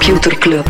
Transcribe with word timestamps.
Computer 0.00 0.38
Club. 0.38 0.66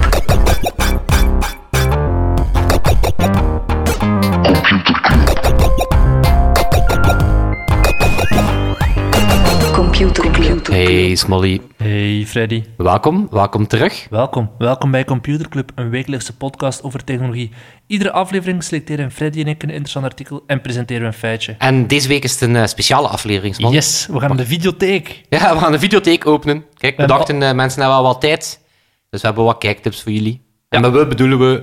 Computer 9.73 10.31
Club. 10.31 10.67
Hey 10.67 11.15
Smolly, 11.15 11.61
Hey 11.77 12.25
Freddy, 12.27 12.65
welkom, 12.77 13.29
welkom 13.31 13.67
terug. 13.67 14.07
welkom. 14.11 14.51
Welkom 14.59 14.91
bij 14.91 15.05
Computer 15.05 15.49
Club, 15.49 15.73
een 15.75 15.91
wekelijkse 15.91 16.37
podcast 16.37 16.83
over 16.83 17.05
technologie. 17.05 17.51
Iedere 17.87 18.13
aflevering 18.13 18.63
selecteren 18.65 19.11
Freddy 19.11 19.41
en 19.41 19.47
ik 19.47 19.63
een 19.63 19.69
interessant 19.69 20.05
artikel 20.05 20.43
en 20.47 20.61
presenteren 20.61 21.03
we 21.03 21.09
een 21.09 21.13
feitje. 21.13 21.55
En 21.59 21.87
deze 21.87 22.09
week 22.09 22.25
is 22.25 22.33
het 22.33 22.41
een 22.41 22.57
eh, 22.57 22.67
speciale 22.67 23.09
aflevering, 23.09 23.55
Smolly. 23.55 23.75
Yes, 23.75 24.07
we 24.11 24.21
gaan 24.21 24.37
de 24.37 24.47
videotheek. 24.47 25.23
Ja, 25.29 25.55
we 25.55 25.61
gaan 25.61 25.73
de 25.73 25.79
videotheek 25.79 26.27
openen. 26.27 26.65
Kijk, 26.75 26.97
we 26.97 27.03
En 27.03 27.09
dachten, 27.09 27.43
eh, 27.43 27.53
mensen 27.53 27.81
hebben 27.81 27.99
wel 27.99 28.13
wat 28.13 28.21
tijd, 28.21 28.60
dus 29.11 29.21
we 29.21 29.27
hebben 29.27 29.45
wat 29.45 29.59
kijktips 29.59 30.03
voor 30.03 30.13
jullie. 30.13 30.43
En 30.69 30.81
met 30.81 30.93
we 30.93 31.07
bedoelen 31.07 31.39
we 31.39 31.63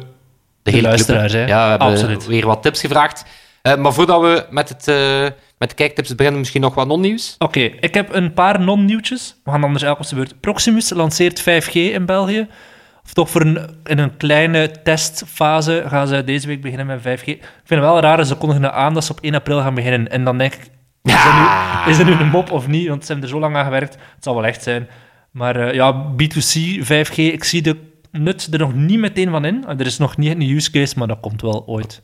de, 0.63 0.71
hele 0.71 0.87
luisteraars, 0.87 1.33
hè. 1.33 1.45
Ja, 1.45 1.63
we 1.63 1.69
hebben 1.69 1.87
Absoluut. 1.87 2.25
weer 2.25 2.45
wat 2.45 2.61
tips 2.61 2.79
gevraagd. 2.79 3.25
Eh, 3.61 3.75
maar 3.75 3.93
voordat 3.93 4.21
we 4.21 4.45
met, 4.49 4.69
het, 4.69 4.87
eh, 4.87 5.21
met 5.57 5.69
de 5.69 5.75
kijktips 5.75 6.15
beginnen, 6.15 6.39
misschien 6.39 6.61
nog 6.61 6.73
wat 6.73 6.87
non-nieuws. 6.87 7.35
Oké, 7.39 7.59
ik 7.59 7.93
heb 7.93 8.13
een 8.13 8.33
paar 8.33 8.59
non-nieuwtjes. 8.59 9.35
We 9.43 9.51
gaan 9.51 9.63
anders 9.63 9.83
elke 9.83 10.01
op 10.01 10.07
de 10.07 10.15
beurt. 10.15 10.39
Proximus 10.39 10.89
lanceert 10.89 11.41
5G 11.41 11.73
in 11.73 12.05
België. 12.05 12.47
Of 13.03 13.13
toch 13.13 13.29
voor 13.29 13.41
een, 13.41 13.79
in 13.83 13.97
een 13.97 14.17
kleine 14.17 14.71
testfase 14.83 15.83
gaan 15.87 16.07
ze 16.07 16.23
deze 16.23 16.47
week 16.47 16.61
beginnen 16.61 16.85
met 16.85 16.99
5G. 16.99 17.25
Ik 17.25 17.41
vind 17.63 17.81
het 17.81 17.89
wel 17.89 17.99
raar, 17.99 18.25
ze 18.25 18.35
kondigen 18.35 18.73
aan 18.73 18.93
dat 18.93 19.03
ze 19.03 19.11
op 19.11 19.19
1 19.21 19.35
april 19.35 19.59
gaan 19.59 19.73
beginnen. 19.73 20.11
En 20.11 20.23
dan 20.23 20.37
denk 20.37 20.53
ik, 20.53 20.69
is 21.03 21.23
dat 21.23 21.33
nu, 21.33 21.91
is 21.91 21.97
dat 21.97 22.05
nu 22.05 22.13
een 22.13 22.29
mop 22.29 22.51
of 22.51 22.67
niet? 22.67 22.87
Want 22.87 23.05
ze 23.05 23.11
hebben 23.11 23.29
er 23.29 23.35
zo 23.35 23.39
lang 23.39 23.55
aan 23.55 23.63
gewerkt. 23.63 23.93
Het 23.93 24.23
zal 24.23 24.35
wel 24.35 24.45
echt 24.45 24.63
zijn. 24.63 24.87
Maar 25.37 25.55
eh, 25.55 25.73
ja, 25.73 26.05
B2C, 26.11 26.79
5G, 26.83 27.15
ik 27.15 27.43
zie 27.43 27.61
de 27.61 27.75
nut 28.11 28.47
er 28.51 28.59
nog 28.59 28.73
niet 28.73 28.99
meteen 28.99 29.29
van 29.29 29.45
in. 29.45 29.65
Er 29.77 29.85
is 29.85 29.97
nog 29.97 30.17
niet 30.17 30.31
een 30.31 30.41
use 30.49 30.71
case, 30.71 30.93
maar 30.97 31.07
dat 31.07 31.19
komt 31.21 31.41
wel 31.41 31.63
ooit. 31.67 32.01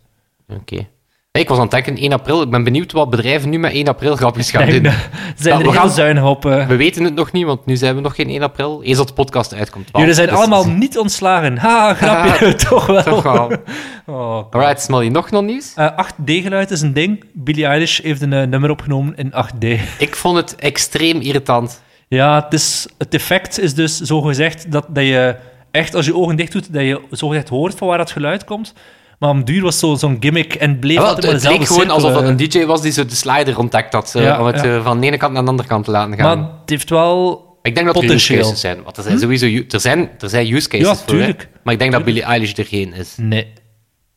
Oké. 0.48 0.88
Hey, 1.31 1.42
ik 1.42 1.48
was 1.48 1.58
aan 1.58 1.64
het 1.64 1.72
denken, 1.73 1.98
1 1.98 2.11
april. 2.14 2.42
Ik 2.42 2.50
ben 2.50 2.64
benieuwd 2.64 2.92
wat 2.92 3.09
bedrijven 3.09 3.50
nu 3.50 3.58
met 3.59 3.72
1 3.73 3.88
april 3.88 4.16
grapjes 4.16 4.52
gaan 4.52 4.70
doen. 4.70 4.84
Ze 4.84 4.94
zijn 5.36 5.59
er 5.59 5.66
we 5.66 5.72
gaan- 5.73 5.89
zuinig 5.92 6.23
op. 6.23 6.45
eh. 6.45 6.67
We 6.67 6.76
weten 6.76 7.04
het 7.04 7.16
nog 7.16 7.31
niet, 7.31 7.45
want 7.45 7.66
nu 7.66 7.76
zijn 7.76 7.95
we 7.95 8.02
nog 8.02 8.16
geen 8.16 8.30
1 8.30 8.42
april. 8.42 8.84
Eens 8.84 8.98
dat 8.98 9.08
de 9.08 9.14
podcast 9.14 9.54
uitkomt. 9.54 9.89
Jullie 9.94 10.14
zijn 10.14 10.28
Dus- 10.30 10.38
allemaal 10.38 10.67
niet 10.70 10.98
ontslagen. 10.98 11.58
Ha, 11.58 11.94
grapje, 11.94 12.56
toch 12.70 12.86
wel. 12.86 13.04
Toch 13.04 13.23
wel. 13.23 13.52
Oh, 14.06 14.44
Alright, 14.52 14.81
Smolly, 14.81 15.08
nog 15.08 15.31
non-nieuws? 15.31 15.73
Eh, 15.76 15.88
8D-geluid 16.06 16.72
is 16.72 16.81
een 16.81 16.94
ding. 16.94 17.23
Billie 17.34 17.66
Eilish 17.66 18.00
heeft 18.02 18.22
een 18.22 18.34
eh, 18.34 18.48
nummer 18.48 18.70
opgenomen 18.70 19.16
in 19.16 19.31
8D. 19.34 19.66
Ik 19.98 20.16
vond 20.16 20.38
het 20.38 20.56
extreem 20.56 21.20
irritant. 21.22 21.81
Ja, 22.14 22.44
het, 22.44 22.53
is, 22.53 22.88
het 22.97 23.14
effect 23.14 23.59
is 23.59 23.73
dus 23.73 24.00
zo 24.00 24.22
gezegd 24.22 24.72
dat, 24.72 24.86
dat 24.89 25.03
je 25.03 25.36
echt, 25.72 25.95
als 25.95 26.06
je 26.06 26.16
ogen 26.16 26.36
dicht 26.36 26.52
doet, 26.52 26.73
dat 26.73 26.81
je 26.81 27.02
zo 27.11 27.28
gezegd 27.28 27.50
hoort 27.50 27.75
van 27.75 27.88
waar 27.88 27.97
dat 27.97 28.11
geluid 28.11 28.44
komt. 28.44 28.73
Maar 29.20 29.30
om 29.30 29.44
duur 29.45 29.61
was 29.61 29.80
zo- 29.80 29.95
zo'n 29.95 30.17
gimmick 30.20 30.53
en 30.55 30.80
bleef 30.80 30.95
Ja, 30.95 31.00
wel, 31.02 31.09
altijd 31.09 31.31
het, 31.31 31.42
het 31.42 31.52
leek 31.52 31.59
dezelfde 31.59 31.83
gewoon 31.83 31.95
alsof 32.03 32.22
het 32.22 32.30
een 32.39 32.50
DJ 32.50 32.66
was 32.66 32.81
die 32.81 32.92
zo 32.92 33.05
de 33.05 33.16
slider 33.16 33.58
ontdekt 33.59 33.94
had. 33.94 34.11
Ja, 34.17 34.39
om 34.39 34.45
het 34.45 34.55
ja. 34.55 34.75
eh, 34.75 34.83
van 34.83 35.00
de 35.00 35.08
ene 35.08 35.17
kant 35.17 35.33
naar 35.33 35.44
de 35.44 35.50
andere 35.50 35.67
kant 35.67 35.86
te 35.86 35.92
laten 35.92 36.14
eh. 36.17 36.23
gaan. 36.25 36.39
Maar 36.39 36.50
het 36.61 36.70
heeft 36.70 36.89
wel... 36.89 37.45
ik 37.61 37.75
denk 37.75 37.88
dat 37.88 38.03
er 38.03 38.11
use 38.11 38.33
cases 38.36 38.59
zijn. 38.59 38.83
Want 38.83 38.98
er 38.98 39.03
zijn 39.03 39.20
sowieso 39.20 39.45
u- 39.45 39.66
er 39.70 39.80
zijn, 39.80 40.09
er 40.20 40.30
zijn 40.30 40.53
use 40.53 40.67
cases 40.67 40.88
Ja, 40.88 40.95
voor. 40.95 41.05
tuurlijk. 41.05 41.50
Maar 41.64 41.73
ik 41.73 41.80
denk 41.80 41.92
dat 41.92 42.03
Billie 42.03 42.23
Eilish 42.23 42.53
er 42.53 42.66
geen 42.66 42.94
is. 42.94 43.14
Nee. 43.17 43.53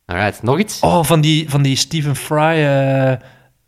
Alright, 0.05 0.43
nog 0.43 0.59
iets? 0.59 0.79
Oh, 0.79 1.03
van 1.03 1.21
die, 1.21 1.49
van 1.49 1.61
die 1.61 1.75
Stephen 1.75 2.15
Fry 2.15 2.37
eh, 2.65 3.11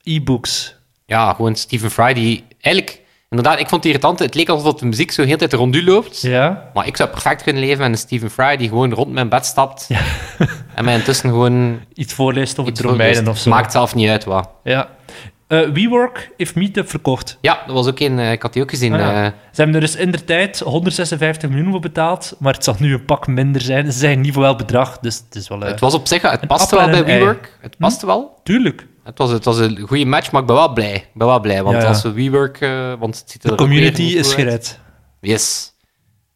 e-books. 0.03 0.75
Ja, 1.05 1.33
gewoon 1.33 1.55
Stephen 1.55 1.91
Fry 1.91 2.13
die 2.13 2.43
eigenlijk... 2.61 2.98
Inderdaad, 3.29 3.59
ik 3.59 3.67
vond 3.69 3.83
het 3.83 3.85
irritant. 3.85 4.19
Het 4.19 4.35
leek 4.35 4.49
alsof 4.49 4.73
de 4.73 4.85
muziek 4.85 5.11
zo 5.11 5.23
heel 5.23 5.37
tijd 5.37 5.53
rond 5.53 5.75
u 5.75 5.83
loopt. 5.83 6.21
Ja. 6.21 6.69
Maar 6.73 6.87
ik 6.87 6.97
zou 6.97 7.09
perfect 7.09 7.43
kunnen 7.43 7.63
leven 7.63 7.79
met 7.79 7.89
een 7.89 7.97
Stephen 7.97 8.29
Fry 8.29 8.57
die 8.57 8.67
gewoon 8.69 8.93
rond 8.93 9.11
mijn 9.11 9.29
bed 9.29 9.45
stapt. 9.45 9.87
en 10.75 10.85
mij 10.85 10.95
intussen 10.95 11.29
gewoon 11.29 11.79
Iets 11.93 12.13
voorleest 12.13 12.59
over 12.59 12.77
voorleest. 12.77 13.27
of 13.27 13.37
zo. 13.37 13.49
Maakt 13.49 13.71
zelf 13.71 13.95
niet 13.95 14.09
uit 14.09 14.23
wat. 14.23 14.49
Ja. 14.63 14.89
Eh, 15.47 15.69
WeWork 15.69 16.29
heeft 16.37 16.55
Meetup 16.55 16.89
verkocht. 16.89 17.37
Ja, 17.41 17.59
dat 17.65 17.75
was 17.75 17.87
ook 17.87 17.99
een... 17.99 18.19
eh, 18.19 18.31
ik 18.31 18.41
had 18.41 18.53
die 18.53 18.61
ook 18.61 18.69
gezien. 18.69 18.93
Ah, 18.93 18.99
ja. 18.99 19.23
eh, 19.23 19.31
Ze 19.51 19.61
hebben 19.61 19.75
er 19.75 19.81
dus 19.81 19.95
in 19.95 20.11
de 20.11 20.23
tijd 20.23 20.59
156 20.59 21.49
miljoen 21.49 21.71
voor 21.71 21.79
betaald, 21.79 22.35
maar 22.39 22.53
het 22.53 22.63
zal 22.63 22.75
nu 22.79 22.93
een 22.93 23.05
pak 23.05 23.27
minder 23.27 23.61
zijn. 23.61 23.91
Ze 23.91 23.99
zeggen 23.99 24.21
niet 24.21 24.33
voor 24.33 24.41
welk 24.41 24.57
bedrag, 24.57 24.99
dus 24.99 25.15
het 25.25 25.35
is 25.35 25.47
wel... 25.47 25.59
het 25.61 25.79
was 25.79 25.93
op 25.93 26.07
zich... 26.07 26.21
Het 26.21 26.47
paste 26.47 26.75
appel 26.77 26.91
wel 26.91 27.03
bij 27.03 27.11
ei. 27.13 27.19
WeWork. 27.19 27.57
Het 27.61 27.77
paste 27.77 28.05
wel. 28.05 28.39
Tuurlijk. 28.43 28.87
Het 29.09 29.17
was, 29.17 29.31
het 29.31 29.45
was 29.45 29.57
een 29.57 29.79
goede 29.87 30.05
match, 30.05 30.31
maar 30.31 30.41
ik 30.41 30.47
ben 30.47 30.55
wel 30.55 30.73
blij. 30.73 30.95
Ik 30.95 31.09
ben 31.13 31.27
wel 31.27 31.39
blij, 31.39 31.63
want 31.63 31.75
Ja, 31.75 31.81
ja. 31.81 31.87
als 31.87 32.01
we 32.01 32.11
WeWork... 32.11 32.61
eh 32.61 32.93
want 32.99 33.19
het 33.19 33.29
ziet 33.29 33.43
er 33.43 33.49
De 33.49 33.55
community 33.55 34.01
is 34.01 34.33
gered. 34.33 34.79
Yes. 35.21 35.73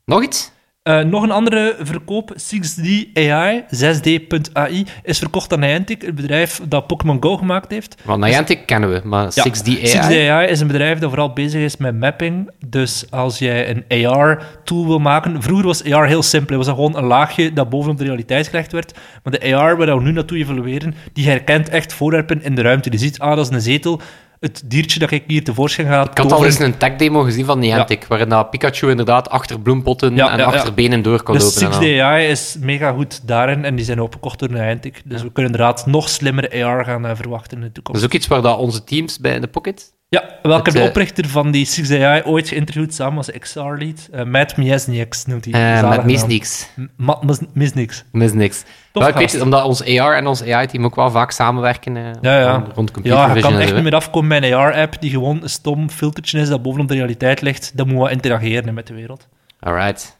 Nog 0.06 0.23
iets? 0.23 0.51
Eh, 0.83 0.99
nog 0.99 1.23
een 1.23 1.31
andere 1.31 1.75
verkoop, 1.79 2.33
6D 2.35 2.88
AI, 3.13 3.63
6D.ai, 3.69 4.85
is 5.03 5.19
verkocht 5.19 5.53
aan 5.53 5.59
Niantic, 5.59 6.01
het 6.01 6.16
bedrijf 6.16 6.61
dat 6.67 6.88
Pokémon 6.88 7.17
Go 7.23 7.38
gemaakt 7.38 7.71
heeft. 7.71 7.95
Want 8.03 8.23
Niantic 8.23 8.66
kennen 8.66 8.91
we, 8.91 9.01
maar 9.03 9.31
6D 9.31 9.67
AI... 9.67 9.88
6D 9.88 10.29
AI 10.29 10.47
is 10.47 10.59
een 10.59 10.67
bedrijf 10.67 10.99
dat 10.99 11.09
vooral 11.09 11.33
bezig 11.33 11.61
is 11.61 11.77
met 11.77 11.99
mapping. 11.99 12.49
Dus 12.67 13.05
als 13.09 13.39
jij 13.39 13.83
een 13.89 14.07
AR-tool 14.07 14.88
wil 14.88 14.99
maken... 14.99 15.41
Vroeger 15.41 15.66
was 15.66 15.91
AR 15.91 16.07
heel 16.07 16.23
simpel. 16.23 16.57
Het 16.57 16.66
was 16.66 16.75
gewoon 16.75 16.97
een 16.97 17.03
laagje 17.03 17.53
dat 17.53 17.69
bovenop 17.69 17.97
de 17.97 18.03
realiteit 18.03 18.47
gelegd 18.47 18.71
werd. 18.71 18.94
Maar 19.23 19.39
de 19.39 19.55
AR, 19.55 19.77
waar 19.77 19.97
we 19.97 20.03
nu 20.03 20.11
naartoe 20.11 20.38
evolueren, 20.38 20.95
die 21.13 21.29
herkent 21.29 21.69
echt 21.69 21.94
voorwerpen 21.94 22.44
in 22.44 22.55
de 22.55 22.61
ruimte. 22.61 22.89
Die 22.89 23.00
ziet, 23.00 23.19
ah, 23.19 23.35
dat 23.35 23.45
is 23.45 23.53
een 23.55 23.61
zetel. 23.61 24.01
Het 24.44 24.62
diertje 24.66 25.00
dat 25.00 25.12
ik 25.12 25.24
hier 25.28 25.44
tevoorschijn 25.44 25.88
ga 25.88 26.02
Ik 26.12 26.18
had 26.18 26.31
al 26.31 26.46
eens 26.46 26.59
een 26.59 26.78
tech-demo 26.78 27.22
gezien 27.22 27.46
van 27.46 27.59
Niantic, 27.59 28.06
waarin 28.08 28.30
dat 28.30 28.50
Pikachu 28.50 28.90
inderdaad 28.90 29.30
achter 29.30 29.59
bloempotten 29.59 30.16
Ja, 30.16 30.31
en 30.31 30.38
ja, 30.38 30.44
ja. 30.52 30.58
achter 30.58 30.74
benen 30.74 31.02
door 31.02 31.24
kan 31.24 31.36
Dus 31.36 31.62
lopen. 31.62 31.80
en 31.81 31.98
6D 31.98 32.00
al. 32.00 32.06
AI 32.06 32.28
is 32.28 32.56
mega 32.59 32.92
goed 32.92 33.28
daarin 33.28 33.66
en 33.66 33.76
die 33.76 33.86
zijn 33.86 34.02
opgekocht 34.02 34.40
door 34.40 34.52
Niantic. 34.52 35.02
Dus 35.06 35.22
we 35.22 35.31
kunnen 35.31 35.52
inderdaad 35.52 35.86
nog 35.86 36.09
slimmere 36.09 36.66
AR 36.66 36.86
gaan 36.86 37.06
eh, 37.06 37.16
verwachten 37.16 37.58
in 37.58 37.64
de 37.64 37.72
toekomst. 37.72 38.02
Dat 38.02 38.09
is 38.09 38.16
ook 38.16 38.22
iets 38.22 38.28
waar 38.31 38.42
dat 38.42 38.58
onze 38.58 38.84
teams 38.84 39.20
bij 39.20 39.36
in 39.36 39.42
de 39.42 39.48
pocket... 39.48 39.93
Ja, 40.13 40.24
wel, 40.41 40.56
Het, 40.63 40.74
de 40.74 40.79
eh, 40.79 40.85
oprichter 40.85 41.28
van 41.28 41.51
die 41.51 41.68
6AI 41.68 42.25
ooit 42.25 42.47
geïnterviewd 42.47 42.94
samen 42.94 43.18
als 43.18 43.31
XR-lead. 43.40 44.07
Eh, 44.12 44.24
Matt 44.24 44.57
Miesniks 44.57 45.25
noemt 45.25 45.46
hij. 45.46 45.53
eh 45.74 45.79
Zalige 45.79 45.97
met 45.97 46.06
mis 46.06 46.19
naam. 46.19 46.29
niks. 46.29 46.69
M- 46.75 46.81
Ma- 46.96 47.19
mis, 47.22 47.38
mis 47.53 47.74
niks. 47.74 48.03
Mis 48.12 48.34
niks. 48.34 48.63
Tof 48.91 49.03
Maar 49.03 49.12
ik 49.22 49.31
weet 49.31 49.41
omdat 49.41 49.63
ons 49.63 49.84
AR 50.00 50.16
en 50.16 50.28
ons 50.28 50.44
AI-team 50.44 50.85
ook 50.85 50.96
wel 50.96 51.12
vaak 51.12 51.31
samenwerken 51.31 51.96
Ja, 51.96 52.13
ja. 52.40 52.63
rond- 52.75 52.91
computer 52.91 53.19
Ja, 53.19 53.34
je 53.35 53.41
kan 53.41 53.57
echt 53.59 53.74
niet 53.74 53.84
meer 53.84 53.96
afkomen 53.96 54.28
met 54.28 54.44
een 54.44 54.53
AR-app 54.53 54.96
die 55.01 55.09
gewoon 55.09 55.44
een 55.44 55.50
stom 55.50 55.90
filtertje 55.90 56.40
is 56.40 56.50
dat 56.50 56.62
bovenop 56.62 56.88
de 56.88 56.94
realiteit 56.94 57.41
ligt. 57.41 57.72
Dat 57.78 57.88
moet 57.88 57.97
wat 57.97 58.12
interageren 58.12 58.74
met 58.74 58.88
de 58.88 58.94
wereld. 58.94 59.28
Alright. 59.59 60.18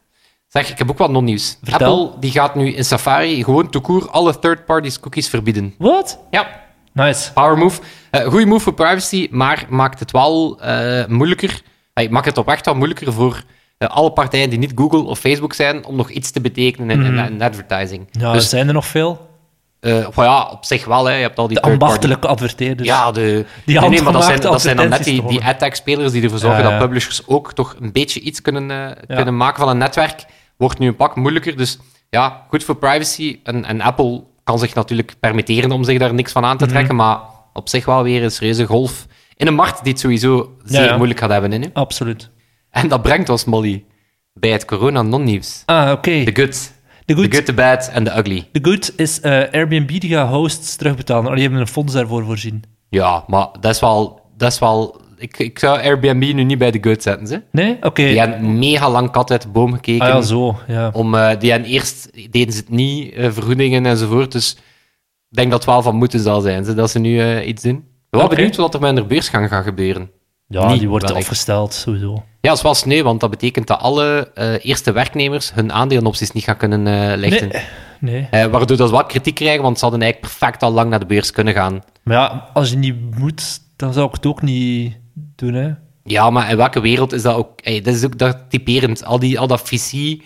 Zeg, 0.48 0.70
ik 0.72 0.78
heb 0.78 0.90
ook 0.90 0.98
wat 0.98 1.12
non-nieuws. 1.12 1.58
Apple 1.72 2.12
die 2.20 2.32
gaat 2.32 2.56
nu 2.56 2.74
in 2.74 2.86
Safari 2.86 3.44
gewoon 3.44 3.70
toekoer 3.70 4.10
alle 4.10 4.40
third-party 4.40 4.90
cookies 5.02 5.30
verbieden. 5.30 5.74
Wat? 5.78 6.20
Ja, 6.32 6.48
Nice. 6.94 7.34
power 7.34 7.58
move. 7.58 7.82
Eh 8.10 8.26
goeie 8.26 8.46
move 8.46 8.64
voor 8.64 8.74
privacy, 8.74 9.28
maar 9.32 9.66
maakt 9.70 10.00
het 10.00 10.12
wel 10.12 10.60
eh, 10.62 11.06
moeilijker. 11.06 11.62
Hey, 11.94 12.10
maakt 12.10 12.26
het 12.26 12.38
oprecht 12.38 12.66
wel 12.66 12.76
moeilijker 12.76 13.14
voor 13.14 13.44
eh, 13.78 13.88
alle 13.90 14.12
partijen 14.12 14.50
die 14.50 14.60
niet 14.60 14.72
Google 14.76 15.04
of 15.04 15.20
Facebook 15.20 15.54
zijn 15.54 15.86
om 15.86 15.96
nog 15.96 16.10
iets 16.10 16.32
te 16.32 16.42
betekenen 16.42 16.90
in, 16.90 17.06
in- 17.06 17.18
in 17.34 17.42
advertising. 17.42 18.08
Ja, 18.12 18.32
dus 18.34 18.50
zijn 18.50 18.68
er 18.68 18.74
nog 18.74 18.86
veel? 18.86 19.32
well 19.80 20.12
ja, 20.16 20.50
op 20.52 20.66
zich 20.66 20.86
wel. 20.86 21.06
Hè. 21.06 21.14
Je 21.16 21.22
hebt 21.22 21.38
al 21.40 21.48
die 21.48 21.56
De 21.62 21.62
ambachtelijke 21.62 22.28
adverteerders. 22.28 22.88
Ja, 22.88 23.12
de, 23.12 23.46
Die 23.66 23.80
nee, 23.80 23.90
nee, 23.90 24.02
maar 24.02 24.14
dat 24.14 24.24
zijn, 24.24 24.42
dat 24.42 24.62
zijn 24.62 24.78
dan 24.78 24.90
net 24.90 25.04
die, 25.04 25.26
die 25.28 25.44
ad-tech-spelers 25.44 26.12
die 26.12 26.24
ervoor 26.24 26.40
zorgen 26.40 26.60
Ja, 26.64 26.70
ja. 26.70 26.78
dat 26.78 26.88
publishers 26.88 27.28
ook 27.28 27.54
toch 27.54 27.76
een 27.82 27.92
beetje 27.92 28.20
iets 28.20 28.42
kunnen, 28.42 28.98
kunnen 29.08 29.38
maken 29.38 29.60
van 29.60 29.70
een 29.70 29.78
netwerk. 29.78 30.26
Wordt 30.58 30.80
nu 30.80 30.88
een 30.88 30.96
pak 30.96 31.16
moeilijker. 31.16 31.58
Dus 31.58 31.80
ja, 32.10 32.46
goed 32.50 32.64
voor 32.64 32.76
privacy. 32.76 33.40
En, 33.44 33.66
en 33.66 33.82
Apple 33.82 34.24
kan 34.44 34.60
zich 34.60 34.74
natuurlijk 34.74 35.16
permitteren 35.20 35.72
om 35.72 35.84
zich 35.84 36.00
daar 36.00 36.14
niks 36.14 36.32
van 36.32 36.46
aan 36.46 36.58
te 36.58 36.64
Mhm. 36.64 36.74
trekken. 36.74 36.96
Maar 36.96 37.20
op 37.54 37.70
zich 37.70 37.86
wel 37.86 38.04
weer 38.04 38.24
een 38.24 38.32
serieuze 38.32 38.66
golf 38.66 39.06
in 39.36 39.48
een 39.48 39.54
markt 39.56 39.84
die 39.84 39.92
het 39.92 40.02
sowieso 40.02 40.56
zeer 40.64 40.84
ja. 40.86 40.96
moeilijk 40.96 41.20
gaat 41.20 41.30
hebben. 41.30 41.52
Hè, 41.52 41.58
nu. 41.58 41.70
Absoluut. 41.74 42.30
En 42.70 42.88
dat 42.88 43.02
brengt 43.02 43.30
ons, 43.30 43.46
Molly, 43.46 43.86
bij 44.34 44.52
het 44.52 44.66
corona-non-nieuws. 44.66 45.64
Ah, 45.66 45.92
oké. 45.92 46.24
The 46.24 46.42
good. 46.42 46.72
De 47.06 47.14
The 47.14 47.22
good, 47.22 47.34
good, 47.36 47.46
the 47.46 47.54
bad 47.54 47.88
en 47.90 48.04
the 48.04 48.18
ugly. 48.18 48.48
de 48.52 48.60
good 48.62 48.94
is 48.96 49.22
eh, 49.22 49.32
Airbnb 49.52 49.88
die 50.00 50.10
gaat 50.10 50.30
hosts 50.30 50.76
terugbetalen. 50.76 51.26
Oh, 51.28 51.34
die 51.34 51.42
hebben 51.42 51.60
een 51.60 51.68
fonds 51.68 51.94
daarvoor 51.94 52.26
voorzien. 52.26 52.64
Ja, 52.90 53.24
maar 53.28 53.48
dat 53.60 53.74
is 53.74 53.80
wel... 53.80 54.22
Dat 54.38 54.52
is 54.52 54.60
wel 54.60 55.02
ik, 55.24 55.38
ik 55.40 55.60
zou 55.60 55.82
Airbnb 55.82 56.34
nu 56.34 56.44
niet 56.44 56.58
bij 56.58 56.72
de 56.72 56.78
good 56.82 57.04
zetten, 57.04 57.28
ze. 57.28 57.42
Nee? 57.52 57.78
Oké. 57.82 58.04
Die 58.04 58.20
hebben 58.20 58.60
mega 58.60 58.90
lang 58.90 59.12
kat 59.12 59.32
uit 59.32 59.42
de 59.42 59.48
boom 59.48 59.74
gekeken. 59.74 60.06
Ah 60.06 60.14
ja, 60.14 60.22
zo. 60.22 60.58
Ja. 60.68 60.90
om, 60.94 61.16
eh, 61.16 61.40
die 61.40 61.52
hebben 61.52 61.70
eerst 61.70 62.10
deden 62.32 62.54
ze 62.54 62.60
het 62.60 62.70
niet, 62.70 63.14
eh, 63.14 63.32
vergoedingen 63.32 63.86
enzovoort. 63.86 64.32
Dus 64.32 64.52
ik 65.30 65.38
denk 65.38 65.52
dat 65.52 65.60
het 65.60 65.70
wel 65.70 65.82
van 65.82 65.96
moeten 65.96 66.20
zal 66.20 66.42
zijn, 66.42 66.66
ze, 66.66 66.74
dat 66.74 66.90
ze 66.92 67.00
nu 67.00 67.20
eh, 67.20 67.48
iets 67.48 67.64
doen. 67.64 67.84
Wel 68.10 68.24
Oké. 68.24 68.36
benieuwd 68.36 68.56
wat 68.56 68.74
er 68.74 68.80
met 68.80 68.98
hun 68.98 69.08
beursgang 69.08 69.50
gaat 69.50 69.64
gebeuren. 69.64 70.12
Ja, 70.48 70.68
Niet 70.68 70.80
die 70.80 70.90
wordt 70.90 71.06
wellicht. 71.06 71.24
afgesteld, 71.26 71.74
sowieso. 71.74 72.24
Ja, 72.42 72.56
wel 72.62 72.74
sneu, 72.74 73.04
want 73.04 73.20
dat 73.20 73.30
betekent 73.30 73.68
dat 73.68 73.80
alle 73.80 74.32
eerste 74.62 74.92
werknemers 74.92 75.54
hun 75.54 75.72
aandelenopties 75.74 76.32
niet 76.32 76.44
gaan 76.44 76.58
kunnen 76.58 77.18
lichten. 77.18 77.48
Nee. 77.48 77.62
Nee. 78.04 78.28
Eh, 78.32 78.46
waardoor 78.46 78.78
dat 78.78 78.88
ze 78.88 78.94
wel 78.96 79.06
kritiek 79.06 79.36
krijgen, 79.36 79.62
want 79.64 79.78
ze 79.80 79.84
hadden 79.86 80.02
eigenlijk 80.02 80.34
perfect 80.34 80.64
al 80.64 80.72
lang 80.72 80.90
naar 80.90 81.00
de 81.00 81.06
beurs 81.06 81.32
kunnen 81.32 81.54
gaan. 81.54 81.84
Maar 82.04 82.18
ja, 82.18 82.50
als 82.54 82.70
je 82.70 82.78
niet 82.78 83.18
moet, 83.18 83.60
dan 83.76 83.94
zou 83.94 84.08
ik 84.08 84.14
het 84.14 84.26
ook 84.26 84.42
niet 84.42 84.98
hè. 85.36 85.72
Ja, 86.04 86.30
maar 86.30 86.50
in 86.50 86.58
welke 86.58 86.80
wereld 86.82 87.14
is 87.14 87.22
dat 87.22 87.36
ook... 87.36 87.62
Ey, 87.62 87.82
dat 87.82 87.94
is 87.96 88.04
ook 88.06 88.18
dat 88.18 88.38
typerend. 88.50 89.06
Al, 89.06 89.20
die, 89.20 89.40
al 89.40 89.48
dat 89.48 89.62
VC 89.70 90.22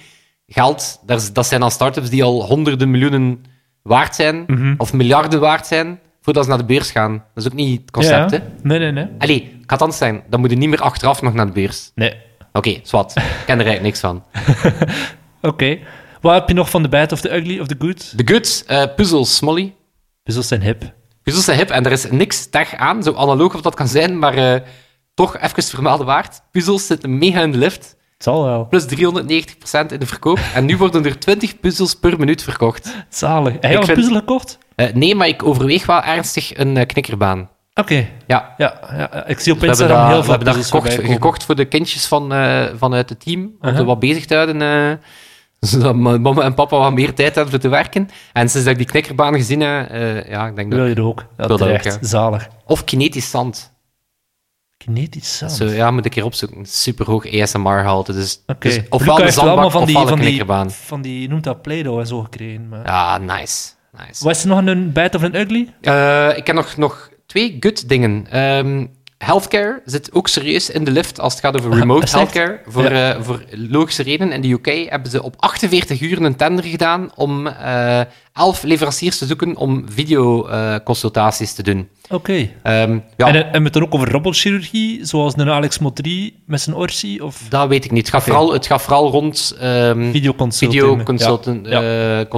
geld, 0.47 0.99
dat, 1.05 1.45
zijn 1.45 1.59
dan 1.61 1.71
start-ups 1.71 2.09
die 2.09 2.23
al 2.23 2.45
honderden 2.45 2.91
miljoenen 2.91 3.43
waard 3.81 4.15
zijn, 4.15 4.43
Mhm. 4.47 4.73
of 4.77 4.93
miljarden 4.93 5.39
waard 5.39 5.67
zijn, 5.67 5.99
voordat 6.21 6.43
ze 6.43 6.49
naar 6.49 6.59
de 6.59 6.65
beurs 6.65 6.91
gaan. 6.91 7.11
Dat 7.33 7.43
is 7.45 7.51
ook 7.51 7.57
niet 7.57 7.81
het 7.81 7.91
concept, 7.91 8.31
Ja, 8.31 8.37
hè? 8.37 8.43
Nee, 8.63 8.79
nee, 8.79 8.91
nee. 8.91 9.07
Allee, 9.17 9.51
het 9.57 9.65
kan 9.65 9.77
anders 9.77 9.97
zijn. 9.97 10.23
Dan 10.29 10.39
moet 10.39 10.49
je 10.49 10.57
niet 10.57 10.69
meer 10.69 10.81
achteraf 10.81 11.21
nog 11.21 11.33
naar 11.33 11.45
de 11.45 11.51
beurs. 11.51 11.91
Nee. 11.95 12.13
Oké, 12.53 12.79
zwart. 12.83 13.15
Ik 13.15 13.23
ken 13.45 13.59
er 13.59 13.65
eigenlijk 13.65 13.81
niks 13.81 13.99
van. 13.99 14.23
Oké. 15.51 15.77
Wat 16.21 16.33
heb 16.33 16.47
je 16.47 16.53
nog 16.53 16.69
van 16.69 16.81
de 16.83 16.89
bad 16.89 17.11
of 17.11 17.21
the 17.21 17.35
ugly 17.35 17.59
of 17.59 17.67
the 17.67 17.75
good? 17.79 18.17
De 18.17 18.33
good, 18.33 18.63
eh, 18.67 18.83
puzzles, 18.95 19.35
Smolly. 19.35 19.73
Puzzels 20.23 20.47
zijn 20.47 20.61
hip. 20.61 20.93
Puzzles 21.23 21.45
zijn 21.45 21.57
hip 21.57 21.69
en 21.69 21.85
er 21.85 21.91
is 21.91 22.09
niks 22.11 22.49
tech 22.49 22.75
aan, 22.75 23.03
zo 23.03 23.13
analoog 23.13 23.55
of 23.55 23.61
dat 23.61 23.75
kan 23.75 23.87
zijn, 23.87 24.19
maar 24.19 24.33
eh, 24.33 24.61
toch 25.17 25.37
even 25.37 25.63
vermelden 25.63 26.05
waard. 26.05 26.41
Puzzles 26.51 26.85
zitten 26.87 27.17
mega 27.17 27.41
in 27.41 27.51
de 27.51 27.57
lift. 27.57 27.95
Het 28.13 28.23
zal 28.23 28.43
wel. 28.43 28.65
Plus 28.67 28.85
390% 28.85 29.91
in 29.91 29.99
de 29.99 30.05
verkoop. 30.05 30.39
En 30.53 30.65
nu 30.65 30.77
worden 30.77 31.05
er 31.05 31.19
20 31.19 31.59
puzzels 31.59 31.95
per 31.95 32.19
minuut 32.19 32.43
verkocht. 32.43 32.95
Zalig. 33.09 33.53
Heb 33.53 33.61
je 33.63 33.67
al 33.69 33.75
een 33.79 33.83
vind- 33.85 33.97
puzzel 33.97 34.15
gekocht? 34.15 34.57
Eh, 34.75 34.93
nee, 34.93 35.15
maar 35.15 35.27
ik 35.27 35.43
overweeg 35.43 35.85
wel 35.85 36.01
ernstig 36.01 36.57
een 36.57 36.77
eh, 36.77 36.85
knikkerbaan. 36.85 37.49
Oké. 37.73 37.95
Ja, 37.95 38.07
Ja, 38.27 38.53
ja, 38.57 38.97
ja, 38.97 39.25
ik 39.25 39.39
zie 39.39 39.53
op 39.53 39.59
we 39.59 39.65
hebben, 39.65 39.85
Instagram 39.87 39.97
dat, 39.97 40.07
heel 40.07 40.17
we 40.17 40.21
veel 40.23 40.29
hebben 40.33 40.47
dat 40.47 40.55
puzzels 40.57 40.83
gekocht, 40.85 41.11
gekocht 41.11 41.43
voor 41.43 41.55
de 41.55 41.65
kindjes 41.65 42.05
van, 42.05 42.33
eh, 42.33 42.65
vanuit 42.77 43.09
het 43.09 43.19
team. 43.19 43.41
Om 43.41 43.51
Uh-huh. 43.61 43.77
ze 43.77 43.83
wat 43.85 43.99
bezig 43.99 44.25
te 44.25 44.33
houden. 44.35 44.59
zodat 45.59 45.95
ma- 45.95 46.17
mama 46.17 46.41
en 46.41 46.53
papa 46.53 46.77
wat 46.77 46.93
meer 46.93 47.13
tijd 47.13 47.33
hebben 47.35 47.51
voor 47.53 47.61
te 47.61 47.67
werken. 47.69 48.09
En 48.33 48.49
sinds 48.49 48.65
dat 48.65 48.73
ik 48.73 48.77
die 48.77 48.87
knikkerbaan 48.91 49.33
gezien 49.33 49.59
heb, 49.61 49.89
ja, 50.29 50.47
ik 50.47 50.55
denk 50.55 50.71
dat... 50.71 50.79
Wil 50.79 50.87
je 50.89 50.95
er 50.95 51.03
ook? 51.03 51.25
Ja, 51.37 51.47
wil 51.47 51.57
dat 51.57 51.69
ook. 51.69 51.97
Zalig. 52.01 52.47
Of 52.65 52.83
kinetisch 52.83 53.29
zand. 53.29 53.75
Kinetisch 54.87 55.37
zand. 55.37 55.51
Zo, 55.51 55.65
ja, 55.65 55.91
moet 55.91 56.05
ik 56.05 56.11
keer 56.11 56.23
opzoeken. 56.25 56.65
Super 56.65 57.05
hoog 57.05 57.41
ASMR-halte. 57.41 58.13
Dus, 58.13 58.41
Oké. 58.45 58.67
dus 58.67 58.75
Luca 58.75 58.87
ofwel 58.89 59.15
de 59.15 59.21
heeft 59.21 59.35
wel 59.35 59.45
zandbak, 59.45 59.63
allemaal 59.63 59.79
van 59.79 59.87
die, 59.87 59.95
ofwel 59.95 60.17
van 60.17 60.25
een 60.25 60.67
die, 60.67 60.75
van 60.75 61.01
die, 61.01 61.21
je 61.21 61.27
noemt 61.27 61.43
dat 61.43 61.61
Play-Doh 61.61 61.99
en 61.99 62.07
zo 62.07 62.21
gekregen. 62.21 62.67
Maar... 62.67 62.85
Ja, 62.85 63.17
nice. 63.17 63.69
nice. 63.97 64.23
Wat 64.23 64.35
is 64.35 64.41
er 64.41 64.47
nog 64.47 64.65
een 64.65 64.91
bad 64.91 65.15
of 65.15 65.21
een 65.21 65.35
ugly? 65.35 65.73
Eh, 65.81 66.37
ik 66.37 66.47
heb 66.47 66.55
nog, 66.55 66.77
nog 66.77 67.09
twee 67.25 67.57
good 67.59 67.89
dingen. 67.89 68.27
Ehm, 68.29 68.85
healthcare 69.17 69.81
zit 69.85 70.13
ook 70.13 70.27
serieus 70.27 70.69
in 70.69 70.83
de 70.83 70.91
lift 70.91 71.19
als 71.19 71.33
het 71.33 71.43
gaat 71.43 71.57
over 71.57 71.73
remote 71.79 72.17
healthcare. 72.17 72.61
Voor, 72.65 72.85
eh, 72.85 73.21
voor 73.21 73.43
logische 73.51 74.03
redenen. 74.03 74.33
In 74.33 74.41
de 74.41 74.51
UK 74.51 74.89
hebben 74.89 75.11
ze 75.11 75.23
op 75.23 75.35
48 75.37 76.01
uur 76.01 76.21
een 76.21 76.35
tender 76.35 76.63
gedaan 76.63 77.11
om 77.15 77.47
eh 77.47 78.01
11 78.37 78.63
leveranciers 78.63 79.17
te 79.17 79.25
zoeken 79.25 79.55
om 79.55 79.85
videoconsultaties 79.89 81.53
te 81.53 81.63
doen. 81.63 81.87
Oké. 82.09 82.49
Ehm, 82.63 82.99
ja, 83.17 83.27
En, 83.27 83.35
en 83.35 83.57
we 83.57 83.63
het 83.63 83.73
dan 83.73 83.83
ook 83.83 83.93
over 83.93 84.11
robotchirurgie, 84.11 85.05
zoals 85.05 85.33
een 85.37 85.49
Alex 85.49 85.79
Motri 85.79 86.35
met 86.45 86.61
zijn 86.61 86.75
orsi? 86.75 87.21
Of 87.21 87.41
dat 87.49 87.67
weet 87.67 87.85
ik 87.85 87.91
niet. 87.91 88.05
Het 88.05 88.15
gaat, 88.15 88.23
vooral, 88.23 88.53
het 88.53 88.65
gaat 88.65 88.81
vooral 88.81 89.09
rond 89.11 89.55
ehm 89.59 90.11
Ja. 91.63 91.81
eh, 91.81 92.29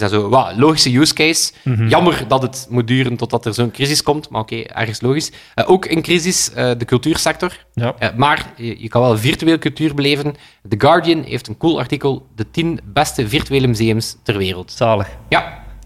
en 0.00 0.08
zo. 0.08 0.28
Wat, 0.28 0.52
logische 0.56 0.98
use 0.98 1.14
case. 1.14 1.52
Mhm. 1.64 1.88
Jammer 1.88 2.24
dat 2.28 2.42
het 2.42 2.66
moet 2.70 2.86
duren 2.86 3.16
totdat 3.16 3.46
er 3.46 3.54
zo'n 3.54 3.70
crisis 3.70 4.02
komt, 4.02 4.28
maar 4.28 4.40
oké, 4.40 4.56
ergens 4.56 5.00
logisch. 5.00 5.32
Eh, 5.54 5.70
ook 5.70 5.84
een 5.84 6.02
crisis, 6.02 6.52
eh, 6.52 6.70
de 6.78 6.84
cultuursector. 6.84 7.52
Ja. 7.74 7.94
Eh, 7.98 8.08
maar 8.16 8.52
je, 8.56 8.82
je 8.82 8.88
kan 8.88 9.02
wel 9.02 9.18
virtueel 9.18 9.58
cultuur 9.58 9.94
beleven. 9.94 10.34
The 10.68 10.76
Guardian 10.78 11.22
heeft 11.22 11.48
een 11.48 11.56
cool 11.56 11.78
artikel, 11.78 12.26
de 12.36 12.50
10 12.50 12.80
beste 12.84 13.28
virtuele 13.28 13.66
museums 13.66 14.16
ter 14.22 14.36
wereld. 14.38 14.72
Zalig. 14.72 15.08
Ja, 15.28 15.37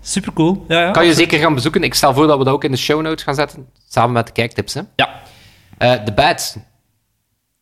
Super 0.03 0.33
cool. 0.33 0.65
Ja, 0.69 0.81
ja. 0.81 0.91
kan 0.91 1.07
je 1.07 1.15
zeker 1.15 1.39
gaan 1.39 1.55
bezoeken. 1.55 1.83
Ik 1.83 1.95
stel 1.95 2.15
voor 2.15 2.27
dat 2.27 2.39
we 2.39 2.45
dat 2.45 2.55
ook 2.55 2.65
in 2.65 2.71
de 2.71 2.77
show 2.77 3.03
notes 3.03 3.25
gaan 3.25 3.35
zetten, 3.35 3.69
samen 3.89 4.13
met 4.13 4.27
de 4.27 4.33
kijktips. 4.33 4.75
Hè. 4.75 4.81
Ja. 4.97 5.23
Eh, 5.79 6.05
de 6.05 6.13
bad. 6.13 6.57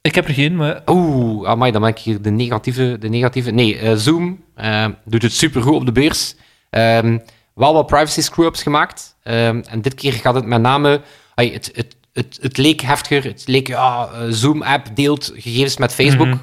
Ik 0.01 0.15
heb 0.15 0.29
er 0.29 0.35
geen, 0.35 0.57
maar 0.57 0.83
Oeh, 0.87 1.49
amai, 1.49 1.73
dan 1.73 1.81
ben 1.81 1.91
ik 1.91 1.99
hier 1.99 2.23
de 2.23 2.31
negatieve. 2.31 2.97
De 3.01 3.09
negatieve. 3.09 3.51
Nee, 3.51 3.79
eh, 3.79 3.97
Zoom 3.97 4.45
eh, 4.55 4.87
doet 5.05 5.23
het 5.23 5.33
supergoed 5.33 5.75
op 5.75 5.87
de 5.87 5.93
beurs. 5.93 6.35
Ehm, 6.71 7.19
wel 7.55 7.73
wat 7.73 7.87
privacy 7.87 8.21
screw-ups 8.21 8.63
gemaakt. 8.63 9.17
Ehm, 9.23 9.63
en 9.69 9.83
dit 9.83 9.95
keer 9.95 10.13
gaat 10.13 10.35
het 10.35 10.45
met 10.45 10.61
name... 10.61 11.01
het, 11.35 11.71
het, 11.75 11.97
het, 12.13 12.39
het 12.41 12.57
leek 12.57 12.81
heftiger. 12.81 13.31
Het 13.31 13.43
leek, 13.47 13.67
ja, 13.67 14.09
Zoom-app 14.29 14.87
deelt 14.95 15.33
gegevens 15.35 15.77
met 15.77 15.95
Facebook. 15.95 16.27
Mhm. 16.27 16.39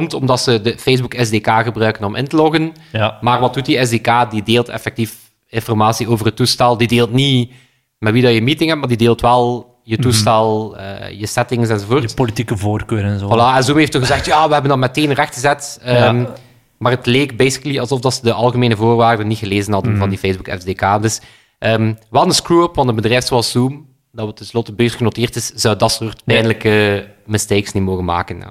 Komt 0.00 0.14
omdat 0.14 0.40
ze 0.40 0.60
de 0.60 0.78
Facebook 0.78 1.14
SDK 1.18 1.48
gebruiken 1.62 2.04
om 2.04 2.14
in 2.14 2.28
te 2.28 2.36
loggen. 2.36 2.72
ja. 2.92 3.18
Maar 3.20 3.40
wat 3.40 3.54
doet 3.54 3.64
die 3.66 3.86
SDK? 3.86 4.30
Die 4.30 4.42
deelt 4.42 4.68
effectief 4.68 5.16
informatie 5.48 6.08
over 6.08 6.26
het 6.26 6.36
toestel. 6.36 6.76
Die 6.76 6.88
deelt 6.88 7.12
niet 7.12 7.52
met 7.98 8.12
wie 8.12 8.22
dat 8.22 8.34
je 8.34 8.42
meeting 8.42 8.68
hebt, 8.68 8.80
maar 8.80 8.88
die 8.88 8.98
deelt 8.98 9.20
wel 9.20 9.72
je 9.82 9.96
toestel, 9.98 10.76
eh, 10.76 11.10
je 11.20 11.26
settings 11.26 11.68
enzovoort. 11.68 12.10
je 12.10 12.16
politieke 12.16 12.56
voorkeur 12.56 13.04
en 13.04 13.18
zo. 13.18 13.26
Voilà, 13.26 13.56
en 13.56 13.64
Zoom 13.64 13.76
heeft 13.78 13.92
toen 13.92 14.00
gezegd, 14.00 14.26
ja, 14.26 14.46
we 14.46 14.52
hebben 14.52 14.70
dat 14.70 14.78
meteen 14.80 15.12
rechtgezet. 15.12 15.78
Ehm, 15.82 16.18
Ja. 16.20 16.34
Maar 16.78 16.92
het 16.92 17.06
leek 17.06 17.36
basically 17.36 17.78
alsof 17.78 18.00
dat 18.00 18.14
ze 18.14 18.22
de 18.22 18.32
algemene 18.32 18.76
voorwaarden 18.76 19.26
niet 19.28 19.38
gelezen 19.38 19.72
hadden 19.72 19.90
Mhm. 19.90 20.00
van 20.00 20.08
die 20.08 20.18
Facebook 20.18 20.48
SDK. 20.60 21.02
Dus 21.02 21.20
ehm 21.58 21.94
wel 22.10 22.24
een 22.24 22.32
screw-up, 22.34 22.74
want 22.74 22.88
een 22.88 22.94
bedrijf 22.94 23.26
zoals 23.26 23.50
Zoom, 23.50 23.86
dat 24.12 24.26
we 24.26 24.32
tenslotte 24.32 24.72
beurs 24.72 24.94
genoteerd 24.94 25.36
is, 25.36 25.46
zou 25.46 25.76
dat 25.76 25.92
soort 25.92 26.22
Nee. 26.24 26.36
pijnlijke 26.36 27.06
mistakes 27.26 27.72
niet 27.72 27.82
mogen 27.82 28.04
maken. 28.04 28.38
ja. 28.38 28.50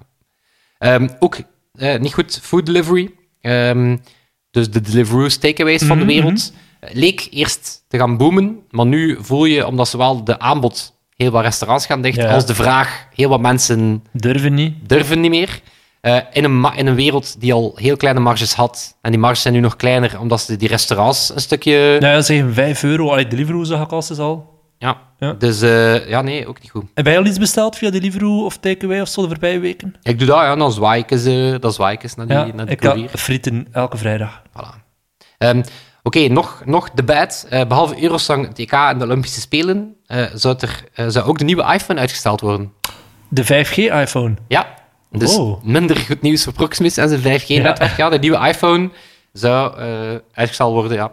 Ehm, 0.83 1.07
ook 1.19 1.37
eh, 1.73 1.99
niet 1.99 2.13
goed, 2.13 2.39
food 2.43 2.65
delivery. 2.65 3.09
Ehm, 3.41 3.97
dus 4.51 4.69
de 4.71 4.81
Deliveroo's 4.81 5.37
takeaways 5.37 5.83
van 5.83 5.97
de 5.97 6.03
Mhm, 6.05 6.13
wereld. 6.13 6.53
Eh, 6.79 6.89
Leek 6.93 7.27
eerst 7.31 7.83
te 7.87 7.97
gaan 7.97 8.17
boomen, 8.17 8.59
maar 8.69 8.85
nu 8.85 9.17
voel 9.21 9.45
je, 9.45 9.67
omdat 9.67 9.87
zowel 9.87 10.23
de 10.23 10.39
aanbod 10.39 10.93
heel 11.15 11.31
wat 11.31 11.43
restaurants 11.43 11.85
gaan 11.85 12.01
dicht, 12.01 12.17
Ja. 12.17 12.33
als 12.33 12.45
de 12.45 12.55
vraag 12.55 13.07
heel 13.15 13.29
wat 13.29 13.39
mensen 13.41 14.03
Durven 14.11 14.53
niet. 14.53 14.75
durven 14.89 15.19
niet 15.21 15.29
meer. 15.31 15.61
Eh, 16.01 16.17
in, 16.31 16.43
een 16.43 16.59
ma- 16.59 16.75
in 16.75 16.87
een 16.87 16.95
wereld 16.95 17.35
die 17.41 17.53
al 17.53 17.71
heel 17.75 17.97
kleine 17.97 18.19
marges 18.19 18.53
had. 18.53 18.97
En 19.01 19.11
die 19.11 19.19
marges 19.19 19.41
zijn 19.41 19.53
nu 19.53 19.59
nog 19.59 19.75
kleiner, 19.75 20.19
omdat 20.19 20.41
ze 20.41 20.55
die 20.57 20.67
restaurants 20.67 21.31
een 21.35 21.41
stukje... 21.41 21.97
Nou 21.99 22.13
ja, 22.13 22.21
zeggen 22.21 22.53
5 22.53 22.83
euro. 22.83 23.09
Allee, 23.09 23.27
Deliveroo 23.27 23.63
zag 23.63 23.81
ik 23.91 23.91
is 24.09 24.17
al. 24.19 24.52
Ja. 24.83 24.97
Ja. 25.19 25.33
Dus 25.33 25.61
eh, 25.61 26.07
ja, 26.09 26.21
nee, 26.21 26.47
ook 26.47 26.61
niet 26.61 26.71
goed. 26.71 26.83
Heb 26.93 27.05
jij 27.05 27.17
al 27.17 27.25
iets 27.25 27.37
besteld 27.37 27.77
via 27.77 27.89
Deliveroo 27.89 28.45
of 28.45 28.57
Takeaway 28.57 29.01
of 29.01 29.07
zo 29.07 29.21
de 29.21 29.27
voorbije 29.27 29.59
weken? 29.59 29.95
Ik 30.01 30.17
doe 30.19 30.27
dat, 30.27 30.37
ja, 30.37 30.55
dan 30.55 30.71
zwaai 30.71 31.01
ik 31.01 31.11
eens, 31.11 31.25
eh, 31.25 31.55
dan 31.59 31.73
zwaai 31.73 31.95
ik 31.95 32.03
eens 32.03 32.15
naar 32.15 32.27
die, 32.27 32.35
Ja, 32.35 32.45
naar 32.45 32.65
die 32.65 32.75
ik 32.75 32.81
courier. 32.81 33.09
frieten 33.09 33.67
elke 33.71 33.97
vrijdag. 33.97 34.41
Voilà. 34.49 34.81
Ehm, 35.37 35.61
Oké, 36.05 36.27
nog, 36.27 36.61
nog 36.65 36.89
de 36.89 37.03
bad. 37.03 37.45
Eh, 37.49 37.65
behalve 37.67 38.03
Eurosong, 38.03 38.47
het 38.47 38.59
EK 38.59 38.71
en 38.71 38.97
de 38.99 39.05
Olympische 39.05 39.39
Spelen, 39.41 39.95
zou, 40.33 40.55
er, 40.93 41.11
zou 41.11 41.25
ook 41.27 41.37
de 41.37 41.43
nieuwe 41.43 41.73
iPhone 41.73 41.99
uitgesteld 41.99 42.41
worden. 42.41 42.73
De 43.29 43.43
5G-iPhone. 43.43 44.33
Ja, 44.47 44.67
dus 45.11 45.37
Oh. 45.37 45.63
minder 45.63 45.97
goed 45.97 46.21
nieuws 46.21 46.43
voor 46.43 46.53
Proximus 46.53 46.97
en 46.97 47.09
zijn 47.09 47.21
5G-netwerk. 47.21 47.97
Ja. 47.97 48.09
de 48.09 48.19
nieuwe 48.19 48.47
iPhone 48.47 48.89
zou 49.33 49.75
uitgesteld 50.33 50.73
worden, 50.73 50.97
ja. 50.97 51.11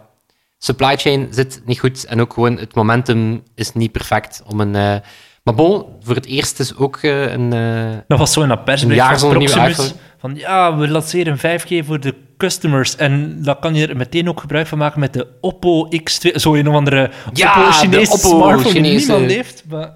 Supply 0.63 0.97
chain 0.97 1.27
zit 1.29 1.61
niet 1.65 1.79
goed 1.79 2.05
en 2.05 2.21
ook 2.21 2.33
gewoon 2.33 2.57
het 2.57 2.75
momentum 2.75 3.43
is 3.55 3.73
niet 3.73 3.91
perfect 3.91 4.43
om 4.47 4.59
een... 4.59 4.75
eh, 4.75 4.95
maar 5.43 5.53
bon, 5.55 5.85
voor 6.01 6.15
het 6.15 6.25
eerst 6.25 6.59
is 6.59 6.75
ook 6.75 6.97
eh, 6.97 7.31
een... 7.31 7.53
eh, 7.53 7.97
Dat 8.07 8.19
was 8.19 8.33
zo 8.33 8.41
in 8.41 8.47
dat 8.47 8.63
persbericht 8.65 9.19
van 9.19 9.29
Proximus. 9.29 9.93
Van 10.17 10.35
ja, 10.35 10.77
we 10.77 10.87
lanceren 10.87 11.37
5G 11.37 11.85
voor 11.85 11.99
de 11.99 12.15
customers. 12.37 12.95
En 12.95 13.43
dan 13.43 13.59
kan 13.59 13.75
je 13.75 13.87
er 13.87 13.97
meteen 13.97 14.29
ook 14.29 14.39
gebruik 14.39 14.67
van 14.67 14.77
maken 14.77 14.99
met 14.99 15.13
de 15.13 15.27
Oppo 15.41 15.87
X2. 15.87 16.31
Zo 16.35 16.53
een 16.55 16.67
of 16.67 16.75
andere 16.75 17.11
Ja, 17.33 17.49
Oppo 17.49 17.65
de 17.67 17.73
Chinese 17.73 18.11
Oppo 18.11 18.27
smartphone 18.29 18.73
die 18.81 18.81
niemand 18.97 19.31
heeft. 19.31 19.63
Maar 19.69 19.93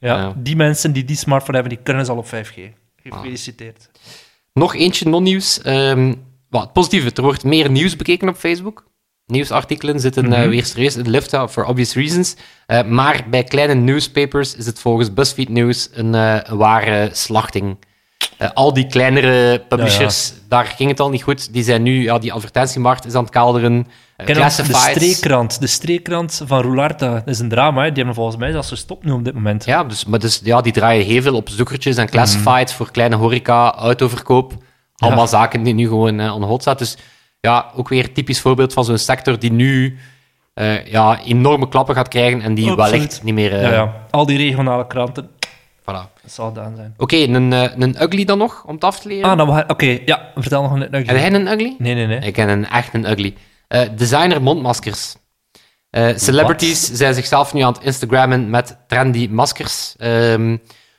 ja, 0.00 0.16
Ja. 0.16 0.32
die 0.36 0.56
mensen 0.56 0.92
die 0.92 1.04
die 1.04 1.16
smartphone 1.16 1.58
hebben, 1.58 1.74
die 1.76 1.84
kunnen 1.84 2.04
ze 2.04 2.10
al 2.12 2.18
op 2.18 2.26
5G. 2.26 2.60
Gefeliciteerd. 3.02 3.90
Nog 4.52 4.74
eentje 4.74 5.08
non-nieuws. 5.08 5.62
Ehm, 5.62 6.14
wat 6.48 6.62
het 6.62 6.72
positieve, 6.72 7.10
er 7.14 7.22
wordt 7.22 7.44
meer 7.44 7.70
nieuws 7.70 7.96
bekeken 7.96 8.28
op 8.28 8.36
Facebook. 8.36 8.88
Nieuwsartikelen 9.30 10.00
zitten 10.00 10.28
Mhm. 10.28 10.48
weer 10.48 10.64
serieus 10.64 10.96
in 10.96 11.02
de 11.02 11.10
lift, 11.10 11.30
for 11.48 11.64
obvious 11.64 11.94
reasons. 11.94 12.36
Eh, 12.66 12.82
maar 12.82 13.24
bij 13.30 13.44
kleine 13.44 13.74
newspapers 13.74 14.54
is 14.54 14.66
het 14.66 14.78
volgens 14.80 15.12
BuzzFeed 15.14 15.48
News 15.48 15.88
een, 15.92 16.14
eh, 16.14 16.36
een 16.42 16.56
ware 16.56 17.08
slachting. 17.12 17.76
Al 18.54 18.72
die 18.72 18.86
kleinere 18.86 19.58
publishers, 19.68 20.32
daar 20.48 20.64
ging 20.64 20.90
het 20.90 21.00
al 21.00 21.10
niet 21.10 21.22
goed. 21.22 21.52
Die 21.52 21.62
zijn 21.62 21.82
nu, 21.82 22.02
ja, 22.02 22.18
die 22.18 22.32
advertentiemarkt 22.32 23.06
is 23.06 23.14
aan 23.14 23.22
het 23.24 23.32
ook 24.60 24.66
de 24.66 24.74
streekkrant. 25.00 25.60
De 25.60 25.66
streekkrant 25.66 26.42
van 26.46 26.60
Roularta. 26.62 27.14
Dat 27.14 27.26
is 27.26 27.38
een 27.38 27.48
drama. 27.48 27.80
Hè. 27.82 27.86
Die 27.88 27.96
hebben 27.96 28.14
volgens 28.14 28.36
mij 28.36 28.50
zelfs 28.50 28.68
gestopt 28.68 29.04
nu 29.04 29.10
op 29.10 29.24
dit 29.24 29.34
moment. 29.34 29.64
Ja, 29.64 29.84
dus, 29.84 30.04
maar 30.04 30.18
dus, 30.18 30.40
ja, 30.44 30.60
die 30.60 30.72
draaien 30.72 31.04
heel 31.06 31.22
veel 31.22 31.34
op 31.34 31.48
zoekertjes 31.48 31.96
en 31.96 32.08
classified 32.10 32.72
voor 32.72 32.90
kleine 32.90 33.16
horeca, 33.16 33.72
autoverkoop. 33.74 34.52
Allemaal 34.96 35.24
Mhm. 35.24 35.34
Ja. 35.34 35.40
zaken 35.40 35.62
die 35.62 35.74
nu 35.74 35.86
gewoon 35.88 36.30
on 36.30 36.42
hold 36.42 36.60
staan. 36.60 36.76
Dus 36.76 36.96
ja, 37.40 37.70
ook 37.74 37.88
weer 37.88 38.12
typisch 38.12 38.40
voorbeeld 38.40 38.72
van 38.72 38.84
zo'n 38.84 38.98
sector 38.98 39.38
die 39.38 39.52
nu 39.52 39.98
eh, 40.54 40.86
ja, 40.86 41.20
enorme 41.24 41.68
klappen 41.68 41.94
gaat 41.94 42.08
krijgen 42.08 42.40
en 42.42 42.54
die 42.54 42.70
Absoluut. 42.70 42.90
wellicht 42.90 43.22
niet 43.22 43.34
meer... 43.34 43.52
eh, 43.52 43.62
Ja, 43.62 43.70
ja. 43.72 44.06
Al 44.10 44.26
die 44.26 44.36
regionale 44.38 44.86
kranten. 44.86 45.30
Voilà. 45.80 45.84
Dat 46.22 46.32
zal 46.32 46.48
gedaan 46.48 46.76
zijn. 46.76 46.94
Oké, 46.96 47.16
een, 47.16 47.52
eh, 47.52 47.70
een 47.76 48.02
ugly 48.02 48.24
dan 48.24 48.38
nog, 48.38 48.64
om 48.66 48.74
het 48.74 48.84
af 48.84 49.00
te 49.00 49.08
leren. 49.08 49.30
Ah, 49.30 49.36
nou, 49.36 49.64
oké. 49.66 49.98
ja, 50.04 50.30
vertel 50.34 50.62
nog 50.62 50.72
een 50.72 50.82
ugly. 50.82 51.04
Heb 51.06 51.16
jij 51.16 51.32
een 51.32 51.46
ugly? 51.46 51.74
Nee, 51.78 51.94
nee, 51.94 52.06
nee. 52.06 52.18
Ik 52.18 52.32
ken 52.32 52.48
een 52.48 52.66
echt 52.68 52.94
een 52.94 53.10
ugly. 53.10 53.34
Designer 53.96 54.42
mondmaskers. 54.42 55.14
Celebrities 56.14 56.90
zijn 56.92 57.14
zichzelf 57.14 57.52
nu 57.54 57.60
aan 57.60 57.72
het 57.72 57.82
Instagrammen 57.82 58.50
met 58.50 58.76
trendy 58.86 59.28
maskers. 59.30 59.94
Ehm, 59.98 60.56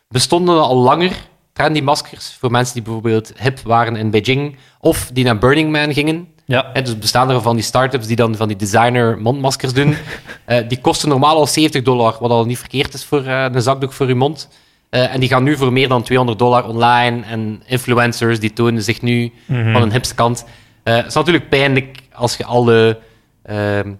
bestonden 0.07 0.61
al 0.61 0.75
langer, 0.77 1.11
trendy 1.53 1.81
maskers 1.81 2.37
voor 2.39 2.51
mensen 2.51 2.73
die 2.73 2.83
bijvoorbeeld 2.83 3.33
hip 3.39 3.59
waren 3.59 3.95
in 3.95 4.09
Beijing 4.09 4.55
of 4.79 5.09
die 5.13 5.23
naar 5.23 5.37
Burning 5.37 5.71
Man 5.71 5.93
gingen. 5.93 6.27
Ja. 6.45 6.69
Hè, 6.73 6.81
dus 6.81 6.97
bestaan 6.97 7.29
er 7.29 7.41
van 7.41 7.55
die 7.55 7.63
start-ups 7.63 8.07
die 8.07 8.15
dan 8.15 8.35
van 8.35 8.47
die 8.47 8.57
designer 8.57 9.17
mondmaskers 9.21 9.73
doen. 9.73 9.95
Eh, 10.45 10.67
die 10.67 10.81
kosten 10.81 11.09
normaal 11.09 11.35
al 11.35 11.47
70 11.47 11.81
dollar, 11.81 12.17
wat 12.19 12.31
al 12.31 12.45
niet 12.45 12.57
verkeerd 12.57 12.93
is 12.93 13.05
voor 13.05 13.23
eh, 13.25 13.45
een 13.51 13.61
zakdoek 13.61 13.93
voor 13.93 14.07
je 14.07 14.15
mond. 14.15 14.49
Eh, 14.89 15.13
en 15.13 15.19
die 15.19 15.29
gaan 15.29 15.43
nu 15.43 15.57
voor 15.57 15.73
meer 15.73 15.87
dan 15.87 16.03
200 16.03 16.39
dollar 16.39 16.67
online. 16.67 17.25
En 17.25 17.61
influencers 17.65 18.39
die 18.39 18.53
tonen 18.53 18.83
zich 18.83 19.01
nu 19.01 19.31
Mhm. 19.45 19.71
van 19.71 19.81
een 19.81 19.91
hipste 19.91 20.15
kant. 20.15 20.45
Het 20.83 21.05
is 21.05 21.13
natuurlijk 21.13 21.49
pijnlijk 21.49 21.99
als 22.13 22.37
je 22.37 22.45
alle 22.45 22.99
ehm 23.43 23.91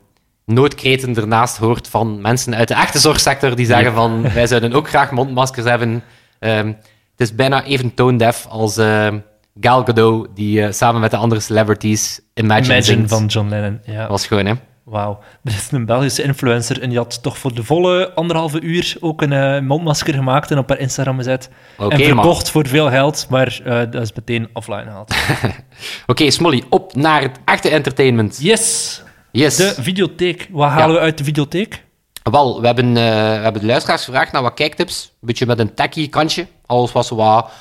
noodkreten 0.46 1.16
ernaast 1.16 1.58
hoort 1.58 1.88
van 1.88 2.22
mensen 2.22 2.56
uit 2.56 2.68
de 2.68 2.74
echte 2.74 3.00
zorgsector 3.00 3.56
die 3.56 3.66
zeggen 3.66 3.94
van 3.94 4.22
wij 4.34 4.48
zouden 4.48 4.74
ook 4.74 4.90
graag 4.90 5.12
mondmaskers 5.12 5.66
hebben. 5.66 6.04
Ehm, 6.40 6.74
het 7.22 7.30
is 7.30 7.36
bijna 7.36 7.64
even 7.64 7.94
tone 7.94 8.18
deaf 8.18 8.46
als 8.50 8.78
ehm, 8.78 9.20
Gal 9.60 9.84
Gadot, 9.84 10.28
die 10.36 10.62
eh, 10.64 10.72
samen 10.72 11.02
met 11.02 11.12
de 11.12 11.18
andere 11.18 11.42
celebrities 11.42 12.20
Imagine, 12.34 12.66
Imagine 12.66 12.82
zingt. 12.82 13.10
van 13.10 13.26
John 13.26 13.50
Lennon. 13.50 13.80
Ja. 13.86 14.00
Dat 14.00 14.10
was 14.10 14.28
gewoon, 14.28 14.46
hè. 14.46 14.54
Wauw. 14.84 15.20
Er 15.44 15.52
is 15.52 15.72
een 15.72 15.86
Belgische 15.86 16.24
influencer 16.24 16.82
en 16.82 16.90
die 16.90 16.98
had 16.98 17.24
toch 17.24 17.38
voor 17.38 17.54
de 17.54 17.64
volle 17.64 18.14
anderhalve 18.14 18.62
uur 18.62 18.96
ook 19.00 19.22
een 19.22 19.34
eh, 19.34 19.62
mondmasker 19.62 20.14
gemaakt 20.14 20.52
en 20.52 20.58
op 20.58 20.70
haar 20.70 20.80
Instagram 20.80 21.18
gezet. 21.18 21.50
Oké, 21.78 21.96
en 21.96 22.00
man. 22.00 22.08
verkocht 22.08 22.50
voor 22.50 22.68
veel 22.68 22.90
geld, 22.90 23.28
maar 23.30 23.62
eh, 23.64 23.92
dat 23.92 24.02
is 24.02 24.14
meteen 24.14 24.50
offline 24.54 24.84
gehaald. 24.84 25.16
Oké, 26.08 26.30
Smolly, 26.30 26.64
op 26.70 26.96
naar 26.96 27.22
het 27.22 27.40
echte 27.46 27.70
entertainment. 27.70 28.38
Yes! 28.42 29.04
Yes. 29.32 29.56
De 29.56 29.76
videotheek. 29.80 30.48
Wat 30.52 30.70
halen 30.70 30.96
we 30.96 31.02
uit 31.02 31.18
de 31.18 31.24
videotheek? 31.24 31.84
Wel, 32.24 32.60
we 32.62 32.66
hebben, 32.66 32.88
eh, 32.88 33.04
we 33.04 33.44
hebben 33.44 33.62
de 33.62 33.68
luisteraars 33.68 34.04
gevraagd 34.06 34.32
naar 34.32 34.42
wat 34.42 34.54
kijktips. 34.54 35.04
Een 35.22 35.28
beetje 35.28 35.46
met 35.46 35.60
een 35.60 35.74
techie 35.74 36.08
kantje. 36.08 36.48
Alles 36.66 36.92
was 36.92 37.10
wat 37.10 37.52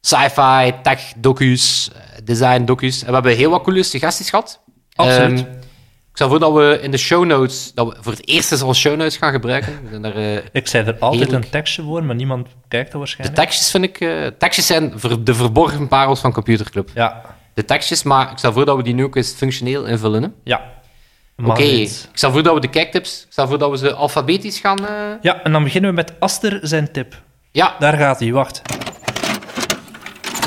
sci-fi, 0.00 0.72
tech-docu's, 0.82 1.90
eh, 1.94 2.00
design-docu's. 2.24 3.00
En 3.00 3.06
we 3.06 3.12
hebben 3.12 3.36
heel 3.36 3.50
wat 3.50 3.62
coole 3.62 3.82
suggesties 3.82 4.30
gehad. 4.30 4.60
Absoluut. 4.94 5.38
Ehm, 5.40 5.48
ik 6.10 6.20
stel 6.20 6.28
voor 6.28 6.38
dat 6.38 6.52
we 6.52 6.78
in 6.82 6.90
de 6.90 6.96
show 6.96 7.24
notes, 7.24 7.72
dat 7.74 7.86
we 7.88 7.96
voor 8.00 8.12
het 8.12 8.28
eerst 8.28 8.52
eens 8.52 8.62
als 8.62 8.78
show 8.78 8.96
notes 8.96 9.16
gaan 9.16 9.32
gebruiken. 9.32 9.78
We 9.82 9.88
zijn 9.90 10.02
daar, 10.02 10.14
eh, 10.16 10.36
Ik 10.52 10.66
zei 10.66 10.86
er 10.86 10.96
altijd 10.98 11.22
Heerlijk. 11.22 11.44
een 11.44 11.50
tekstje 11.50 11.82
voor, 11.82 12.04
maar 12.04 12.14
niemand 12.14 12.48
kijkt 12.68 12.86
er 12.86 12.92
de 12.92 12.98
waarschijnlijk. 12.98 13.38
tekstjes 13.38 13.70
vind 13.70 13.84
ik... 13.84 14.00
eh, 14.00 14.26
tekstjes 14.38 14.66
zijn 14.66 14.92
ver- 14.96 15.24
de 15.24 15.34
verborgen 15.34 15.88
parels 15.88 16.20
van 16.20 16.32
Computerclub. 16.32 16.90
Ja, 16.94 17.22
De 17.54 17.64
tekstjes, 17.64 18.02
maar 18.02 18.30
ik 18.30 18.38
stel 18.38 18.52
voor 18.52 18.64
dat 18.64 18.76
we 18.76 18.82
die 18.82 18.94
nu 18.94 19.04
ook 19.04 19.16
eens 19.16 19.32
functioneel 19.32 19.84
invullen. 19.84 20.22
hè. 20.22 20.28
ja. 20.44 20.72
Oké, 21.36 21.62
ik 21.62 22.08
stel 22.12 22.32
voor 22.32 22.42
dat 22.42 22.54
we 22.54 22.60
de 22.60 22.70
kijktips... 22.70 23.22
Ik 23.26 23.32
stel 23.32 23.48
voor 23.48 23.58
dat 23.58 23.70
we 23.70 23.76
ze 23.76 23.92
alfabetisch 23.94 24.58
gaan... 24.60 24.86
eh, 24.86 24.94
Ja, 25.20 25.42
en 25.42 25.52
dan 25.52 25.62
beginnen 25.62 25.90
we 25.90 25.96
met 25.96 26.12
Aster 26.20 26.58
zijn 26.62 26.92
tip. 26.92 27.22
Ja, 27.50 27.76
Daar 27.78 27.96
gaat 27.96 28.20
hij, 28.20 28.32
wacht. 28.32 28.62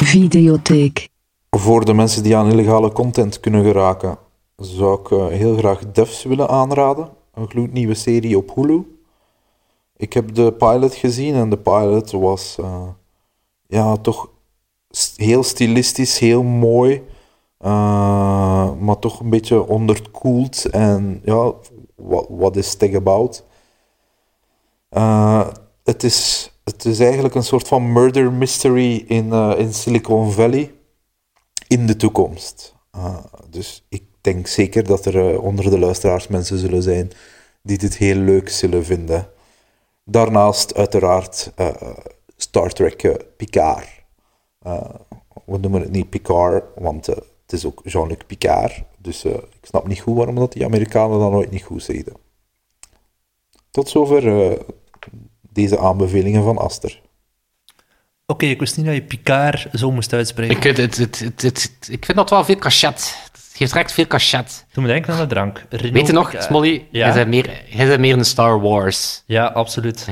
Videotheek. 0.03 1.07
Voor 1.49 1.85
de 1.85 1.93
mensen 1.93 2.23
die 2.23 2.35
aan 2.37 2.51
illegale 2.51 2.91
content 2.91 3.39
kunnen 3.39 3.63
geraken, 3.63 4.17
zou 4.55 4.99
ik 4.99 5.11
eh, 5.11 5.27
heel 5.27 5.57
graag 5.57 5.79
Devs 5.91 6.23
willen 6.23 6.49
aanraden. 6.49 7.09
Een 7.33 7.49
gloednieuwe 7.49 7.93
serie 7.93 8.37
op 8.37 8.55
Hulu. 8.55 8.97
Ik 9.97 10.13
heb 10.13 10.35
de 10.35 10.51
pilot 10.53 10.95
gezien 10.95 11.35
en 11.35 11.49
de 11.49 11.57
pilot 11.57 12.11
was 12.11 12.55
eh, 12.59 12.81
ja, 13.67 13.97
toch 13.97 14.29
heel 15.15 15.43
stilistisch, 15.43 16.19
heel 16.19 16.43
mooi. 16.43 17.01
Eh, 17.57 18.73
maar 18.73 18.99
toch 18.99 19.19
een 19.19 19.29
beetje 19.29 19.67
onderkoeld 19.67 20.65
en 20.65 21.21
ja, 21.23 21.53
wat, 22.27 22.55
is 22.55 22.75
tech 22.75 22.93
about? 22.93 23.43
Eh, 24.89 25.47
het, 25.83 26.03
is, 26.03 26.51
het 26.63 26.85
is 26.85 26.99
eigenlijk 26.99 27.35
een 27.35 27.43
soort 27.43 27.67
van 27.67 27.91
murder 27.91 28.31
mystery 28.31 29.03
in, 29.07 29.31
eh, 29.31 29.53
in 29.57 29.73
Silicon 29.73 30.31
Valley 30.31 30.73
in 31.67 31.85
de 31.85 31.95
toekomst. 31.95 32.75
Dus 33.49 33.85
ik 33.89 34.03
denk 34.21 34.47
zeker 34.47 34.83
dat 34.83 35.05
er 35.05 35.41
onder 35.41 35.69
de 35.69 35.79
luisteraars 35.79 36.27
mensen 36.27 36.57
zullen 36.57 36.83
zijn 36.83 37.11
die 37.61 37.77
dit 37.77 37.97
heel 37.97 38.15
leuk 38.15 38.49
zullen 38.49 38.85
vinden. 38.85 39.29
Daarnaast 40.03 40.75
uiteraard 40.75 41.51
Star 42.37 42.69
Trek 42.69 43.17
Picard. 43.37 43.87
We 45.45 45.57
noemen 45.57 45.81
het 45.81 45.91
niet 45.91 46.09
Picard, 46.09 46.63
want 46.75 47.09
het 47.47 47.53
is 47.59 47.65
ook 47.65 47.81
Jean-Luc 47.83 48.17
Picard. 48.27 48.81
Dus 48.97 49.23
eh, 49.25 49.31
ik 49.33 49.57
snap 49.61 49.87
niet 49.87 49.99
goed 49.99 50.15
waarom 50.17 50.35
dat 50.35 50.53
die 50.53 50.65
Amerikanen 50.65 51.19
dat 51.19 51.31
nooit 51.31 51.51
niet 51.51 51.63
goed 51.63 51.83
zeiden. 51.83 52.13
Tot 53.71 53.89
zover 53.89 54.51
eh, 54.51 54.59
deze 55.51 55.79
aanbevelingen 55.79 56.43
van 56.43 56.57
Aster. 56.57 57.01
Oké, 58.25 58.45
ik 58.45 58.59
wist 58.59 58.77
niet 58.77 58.85
dat 58.85 58.95
je 58.95 59.03
Picard 59.03 59.67
zo 59.73 59.91
moest 59.91 60.13
uitspreken. 60.13 60.55
Ik, 60.57 60.63
het, 60.63 60.77
het, 60.77 60.97
het, 60.97 61.19
het, 61.19 61.41
het- 61.41 61.87
ik 61.91 62.05
vind 62.05 62.17
dat 62.17 62.29
wel 62.29 62.43
veel 62.45 62.55
cachet. 62.55 63.17
Het 63.31 63.55
geeft 63.65 63.71
direct 63.71 63.91
veel 63.91 64.07
cachet. 64.07 64.65
Toen 64.71 64.83
me 64.83 64.89
denken 64.89 65.13
aan 65.13 65.19
de 65.19 65.27
drank. 65.27 65.65
Renault 65.69 65.93
Weet 65.93 66.07
je 66.07 66.13
nog, 66.13 66.25
Picard. 66.25 66.43
Smolly? 66.45 66.87
Ja? 66.91 67.05
Jij 67.05 67.13
bent 67.13 67.27
meer, 67.27 67.63
jij 67.69 67.87
bent 67.87 67.99
meer 67.99 68.17
een 68.17 68.25
Star 68.25 68.61
Wars. 68.61 69.23
Ja, 69.25 69.45
absoluut. 69.45 70.07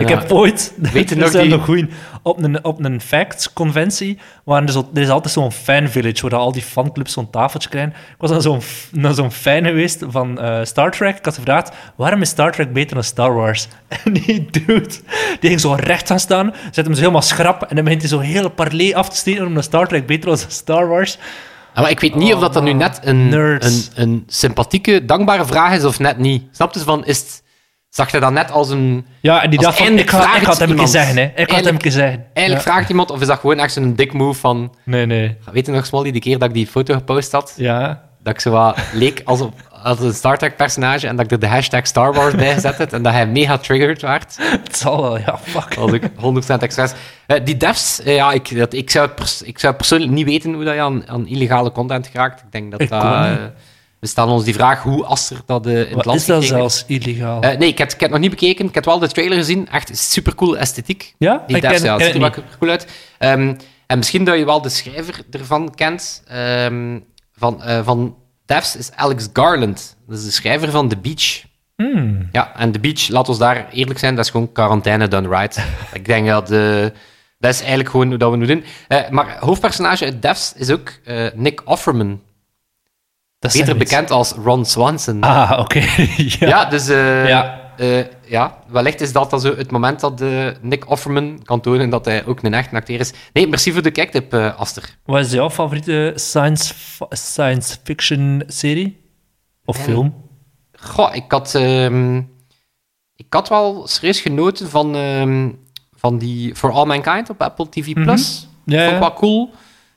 Ik 0.00 0.08
heb 0.08 0.32
ooit, 0.32 0.72
Weet 0.76 1.08
je 1.08 1.16
dat 1.16 1.32
nog 1.48 1.66
die- 1.66 1.84
nog 1.84 1.96
op 2.22 2.42
een, 2.42 2.64
op 2.64 2.84
een 2.84 3.00
facts-conventie, 3.00 4.18
waren 4.44 4.66
er, 4.66 4.72
zo, 4.72 4.88
er 4.94 5.02
is 5.02 5.08
altijd 5.08 5.32
zo'n 5.34 5.52
fanvillage, 5.52 6.28
waar 6.28 6.38
al 6.40 6.52
die 6.52 6.62
fanclubs 6.62 7.12
zo'n 7.12 7.30
tafeltje 7.30 7.68
krijgen. 7.68 7.90
Ik 7.92 8.14
was 8.18 8.30
naar 8.30 8.40
zo'n, 8.40 8.60
naar 8.92 9.14
zo'n 9.14 9.30
fan 9.32 9.64
geweest 9.64 10.04
van 10.08 10.40
eh, 10.40 10.58
Star 10.64 10.90
Trek. 10.90 11.16
Ik 11.18 11.24
had 11.24 11.34
gevraagd, 11.34 11.70
waarom 11.96 12.20
is 12.20 12.28
Star 12.28 12.52
Trek 12.52 12.72
beter 12.72 12.94
dan 12.94 13.04
Star 13.04 13.34
Wars? 13.34 13.68
En 14.04 14.12
die 14.12 14.48
dude, 14.50 14.88
die 15.40 15.48
ging 15.48 15.60
zo 15.60 15.72
recht 15.80 16.06
gaan 16.08 16.20
staan, 16.20 16.54
zet 16.70 16.84
hem 16.84 16.94
zo 16.94 17.00
helemaal 17.00 17.22
schrap, 17.22 17.62
en 17.62 17.74
dan 17.76 17.84
begint 17.84 18.02
hij 18.02 18.10
zo 18.10 18.18
hele 18.18 18.50
parley 18.50 18.94
af 18.94 19.08
te 19.08 19.16
steken 19.16 19.46
omdat 19.46 19.64
Star 19.64 19.88
Trek 19.88 20.06
beter 20.06 20.28
was 20.30 20.40
dan 20.40 20.50
Star 20.64 20.88
Wars. 20.88 21.18
Ah, 21.74 21.82
maar 21.82 21.90
ik 21.90 22.00
weet 22.00 22.14
niet 22.14 22.34
of 22.34 22.40
dat 22.40 22.52
dan 22.52 22.64
nu 22.64 22.72
net 22.72 23.00
een, 23.02 23.34
Oh, 23.34 23.56
een, 23.58 23.82
een 23.94 24.24
sympathieke, 24.26 25.04
dankbare 25.04 25.44
vraag 25.46 25.72
is 25.76 25.84
of 25.84 25.98
net 25.98 26.18
niet. 26.18 26.42
Snap 26.50 26.74
je? 26.74 26.80
Van, 26.80 27.04
is 27.04 27.18
het, 27.18 27.42
zag 27.96 28.10
je 28.10 28.20
dat 28.20 28.32
net 28.32 28.50
als 28.50 28.70
een... 28.70 29.06
Ja, 29.20 29.42
en 29.42 29.50
die 29.50 29.58
dacht 29.58 29.78
van, 29.78 29.98
ik 29.98 30.10
ga, 30.10 30.36
ik 30.36 30.46
het 30.46 30.58
hem 30.58 30.68
iemand. 30.68 30.90
zeggen, 30.90 31.16
hè. 31.16 31.22
Ik 31.34 31.50
het 31.50 31.64
hem 31.64 31.76
zeggen. 31.80 32.24
Eigenlijk 32.32 32.66
Ja. 32.66 32.72
vraagt 32.72 32.88
iemand 32.88 33.10
of 33.10 33.20
is 33.20 33.26
dat 33.26 33.38
gewoon 33.38 33.58
echt 33.58 33.72
zo'n 33.72 33.94
dik 33.94 34.12
move 34.12 34.40
van... 34.40 34.74
Nee, 34.84 35.06
nee. 35.06 35.36
Weet 35.52 35.66
je 35.66 35.72
nog, 35.72 35.86
Smolly, 35.86 36.10
die 36.10 36.20
keer 36.20 36.38
dat 36.38 36.48
ik 36.48 36.54
die 36.54 36.66
foto 36.66 36.94
gepost 36.94 37.32
had? 37.32 37.54
Ja. 37.56 38.02
Dat 38.22 38.34
ik 38.34 38.40
zo 38.40 38.50
wat 38.50 38.78
leek 38.92 39.22
als, 39.24 39.40
op, 39.40 39.54
als 39.82 40.00
een 40.00 40.12
Star 40.14 40.38
Trek 40.38 40.56
personage 40.56 41.06
en 41.06 41.16
dat 41.16 41.24
ik 41.24 41.30
er 41.30 41.38
de 41.38 41.46
hashtag 41.46 41.86
Star 41.86 42.14
Wars 42.14 42.34
bij 42.34 42.54
gezet 42.54 42.78
had 42.78 42.92
en 42.92 43.02
dat 43.02 43.12
hij 43.12 43.26
mega 43.26 43.58
triggered 43.58 44.02
werd. 44.02 44.36
Het 44.66 44.76
zal 44.76 45.02
wel, 45.02 45.18
ja, 45.18 45.38
fuck. 45.38 45.76
Als 45.76 45.92
ik 45.92 46.02
100% 46.02 46.62
expres. 46.62 46.92
Eh, 47.26 47.44
die 47.44 47.56
devs, 47.56 48.02
eh, 48.02 48.14
ja, 48.14 48.32
ik, 48.32 48.56
dat, 48.56 48.72
ik, 48.72 48.90
zou 48.90 49.10
ik 49.44 49.58
zou 49.58 49.74
persoonlijk 49.74 50.12
niet 50.12 50.26
weten 50.26 50.52
hoe 50.52 50.64
dat 50.64 50.74
je 50.74 50.80
aan, 50.80 51.08
aan 51.08 51.26
illegale 51.26 51.72
content 51.72 52.06
geraakt. 52.06 52.40
Ik 52.40 52.52
denk 52.52 52.70
dat 52.70 52.80
Ik 52.80 52.88
dat... 52.88 53.00
eh, 53.96 54.00
we 54.00 54.06
stellen 54.06 54.32
ons 54.32 54.44
die 54.44 54.54
vraag 54.54 54.82
hoe 54.82 55.04
Aster 55.04 55.36
dat 55.46 55.66
eh, 55.66 55.72
in 55.72 55.78
het 55.78 55.92
Wat 55.94 56.04
land 56.04 56.20
is 56.20 56.26
dat 56.26 56.44
zelfs 56.44 56.84
illegaal? 56.86 57.40
Eh, 57.40 57.58
nee, 57.58 57.68
ik 57.68 57.78
heb, 57.78 57.86
ik 57.92 58.00
heb 58.00 58.00
het 58.00 58.10
nog 58.10 58.20
niet 58.20 58.30
bekeken. 58.30 58.66
Ik 58.66 58.74
heb 58.74 58.84
wel 58.84 58.98
de 58.98 59.08
trailer 59.08 59.36
gezien. 59.38 59.68
Echt 59.68 59.98
supercool 59.98 60.58
esthetiek. 60.58 61.14
ja? 61.18 61.44
Die 61.46 61.56
Ik 61.56 61.62
ken- 61.62 61.70
ziet 61.78 61.86
er 61.86 62.00
het 62.00 62.16
wel 62.18 62.30
cool 62.58 62.70
uit. 62.70 62.86
Ehm, 63.18 63.54
en 63.86 63.98
misschien 63.98 64.24
dat 64.24 64.38
je 64.38 64.44
wel 64.44 64.62
de 64.62 64.68
schrijver 64.68 65.20
ervan 65.30 65.74
kent. 65.74 66.22
ehm, 66.26 66.98
van, 67.38 67.62
eh, 67.62 67.84
van 67.84 68.16
devs 68.46 68.76
is 68.76 68.90
Alex 68.92 69.28
Garland. 69.32 69.96
Dat 70.08 70.18
is 70.18 70.24
de 70.24 70.30
schrijver 70.30 70.70
van 70.70 70.88
The 70.88 70.96
Beach. 70.96 71.42
Hmm. 71.76 72.28
Ja, 72.32 72.56
en 72.56 72.72
The 72.72 72.80
Beach, 72.80 73.08
laat 73.08 73.28
ons 73.28 73.38
daar 73.38 73.68
eerlijk 73.72 73.98
zijn, 73.98 74.14
dat 74.14 74.24
is 74.24 74.30
gewoon 74.30 74.52
quarantaine 74.52 75.08
done 75.08 75.28
right. 75.28 75.58
ik 75.92 76.04
denk 76.04 76.26
dat 76.26 76.46
de, 76.46 76.92
dat 77.38 77.52
is 77.54 77.58
eigenlijk 77.58 77.88
gewoon 77.90 78.08
hoe 78.08 78.16
dat 78.18 78.30
we 78.30 78.36
nu 78.36 78.46
doen. 78.46 78.64
Eh, 78.88 79.08
maar 79.10 79.36
hoofdpersonage 79.40 80.04
uit 80.04 80.22
Devs 80.22 80.52
is 80.56 80.70
ook 80.70 80.92
eh, 81.04 81.26
Nick 81.34 81.62
Offerman. 81.64 82.20
Dat 83.38 83.52
Beter 83.52 83.76
bekend 83.76 84.10
als 84.10 84.32
Ron 84.32 84.64
Swanson. 84.64 85.20
Ah, 85.22 85.58
oké. 85.60 85.78
ja. 86.38 86.46
Ja, 86.48 86.64
dus 86.64 86.88
eh, 86.88 87.28
Ja. 87.28 87.72
eh, 87.76 88.04
ja, 88.26 88.58
wellicht 88.68 89.00
is 89.00 89.12
dat 89.12 89.30
dan 89.30 89.40
zo 89.40 89.56
het 89.56 89.70
moment 89.70 90.00
dat 90.00 90.20
eh, 90.20 90.46
Nick 90.60 90.90
Offerman 90.90 91.40
kan 91.44 91.60
tonen 91.60 91.90
dat 91.90 92.04
hij 92.04 92.26
ook 92.26 92.42
een 92.42 92.54
echte 92.54 92.74
acteur 92.76 93.00
is. 93.00 93.12
Nee, 93.32 93.48
merci 93.48 93.72
voor 93.72 93.82
de 93.82 93.90
kijktip, 93.90 94.34
Aster. 94.34 94.96
Wat 95.04 95.20
is 95.24 95.32
jouw 95.32 95.50
favoriete 95.50 96.12
science, 96.14 96.74
science 97.08 97.76
fiction 97.84 98.42
serie? 98.46 99.04
Of 99.64 99.76
film? 99.76 100.14
Goh, 100.72 101.14
ik 101.14 101.24
had, 101.28 101.54
ehm, 101.54 102.16
ik 103.16 103.26
had 103.28 103.48
wel 103.48 103.86
serieus 103.86 104.20
genoten 104.20 104.70
van, 104.70 104.94
ehm, 104.96 105.50
van 105.96 106.18
die 106.18 106.54
For 106.54 106.70
All 106.72 106.86
Mankind 106.86 107.30
op 107.30 107.42
Apple 107.42 107.68
TV+. 107.68 107.92
Plus. 107.92 108.48
Ja, 108.64 108.80
Vond 108.82 108.92
ik 108.94 108.98
wel 109.00 109.12
cool. 109.12 109.50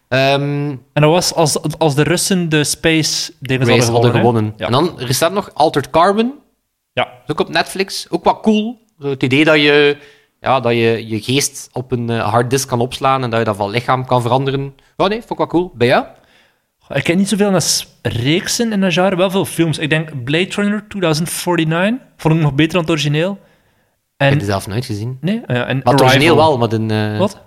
Ehm 0.10 0.70
En 0.94 1.02
dat 1.02 1.12
was 1.12 1.34
als, 1.34 1.78
als 1.78 1.96
de 1.96 2.04
Russen 2.04 2.50
de 2.50 2.64
space 2.64 3.32
Race 3.42 3.72
hadden 3.72 3.92
hadden 3.94 4.12
gewonnen. 4.12 4.54
En 4.58 4.72
dan 4.72 4.94
recent 4.98 5.34
nog 5.34 5.52
Altered 5.54 5.90
Carbon. 5.90 6.34
Ja. 6.94 7.08
Is 7.26 7.32
ook 7.32 7.40
op 7.40 7.50
Netflix. 7.50 8.08
Ook 8.10 8.24
wat 8.24 8.40
cool. 8.42 8.80
Zo 9.00 9.10
Het 9.10 9.24
idee 9.24 9.44
dat 9.46 9.56
je, 9.56 9.98
ja, 10.42 10.60
dat 10.60 10.72
je 10.72 11.08
je 11.08 11.22
geest 11.22 11.70
op 11.74 11.92
een 11.92 12.10
eh, 12.10 12.30
harddisk 12.32 12.68
kan 12.68 12.80
opslaan 12.80 13.24
en 13.24 13.30
dat 13.30 13.40
je 13.40 13.46
dat 13.46 13.56
van 13.56 13.70
lichaam 13.70 14.06
kan 14.06 14.22
veranderen. 14.22 14.74
Ja, 14.98 15.08
nee, 15.08 15.18
vond 15.20 15.32
ik 15.32 15.38
wel 15.38 15.48
cool. 15.48 15.72
Bij 15.76 15.88
jou? 15.88 16.06
Ik 16.94 17.04
ken 17.04 17.18
niet 17.18 17.30
zoveel 17.30 17.52
naar 17.52 17.66
reeksen 18.02 18.72
in 18.72 18.82
dat 18.82 18.94
genre, 18.94 19.16
wel 19.16 19.30
veel 19.30 19.46
films. 19.46 19.78
Ik 19.78 19.90
denk 19.90 20.24
Blade 20.24 20.50
Runner 20.50 20.86
2049 20.88 22.08
vond 22.18 22.34
ik 22.36 22.42
nog 22.42 22.54
beter 22.54 22.72
dan 22.74 22.82
het 22.82 22.90
origineel. 22.90 23.32
Ik 23.32 23.38
heb 24.18 24.32
En, 24.32 24.38
het 24.38 24.46
zelf 24.46 24.68
nooit 24.68 24.86
gezien. 24.86 25.18
nee, 25.22 25.42
ja, 25.48 25.66
en 25.66 25.82
Maar 25.84 25.94
het 25.94 26.02
origineel 26.02 26.36
wel, 26.36 26.58
maar 26.58 26.72
een... 26.72 26.92
eh, 26.92 27.18
Wat? 27.20 27.42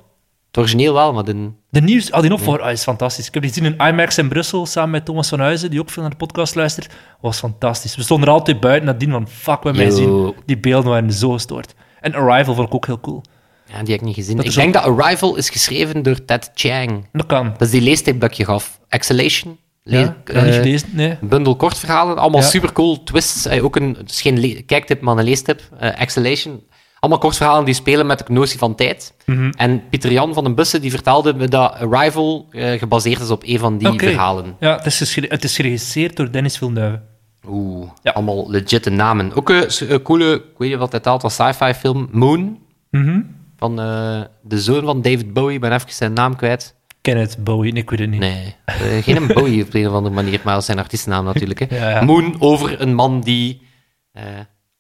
Het 0.52 0.60
origineel 0.60 0.94
wel, 0.94 1.12
maar 1.12 1.24
de... 1.24 1.50
De 1.70 1.80
nieuws, 1.80 2.12
ah, 2.12 2.20
die 2.20 2.30
nog 2.30 2.40
voor, 2.42 2.60
ah, 2.60 2.70
is 2.72 2.82
fantastisch. 2.82 3.26
Ik 3.26 3.34
heb 3.34 3.42
die 3.42 3.52
gezien 3.52 3.74
in 3.78 3.86
IMAX 3.86 4.18
in 4.18 4.28
Brussel, 4.28 4.66
samen 4.66 4.90
met 4.90 5.04
Thomas 5.04 5.28
van 5.28 5.40
Huizen, 5.40 5.70
die 5.70 5.80
ook 5.80 5.90
veel 5.90 6.02
naar 6.02 6.10
de 6.10 6.16
podcast 6.16 6.54
luistert. 6.54 6.94
Was 7.20 7.38
fantastisch. 7.38 7.96
We 7.96 8.02
stonden 8.02 8.28
er 8.28 8.34
altijd 8.34 8.60
buiten 8.60 8.86
nadien 8.86 9.10
van, 9.10 9.28
fuck, 9.28 9.62
we 9.62 9.72
mij 9.72 9.90
zien. 9.90 10.34
Die 10.46 10.58
beelden 10.58 10.90
waren 10.90 11.12
zo 11.12 11.30
gestoord. 11.30 11.74
En 12.00 12.14
Arrival 12.14 12.54
vond 12.54 12.68
ik 12.68 12.74
ook 12.74 12.86
heel 12.86 13.00
cool. 13.00 13.22
Ja, 13.66 13.82
die 13.82 13.90
heb 13.92 14.00
ik 14.00 14.06
niet 14.06 14.14
gezien. 14.14 14.36
Dat 14.36 14.44
ik 14.44 14.54
denk 14.54 14.72
dat 14.74 14.82
Arrival 14.84 15.36
is 15.36 15.50
geschreven 15.50 16.02
door 16.02 16.24
Ted 16.24 16.50
Chiang. 16.54 17.08
Dat 17.12 17.26
kan. 17.26 17.48
Dat 17.52 17.60
is 17.60 17.70
die 17.70 17.80
leestip 17.80 18.20
dat 18.20 18.30
ik 18.30 18.36
je 18.36 18.44
gaf. 18.44 18.80
Exhalation. 18.88 19.58
Le- 19.82 19.98
Ja, 19.98 20.16
niet 20.26 20.36
eh, 20.36 20.42
gelezen, 20.54 20.88
nee. 20.92 21.16
Bundel 21.20 21.56
kortverhalen, 21.56 22.16
allemaal 22.18 22.40
Ja. 22.40 22.46
super 22.46 22.72
cool 22.72 23.02
twists. 23.02 23.46
Eh, 23.46 23.64
ook 23.64 23.76
een, 23.76 23.94
het 23.98 24.10
is 24.10 24.20
geen 24.20 24.64
kijktip, 24.66 25.00
maar 25.00 25.16
een 25.18 25.24
leestip. 25.24 25.60
Eh, 25.78 26.00
Exhalation. 26.00 26.62
Allemaal 27.02 27.20
kortverhalen 27.20 27.64
die 27.64 27.74
spelen 27.74 28.06
met 28.06 28.18
de 28.26 28.32
notie 28.32 28.58
van 28.58 28.74
tijd. 28.74 29.14
Mhm. 29.26 29.50
En 29.56 29.82
Pieter 29.90 30.12
Jan 30.12 30.34
van 30.34 30.44
den 30.44 30.54
Bussen 30.54 30.80
die 30.80 30.90
vertelde 30.90 31.34
me 31.34 31.48
dat 31.48 31.72
Arrival 31.72 32.46
eh, 32.50 32.78
gebaseerd 32.78 33.20
is 33.20 33.30
op 33.30 33.42
een 33.46 33.58
van 33.58 33.78
die 33.78 33.98
verhalen. 33.98 34.56
Ja, 34.60 34.76
het 34.76 34.86
is, 34.86 35.16
het 35.16 35.44
is 35.44 35.56
geregisseerd 35.56 36.16
door 36.16 36.30
Dennis 36.32 36.58
Villeneuve. 36.58 37.00
Oeh, 37.48 37.90
Ja. 38.02 38.10
allemaal 38.10 38.50
legitte 38.50 38.90
namen. 38.90 39.32
Ook 39.34 39.48
een, 39.50 40.02
coole, 40.02 40.34
ik 40.34 40.58
weet 40.58 40.68
niet 40.68 40.78
wat 40.78 40.92
het 40.92 41.02
taalt, 41.02 41.22
was 41.22 41.34
sci-fi 41.34 41.74
film, 41.74 42.08
Moon. 42.12 42.58
Mhm. 42.90 43.20
Van 43.56 43.80
eh, 43.80 44.20
de 44.42 44.60
zoon 44.60 44.84
van 44.84 45.02
David 45.02 45.32
Bowie, 45.32 45.54
ik 45.54 45.60
ben 45.60 45.72
even 45.72 45.92
zijn 45.92 46.12
naam 46.12 46.36
kwijt. 46.36 46.74
Kenneth 47.00 47.36
Bowie, 47.44 47.72
ik 47.72 47.90
weet 47.90 47.98
het 47.98 48.10
niet. 48.10 48.20
Nee, 48.20 48.56
eh, 48.64 48.76
geen 49.02 49.26
Bowie 49.26 49.62
op 49.64 49.74
een 49.74 49.88
of 49.88 49.92
andere 49.94 50.14
manier, 50.14 50.40
maar 50.44 50.62
zijn 50.62 50.78
artiestennaam 50.78 51.24
natuurlijk. 51.24 51.58
Hè. 51.58 51.66
Ja, 51.78 51.90
ja. 51.90 52.02
Moon 52.04 52.36
over 52.38 52.80
een 52.80 52.94
man 52.94 53.20
die 53.20 53.62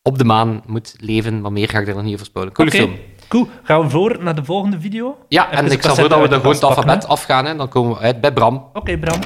op 0.02 0.18
de 0.18 0.24
maan 0.24 0.62
moet 0.66 0.94
leven, 0.98 1.40
maar 1.40 1.52
meer 1.52 1.68
ga 1.68 1.78
ik 1.78 1.88
er 1.88 1.94
nog 1.94 2.02
niet 2.02 2.14
over 2.14 2.26
spoilen. 2.26 2.54
Coole 2.54 2.70
Oké, 2.70 2.78
film. 2.78 2.94
Cool. 3.28 3.48
Gaan 3.62 3.80
we 3.80 3.90
voor 3.90 4.16
naar 4.20 4.34
de 4.34 4.44
volgende 4.44 4.80
video? 4.80 5.16
Ja, 5.28 5.46
Even 5.46 5.58
en 5.58 5.64
ik 5.64 5.70
stel 5.70 5.80
cassette 5.80 6.00
voor 6.00 6.08
dat 6.08 6.18
we 6.20 6.28
dan 6.28 6.38
de 6.38 6.40
gewoon 6.44 6.54
het 6.54 6.64
alfabet 6.64 7.06
afgaan, 7.06 7.44
hè. 7.44 7.56
dan 7.56 7.68
komen 7.68 7.92
we 7.92 7.98
uit 7.98 8.20
bij 8.20 8.32
Bram. 8.32 8.64
Oké, 8.72 8.98
Bram. 8.98 9.20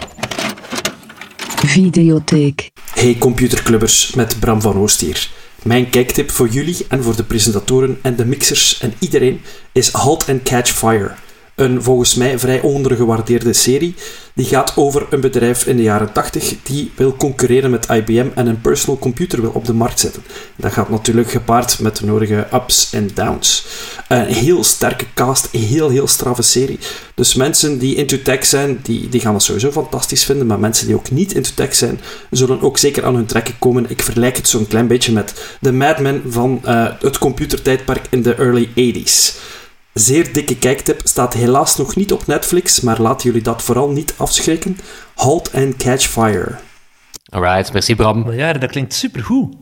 Videotheek. 1.67 2.71
Hey 2.93 3.17
computerclubbers, 3.19 4.15
met 4.15 4.41
Bram 4.41 4.61
van 4.61 4.77
Oost 4.77 5.01
hier. 5.01 5.29
Mijn 5.63 5.91
kijktip 5.91 6.31
voor 6.31 6.49
jullie 6.49 6.87
en 6.89 7.03
voor 7.03 7.17
de 7.17 7.25
presentatoren 7.25 7.99
en 8.03 8.17
de 8.17 8.25
mixers 8.25 8.81
en 8.81 8.95
iedereen 8.99 9.41
is 9.73 9.93
Halt 9.93 10.29
and 10.29 10.43
Catch 10.43 10.71
Fire. 10.71 11.15
Een 11.57 11.83
volgens 11.83 12.15
mij 12.15 12.39
vrij 12.39 12.61
ondergewaardeerde 12.61 13.53
serie 13.53 13.95
die 14.35 14.45
gaat 14.45 14.73
over 14.77 15.07
een 15.11 15.21
bedrijf 15.21 15.67
in 15.67 15.77
de 15.77 15.83
jaren 15.83 16.13
80 16.13 16.55
die 16.63 16.91
wil 16.97 17.17
concurreren 17.17 17.71
met 17.71 17.87
IBM 17.91 18.27
en 18.35 18.47
een 18.47 18.61
personal 18.61 18.99
computer 18.99 19.41
wil 19.41 19.51
op 19.51 19.65
de 19.65 19.73
markt 19.73 20.01
zetten. 20.01 20.23
Dat 20.57 20.73
gaat 20.73 20.89
natuurlijk 20.91 21.31
gepaard 21.31 21.81
met 21.81 21.97
de 21.97 22.07
nodige 22.07 22.47
ups 22.53 22.93
en 22.93 23.11
downs. 23.15 23.67
Een 24.09 24.25
heel 24.25 24.65
sterke 24.65 25.05
cast, 25.15 25.51
heel 25.51 25.89
heel 25.89 26.07
straffe 26.07 26.43
serie. 26.43 26.79
Dus 27.15 27.35
mensen 27.35 27.79
die 27.79 27.95
into 27.95 28.23
tech 28.23 28.45
zijn, 28.45 28.81
die, 28.83 29.09
die 29.09 29.21
gaan 29.21 29.33
dat 29.33 29.43
sowieso 29.43 29.71
fantastisch 29.71 30.25
vinden, 30.25 30.47
maar 30.47 30.59
mensen 30.59 30.87
die 30.87 30.97
ook 30.97 31.11
niet 31.11 31.35
into 31.35 31.51
tech 31.55 31.75
zijn, 31.75 32.01
zullen 32.31 32.61
ook 32.63 32.79
zeker 32.79 33.05
aan 33.05 33.15
hun 33.15 33.27
trekken 33.27 33.59
komen. 33.59 33.91
Ik 33.91 34.03
vergelijk 34.03 34.37
het 34.37 34.49
zo'n 34.49 34.67
klein 34.67 34.87
beetje 34.87 35.13
met 35.13 35.57
de 35.61 35.73
Mad 35.73 35.99
Men 35.99 36.23
van 36.29 36.61
eh, 36.65 36.87
het 37.01 37.19
computertijdperk 37.19 38.07
in 38.11 38.23
de 38.23 38.35
early 38.35 38.69
80s. 38.69 39.55
Zeer 39.99 40.33
dikke 40.33 40.57
kijktip, 40.57 41.01
staat 41.05 41.35
helaas 41.35 41.77
nog 41.77 41.97
niet 41.97 42.13
op 42.13 42.27
Netflix, 42.27 42.81
maar 42.81 43.01
laten 43.01 43.27
jullie 43.27 43.43
dat 43.43 43.63
vooral 43.63 43.89
niet 43.91 44.15
afschrikken. 44.17 44.79
Halt 45.15 45.51
and 45.55 45.77
Catch 45.77 46.07
Fire. 46.07 46.55
Alright, 47.29 47.73
merci 47.73 47.97
Bram. 47.97 48.23
Maar 48.23 48.35
ja, 48.35 48.53
dat 48.53 48.71
klinkt 48.71 48.95
supergoed. 48.95 49.55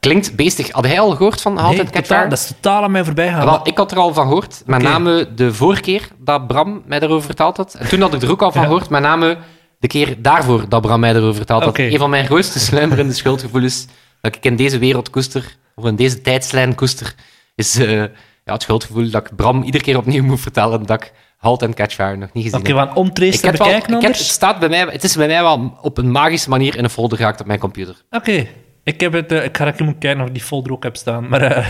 Klinkt 0.00 0.36
beestig. 0.36 0.70
Had 0.70 0.86
jij 0.86 1.00
al 1.00 1.10
gehoord 1.16 1.40
van 1.40 1.56
Halt 1.58 1.70
Nee, 1.70 1.80
and 1.80 1.90
Catch 1.90 2.02
totaal, 2.02 2.16
Fire? 2.18 2.30
dat 2.30 2.38
is 2.38 2.46
totaal 2.46 2.82
aan 2.82 2.90
mij 2.90 3.04
voorbij 3.04 3.28
gegaan. 3.28 3.44
Wel, 3.44 3.60
ik 3.66 3.76
had 3.76 3.90
er 3.90 3.98
al 3.98 4.14
van 4.14 4.26
gehoord, 4.26 4.62
met 4.66 4.82
name 4.82 5.34
de 5.34 5.54
vorige 5.54 5.80
keer 5.80 6.08
dat 6.18 6.46
Bram 6.46 6.82
mij 6.86 6.98
daarover 6.98 7.26
verteld 7.26 7.56
had. 7.56 7.74
En 7.74 7.88
toen 7.88 8.00
had 8.00 8.14
ik 8.14 8.22
er 8.22 8.30
ook 8.30 8.42
al 8.42 8.52
van 8.52 8.60
Ja. 8.60 8.66
gehoord, 8.66 8.88
met 8.88 9.02
name 9.02 9.38
de 9.78 9.86
keer 9.88 10.22
daarvoor 10.22 10.68
dat 10.68 10.80
Bram 10.82 11.00
mij 11.00 11.12
daarover 11.12 11.36
verteld 11.36 11.60
had. 11.62 11.70
Oké. 11.70 11.82
Een 11.82 11.98
van 11.98 12.10
mijn 12.10 12.26
grootste 12.26 12.58
sluimerende 12.58 13.12
schuldgevoelens 13.12 13.86
dat 14.20 14.36
ik 14.36 14.44
in 14.44 14.56
deze 14.56 14.78
wereld 14.78 15.10
koester, 15.10 15.56
of 15.74 15.84
in 15.84 15.96
deze 15.96 16.20
tijdslijn 16.20 16.74
koester, 16.74 17.14
is 17.54 17.76
eh, 17.78 18.04
ja, 18.44 18.52
het 18.52 18.62
schuldgevoel 18.62 19.10
dat 19.10 19.26
ik 19.26 19.36
Bram 19.36 19.62
iedere 19.62 19.84
keer 19.84 19.96
opnieuw 19.96 20.22
moet 20.22 20.40
vertellen 20.40 20.86
dat 20.86 21.02
ik 21.02 21.12
Halt 21.36 21.62
and 21.62 21.74
Catch 21.74 21.94
Fire 21.94 22.16
nog 22.16 22.32
niet 22.32 22.44
gezien 22.44 22.58
Oké, 22.58 22.68
heb. 22.68 22.78
we 22.78 22.86
gaan 22.86 22.96
omtrace 22.96 23.40
te 23.40 23.50
bekijken 23.50 23.94
ik 23.94 24.02
heb, 24.02 24.12
het, 24.12 24.20
staat 24.20 24.58
bij 24.58 24.68
mij, 24.68 24.80
het 24.80 25.04
is 25.04 25.16
bij 25.16 25.26
mij 25.26 25.42
wel 25.42 25.78
op 25.80 25.98
een 25.98 26.10
magische 26.10 26.48
manier 26.48 26.76
in 26.76 26.84
een 26.84 26.90
folder 26.90 27.18
geraakt 27.18 27.40
op 27.40 27.46
mijn 27.46 27.58
computer. 27.58 27.96
Oké. 28.10 28.46
Ik, 28.84 29.00
heb 29.00 29.12
het, 29.12 29.32
eh, 29.32 29.44
ik 29.44 29.56
ga 29.56 29.72
even 29.72 29.98
kijken 29.98 30.20
of 30.20 30.26
ik 30.26 30.34
die 30.34 30.42
folder 30.42 30.72
ook 30.72 30.82
heb 30.82 30.96
staan. 30.96 31.28
Maar 31.28 31.42
eh, 31.42 31.66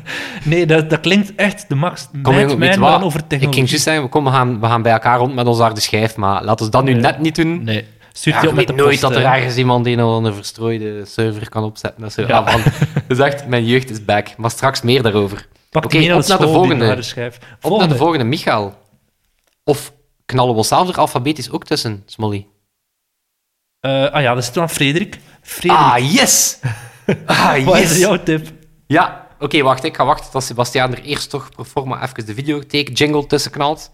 nee, 0.44 0.66
dat, 0.66 0.90
dat 0.90 1.00
klinkt 1.00 1.34
echt 1.34 1.68
de 1.68 1.74
max. 1.74 2.08
Kom, 2.22 2.34
Mijn, 2.34 2.58
mijn 2.58 2.80
man 2.80 3.02
over 3.02 3.20
Ik 3.28 3.40
ging 3.40 3.54
juist 3.54 3.80
zeggen, 3.84 4.08
kom, 4.08 4.24
we, 4.24 4.30
gaan, 4.30 4.60
we 4.60 4.66
gaan 4.66 4.82
bij 4.82 4.92
elkaar 4.92 5.18
rond 5.18 5.34
met 5.34 5.46
onze 5.46 5.62
harde 5.62 5.80
schijf, 5.80 6.16
maar 6.16 6.44
laten 6.44 6.66
we 6.66 6.72
dat 6.72 6.84
nu 6.84 6.92
Nee. 6.92 7.00
net 7.02 7.20
niet 7.20 7.34
doen. 7.36 7.64
Nee, 7.64 7.84
stuur 8.12 8.32
Ja, 8.32 8.40
die 8.40 8.48
je 8.48 8.54
op 8.54 8.56
met 8.56 8.66
weet 8.66 8.76
de 8.76 8.82
nooit 8.82 9.00
post, 9.00 9.00
dat 9.00 9.16
er 9.16 9.24
eh. 9.24 9.36
ergens 9.36 9.56
iemand 9.56 9.86
een 9.86 10.02
of 10.02 10.14
andere 10.14 10.34
verstrooide 10.34 11.04
server 11.04 11.48
kan 11.48 11.64
opzetten. 11.64 12.00
Dat 12.00 12.08
is, 12.08 12.14
zo. 12.14 12.22
Ja. 12.26 12.38
Ah, 12.38 12.46
man. 12.46 12.62
dat 13.08 13.18
is 13.18 13.24
echt, 13.24 13.46
mijn 13.46 13.64
jeugd 13.64 13.90
is 13.90 14.04
back. 14.04 14.36
Maar 14.36 14.50
straks 14.50 14.82
meer 14.82 15.02
daarover. 15.02 15.46
Pak 15.76 15.84
Oké, 15.84 15.98
die 15.98 16.08
mee 16.08 16.18
op 16.18 16.26
naar 16.26 16.38
de 16.38 16.48
volgende. 16.48 17.02
schijf. 17.02 17.38
Op 17.60 17.78
naar 17.78 17.88
de 17.88 17.96
volgende, 17.96 18.24
Michael. 18.24 18.74
Of 19.64 19.92
knallen 20.26 20.54
we 20.56 20.62
zelf 20.62 20.88
er 20.88 20.98
alfabetisch 20.98 21.50
ook 21.50 21.64
tussen, 21.64 22.02
Smolly? 22.06 22.46
Eh, 23.80 24.10
ah 24.10 24.22
ja, 24.22 24.34
dat 24.34 24.42
is 24.42 24.52
dan 24.52 24.70
Frederik. 24.70 25.18
Frederik, 25.42 25.82
Ah, 25.84 26.12
yes! 26.12 26.58
Ah, 27.26 27.64
wat 27.64 27.76
is 27.78 27.88
yes! 27.90 27.98
jouw 27.98 28.22
tip? 28.22 28.48
Ja, 28.86 29.26
oké, 29.38 29.62
wacht. 29.62 29.84
Ik 29.84 29.96
ga 29.96 30.04
wachten 30.04 30.30
tot 30.30 30.42
Sebastiaan 30.42 30.92
er 30.92 31.02
eerst 31.02 31.30
toch 31.30 31.50
pro 31.50 31.64
forma 31.64 32.02
even 32.02 32.26
de 32.26 32.34
videotheek 32.34 32.98
jingle 32.98 33.26
tussen 33.26 33.50
knalt. 33.50 33.90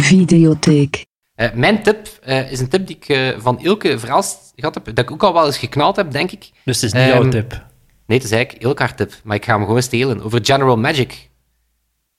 Videotheek. 0.00 1.04
Eh, 1.34 1.52
mijn 1.52 1.82
tip 1.82 2.06
eh, 2.22 2.50
is 2.52 2.60
een 2.60 2.68
tip 2.68 2.86
die 2.86 2.96
ik 2.96 3.08
eh, 3.08 3.28
van 3.38 3.60
Ilke 3.60 3.98
verhaald 3.98 4.52
gehad 4.56 4.74
heb, 4.74 4.84
dat 4.84 4.98
ik 4.98 5.10
ook 5.10 5.22
al 5.22 5.32
wel 5.32 5.46
eens 5.46 5.58
geknald 5.58 5.96
heb, 5.96 6.10
denk 6.12 6.30
ik. 6.30 6.50
Dus 6.64 6.80
het 6.80 6.84
is 6.84 6.92
niet 6.92 7.02
Ehm, 7.02 7.12
jouw 7.12 7.28
tip. 7.28 7.64
Nee, 8.06 8.18
het 8.18 8.26
is 8.26 8.32
eigenlijk 8.32 8.64
Ilke 8.64 8.82
haar 8.82 8.94
tip, 8.94 9.12
maar 9.24 9.36
ik 9.36 9.44
ga 9.44 9.56
hem 9.56 9.64
gewoon 9.64 9.82
stelen. 9.82 10.22
Over 10.22 10.40
General 10.42 10.76
Magic. 10.76 11.30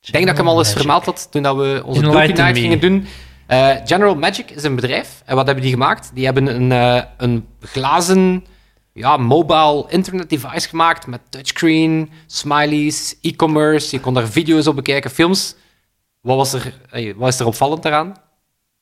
Ik 0.01 0.11
denk 0.11 0.25
dat 0.25 0.33
ik 0.33 0.39
hem 0.39 0.47
al 0.49 0.57
eens 0.57 0.67
Magic. 0.67 0.81
vermeld 0.81 1.05
had 1.05 1.27
toen 1.31 1.43
dat 1.43 1.55
we 1.55 1.81
onze 1.85 2.01
docu-night 2.01 2.57
gingen 2.57 2.79
doen. 2.79 3.07
Eh, 3.47 3.75
General 3.85 4.15
Magic 4.15 4.51
is 4.51 4.63
een 4.63 4.75
bedrijf. 4.75 5.21
En 5.25 5.35
wat 5.35 5.45
hebben 5.45 5.63
die 5.63 5.73
gemaakt? 5.73 6.11
Die 6.13 6.25
hebben 6.25 6.55
een, 6.55 6.71
eh, 6.71 7.03
een 7.17 7.47
glazen 7.59 8.45
ja, 8.93 9.17
mobile 9.17 9.85
internet 9.89 10.29
device 10.29 10.69
gemaakt 10.69 11.07
met 11.07 11.21
touchscreen, 11.29 12.09
smileys, 12.25 13.15
e-commerce. 13.21 13.95
Je 13.95 14.01
kon 14.01 14.13
daar 14.13 14.27
video's 14.27 14.67
op 14.67 14.75
bekijken, 14.75 15.11
films. 15.11 15.55
Wat, 16.21 16.35
was 16.37 16.53
er, 16.53 16.73
wat 17.15 17.33
is 17.33 17.39
er 17.39 17.45
opvallend 17.45 17.83
daaraan? 17.83 18.15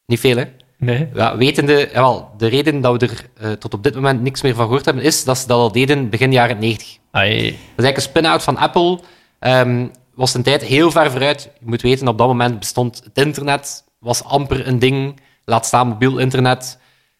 Niet 0.05 0.19
veel, 0.19 0.37
hè? 0.37 0.45
Nee. 0.83 1.07
Ja, 1.13 1.37
wetende, 1.37 1.89
jawel, 1.93 2.29
de 2.37 2.47
reden 2.47 2.81
dat 2.81 3.01
we 3.01 3.07
er 3.07 3.29
eh, 3.37 3.51
tot 3.51 3.73
op 3.73 3.83
dit 3.83 3.95
moment 3.95 4.21
niks 4.21 4.41
meer 4.41 4.55
van 4.55 4.65
gehoord 4.65 4.85
hebben, 4.85 5.03
is 5.03 5.23
dat 5.23 5.37
ze 5.37 5.47
dat 5.47 5.57
al 5.57 5.71
deden 5.71 6.09
begin 6.09 6.31
jaren 6.31 6.59
90. 6.59 6.97
Ai. 7.11 7.29
Dat 7.35 7.43
is 7.45 7.55
eigenlijk 7.75 7.95
een 7.95 8.01
spin-out 8.01 8.43
van 8.43 8.57
Apple. 8.57 8.99
Ehm, 9.39 9.87
was 10.15 10.33
een 10.33 10.43
tijd 10.43 10.63
heel 10.63 10.91
ver 10.91 11.11
vooruit. 11.11 11.49
Je 11.59 11.65
moet 11.69 11.81
weten, 11.81 12.07
op 12.07 12.17
dat 12.17 12.27
moment 12.27 12.59
bestond 12.59 13.01
het 13.03 13.25
internet, 13.25 13.83
was 13.99 14.23
amper 14.23 14.67
een 14.67 14.79
ding. 14.79 15.19
Laat 15.45 15.65
staan 15.65 15.87
mobiel 15.87 16.17
internet. 16.17 16.79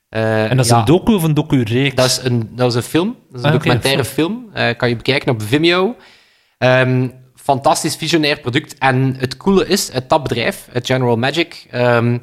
Eh, 0.09 0.49
En 0.49 0.57
dat 0.57 0.65
is 0.65 0.71
ja, 0.71 0.79
een 0.79 0.85
docu 0.85 1.13
of 1.13 1.23
een 1.23 1.33
docu-reeks? 1.33 1.95
dat 1.95 2.05
is 2.05 2.19
een, 2.23 2.49
dat 2.55 2.69
is 2.69 2.75
een 2.75 2.81
film. 2.83 3.07
Dat 3.29 3.39
is 3.39 3.41
een 3.41 3.45
Ah, 3.45 3.51
documentaire 3.55 4.05
film. 4.05 4.49
Eh, 4.53 4.77
kan 4.77 4.89
je 4.89 4.95
bekijken 4.95 5.31
op 5.31 5.41
Vimeo. 5.41 5.95
Ehm, 6.57 7.07
fantastisch 7.35 7.95
visionair 7.95 8.39
product. 8.39 8.77
En 8.77 9.15
het 9.17 9.37
coole 9.37 9.67
is, 9.67 9.91
het 9.91 10.09
dat 10.09 10.23
bedrijf, 10.23 10.67
het 10.71 10.85
General 10.85 11.17
Magic... 11.17 11.65
ehm, 11.71 12.17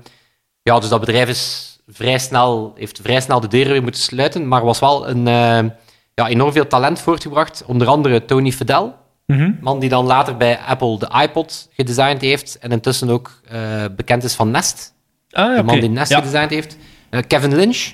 ja, 0.75 0.81
dus 0.81 0.89
dat 0.89 1.01
bedrijf 1.01 1.29
is 1.29 1.77
vrij 1.89 2.19
snel, 2.19 2.73
heeft 2.77 3.01
vrij 3.03 3.21
snel 3.21 3.41
de 3.41 3.49
deuren 3.49 3.73
weer 3.73 3.83
moeten 3.83 4.01
sluiten, 4.01 4.49
maar 4.49 4.65
was 4.65 4.79
wel 4.79 5.09
een, 5.09 5.27
eh, 5.29 5.71
ja, 6.15 6.29
enorm 6.29 6.53
veel 6.53 6.67
talent 6.67 7.01
voortgebracht. 7.01 7.63
Onder 7.67 7.87
andere 7.87 8.25
Tony 8.25 8.53
Fadell, 8.53 8.93
Mhm. 9.27 9.51
man 9.61 9.79
die 9.79 9.89
dan 9.89 10.07
later 10.07 10.37
bij 10.37 10.59
Apple 10.59 10.99
de 10.99 11.09
iPod 11.23 11.69
gedesigned 11.73 12.21
heeft 12.21 12.59
en 12.59 12.71
intussen 12.73 13.11
ook 13.11 13.41
eh, 13.49 13.61
bekend 13.97 14.25
is 14.25 14.35
van 14.35 14.51
Nest. 14.51 14.95
Ah, 15.31 15.57
De 15.57 15.63
man 15.63 15.81
die 15.81 15.89
Nest 15.89 16.11
Ja. 16.11 16.17
gedesigned 16.19 16.51
heeft. 16.51 16.77
Eh, 17.11 17.21
Kevin 17.27 17.55
Lynch. 17.57 17.93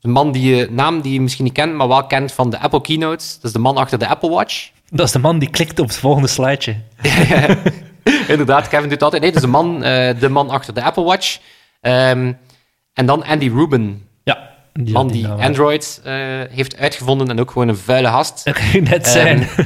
Een 0.00 0.10
man 0.10 0.32
die 0.32 0.56
je, 0.56 0.68
naam 0.70 1.00
die 1.00 1.12
je 1.12 1.20
misschien 1.20 1.44
niet 1.44 1.52
kent, 1.52 1.74
maar 1.74 1.88
wel 1.88 2.06
kent 2.06 2.32
van 2.32 2.50
de 2.50 2.58
Apple 2.58 2.80
keynotes. 2.80 3.34
Dat 3.34 3.44
is 3.44 3.52
de 3.52 3.58
man 3.58 3.76
achter 3.76 3.98
de 3.98 4.06
Apple 4.08 4.30
Watch. 4.30 4.70
Dat 4.90 5.06
is 5.06 5.12
de 5.12 5.18
man 5.18 5.38
die 5.38 5.50
klikt 5.50 5.78
op 5.78 5.86
het 5.86 5.96
volgende 5.96 6.28
slideje. 6.28 6.76
Inderdaad, 8.28 8.68
Kevin 8.68 8.88
doet 8.88 9.02
altijd. 9.02 9.22
Nee, 9.22 9.32
dat 9.32 9.42
is 9.42 9.46
de 9.50 9.54
man, 9.56 9.80
de 10.20 10.28
man 10.30 10.50
achter 10.50 10.74
de 10.74 10.82
Apple 10.82 11.02
Watch. 11.04 11.38
Ehm, 11.84 12.32
en 12.92 13.06
dan 13.06 13.24
Andy 13.24 13.48
Rubin. 13.48 14.06
Ja. 14.24 14.50
Die 14.72 14.92
man 14.92 15.08
die 15.08 15.22
naam. 15.26 15.40
Android 15.40 16.00
eh, 16.04 16.14
heeft 16.50 16.76
uitgevonden 16.76 17.28
en 17.28 17.40
ook 17.40 17.50
gewoon 17.50 17.68
een 17.68 17.76
vuile 17.76 18.08
gast. 18.08 18.44
Dat 18.44 18.54
kan 18.72 18.82
net 18.82 19.06
zijn. 19.06 19.38
Ehm, 19.42 19.64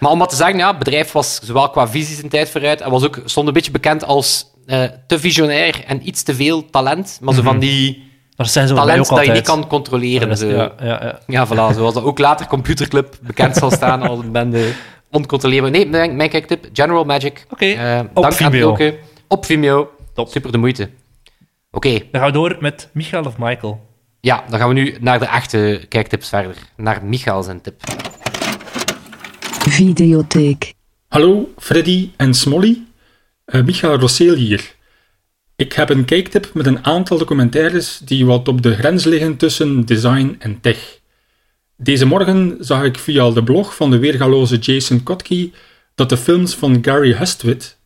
Maar 0.00 0.10
om 0.10 0.18
wat 0.18 0.30
te 0.30 0.36
zeggen, 0.36 0.56
ja, 0.58 0.68
het 0.68 0.78
bedrijf 0.78 1.12
was 1.12 1.38
zowel 1.42 1.70
qua 1.70 1.88
visies 1.88 2.22
een 2.22 2.28
tijd 2.28 2.50
vooruit 2.50 2.80
en 2.80 2.90
was 2.90 3.04
ook, 3.04 3.20
stond 3.24 3.46
een 3.46 3.52
beetje 3.52 3.70
bekend 3.70 4.04
als 4.04 4.46
eh, 4.66 4.82
te 5.06 5.18
visionair 5.18 5.84
en 5.86 6.08
iets 6.08 6.22
te 6.22 6.34
veel 6.34 6.70
talent. 6.70 7.18
Maar 7.20 7.34
zo 7.34 7.42
van 7.42 7.58
die 7.58 8.10
dat 8.36 8.50
zijn 8.50 8.68
talent 8.74 9.08
dat 9.08 9.26
je 9.26 9.32
niet 9.32 9.42
kan 9.42 9.66
controleren. 9.66 10.28
Ja, 10.28 10.34
zo. 10.34 10.48
ja, 10.48 10.72
ja, 10.80 10.86
ja. 11.02 11.18
Ja, 11.26 11.46
voilà. 11.46 11.74
Zoals 11.76 11.94
dat 11.94 12.02
ook 12.02 12.18
later 12.18 12.46
Computerclub 12.46 13.18
bekend 13.22 13.56
zal 13.56 13.70
staan 13.70 14.02
als 14.02 14.18
een 14.18 14.32
bende 14.32 14.72
oncontroleerbaar. 15.10 15.70
Nee, 15.70 15.88
mijn, 15.88 16.16
mijn 16.16 16.30
kijktip, 16.30 16.68
General 16.72 17.04
Magic. 17.04 17.46
Oké, 17.50 17.64
Eh, 17.66 17.98
op 17.98 18.22
dank 18.22 18.26
aan 18.26 18.32
Vimeo. 18.32 18.68
Ilke. 18.68 18.98
Op 19.28 19.44
Vimeo. 19.44 19.90
Top. 20.14 20.28
Super 20.28 20.52
de 20.52 20.58
moeite. 20.58 20.88
Oké, 21.74 21.90
Dan 22.10 22.20
gaan 22.20 22.26
we 22.26 22.32
door 22.32 22.56
met 22.60 22.88
Michael 22.92 23.24
of 23.24 23.38
Michael. 23.38 23.80
ja, 24.20 24.44
dan 24.48 24.58
gaan 24.58 24.68
we 24.68 24.74
nu 24.74 24.96
naar 25.00 25.18
de 25.18 25.24
echte 25.24 25.84
kijktips 25.88 26.28
verder. 26.28 26.56
Naar 26.76 27.04
Michael 27.04 27.42
zijn 27.42 27.60
tip. 27.60 27.80
Videotheek. 29.68 30.74
Hallo, 31.08 31.52
Freddy 31.58 32.10
en 32.16 32.34
Smolly. 32.34 32.82
Eh 33.44 33.62
Michael 33.62 33.98
Rosseel 33.98 34.34
hier. 34.34 34.74
Ik 35.56 35.72
heb 35.72 35.90
een 35.90 36.04
kijktip 36.04 36.50
met 36.54 36.66
een 36.66 36.84
aantal 36.84 37.18
documentaires 37.18 37.98
die 38.04 38.26
wat 38.26 38.48
op 38.48 38.62
de 38.62 38.74
grens 38.74 39.04
liggen 39.04 39.36
tussen 39.36 39.84
design 39.86 40.36
en 40.38 40.60
tech. 40.60 40.98
Deze 41.76 42.06
morgen 42.06 42.56
zag 42.58 42.82
ik 42.84 42.98
via 42.98 43.30
de 43.30 43.42
blog 43.42 43.76
van 43.76 43.90
de 43.90 43.98
weergaloze 43.98 44.58
Jason 44.58 45.02
Kotke 45.02 45.50
dat 45.94 46.08
de 46.08 46.16
films 46.16 46.54
van 46.54 46.78
Gary 46.84 47.12
Hustwit, 47.12 47.78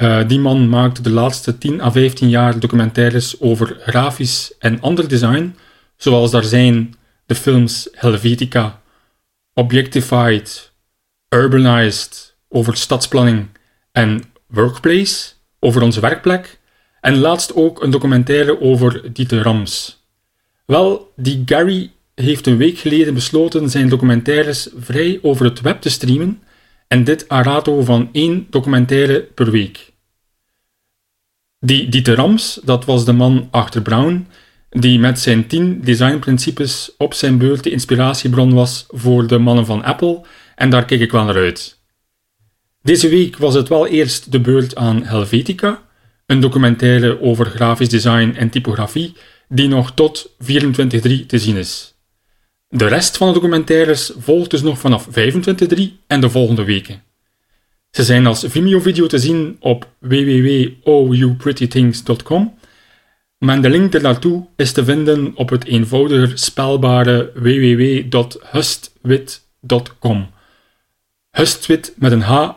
eh, 0.00 0.28
die 0.28 0.38
man 0.38 0.68
maakte 0.68 1.02
de 1.02 1.10
laatste 1.10 1.58
10 1.58 1.80
à 1.80 1.90
15 1.90 2.28
jaar 2.28 2.58
documentaires 2.58 3.40
over 3.40 3.76
grafisch 3.80 4.52
en 4.58 4.80
ander 4.80 5.08
design, 5.08 5.56
zoals 5.96 6.30
daar 6.30 6.44
zijn 6.44 6.94
de 7.26 7.34
films 7.34 7.88
Helvetica, 7.92 8.80
Objectified, 9.54 10.72
Urbanized 11.28 12.36
over 12.48 12.76
stadsplanning 12.76 13.48
en 13.92 14.22
Workplace 14.46 15.32
over 15.58 15.82
onze 15.82 16.00
werkplek 16.00 16.60
en 17.00 17.18
laatst 17.18 17.54
ook 17.54 17.82
een 17.82 17.90
documentaire 17.90 18.60
over 18.60 19.12
Dieter 19.12 19.42
Rams. 19.42 20.04
Wel, 20.66 21.12
die 21.16 21.42
Gary 21.46 21.90
heeft 22.14 22.46
een 22.46 22.56
week 22.56 22.78
geleden 22.78 23.14
besloten 23.14 23.70
zijn 23.70 23.88
documentaires 23.88 24.68
vrij 24.78 25.18
over 25.22 25.44
het 25.44 25.60
web 25.60 25.80
te 25.80 25.90
streamen 25.90 26.42
en 26.90 27.04
dit 27.04 27.28
aan 27.28 27.42
rato 27.42 27.82
van 27.82 28.08
één 28.12 28.46
documentaire 28.50 29.20
per 29.20 29.50
week. 29.50 29.92
Die 31.58 31.88
Dieter 31.88 32.14
Rams, 32.14 32.60
dat 32.64 32.84
was 32.84 33.04
de 33.04 33.12
man 33.12 33.48
achter 33.50 33.82
Brown, 33.82 34.26
die 34.70 34.98
met 34.98 35.18
zijn 35.20 35.46
10 35.46 35.80
designprincipes 35.80 36.90
op 36.98 37.14
zijn 37.14 37.38
beurt 37.38 37.64
de 37.64 37.70
inspiratiebron 37.70 38.54
was 38.54 38.86
voor 38.88 39.26
de 39.26 39.38
mannen 39.38 39.66
van 39.66 39.84
Apple, 39.84 40.20
en 40.54 40.70
daar 40.70 40.84
kijk 40.84 41.00
ik 41.00 41.12
wel 41.12 41.24
naar 41.24 41.34
uit. 41.34 41.78
Deze 42.82 43.08
week 43.08 43.36
was 43.36 43.54
het 43.54 43.68
wel 43.68 43.86
eerst 43.86 44.32
de 44.32 44.40
beurt 44.40 44.76
aan 44.76 45.04
Helvetica, 45.04 45.82
een 46.26 46.40
documentaire 46.40 47.20
over 47.20 47.46
grafisch 47.46 47.88
design 47.88 48.34
en 48.36 48.50
typografie, 48.50 49.16
die 49.48 49.68
nog 49.68 49.94
tot 49.94 50.30
24-3 50.30 50.36
te 51.26 51.38
zien 51.38 51.56
is. 51.56 51.89
De 52.72 52.86
rest 52.86 53.16
van 53.16 53.28
de 53.28 53.34
documentaires 53.34 54.12
volgt 54.18 54.50
dus 54.50 54.62
nog 54.62 54.78
vanaf 54.78 55.08
25-3 55.08 55.12
en 56.06 56.20
de 56.20 56.30
volgende 56.30 56.64
weken. 56.64 57.02
Ze 57.90 58.04
zijn 58.04 58.26
als 58.26 58.44
Vimeo-video 58.48 59.06
te 59.06 59.18
zien 59.18 59.56
op 59.60 59.88
www.ouprettythings.com, 59.98 62.58
maar 63.38 63.62
de 63.62 63.70
link 63.70 63.94
ernaartoe 63.94 64.46
is 64.56 64.72
te 64.72 64.84
vinden 64.84 65.32
op 65.34 65.48
het 65.48 65.64
eenvoudiger 65.64 66.38
spelbare 66.38 67.30
www.hustwit.com. 67.34 70.30
Hustwit 71.30 71.94
met 71.96 72.12
een 72.12 72.22
H 72.22 72.50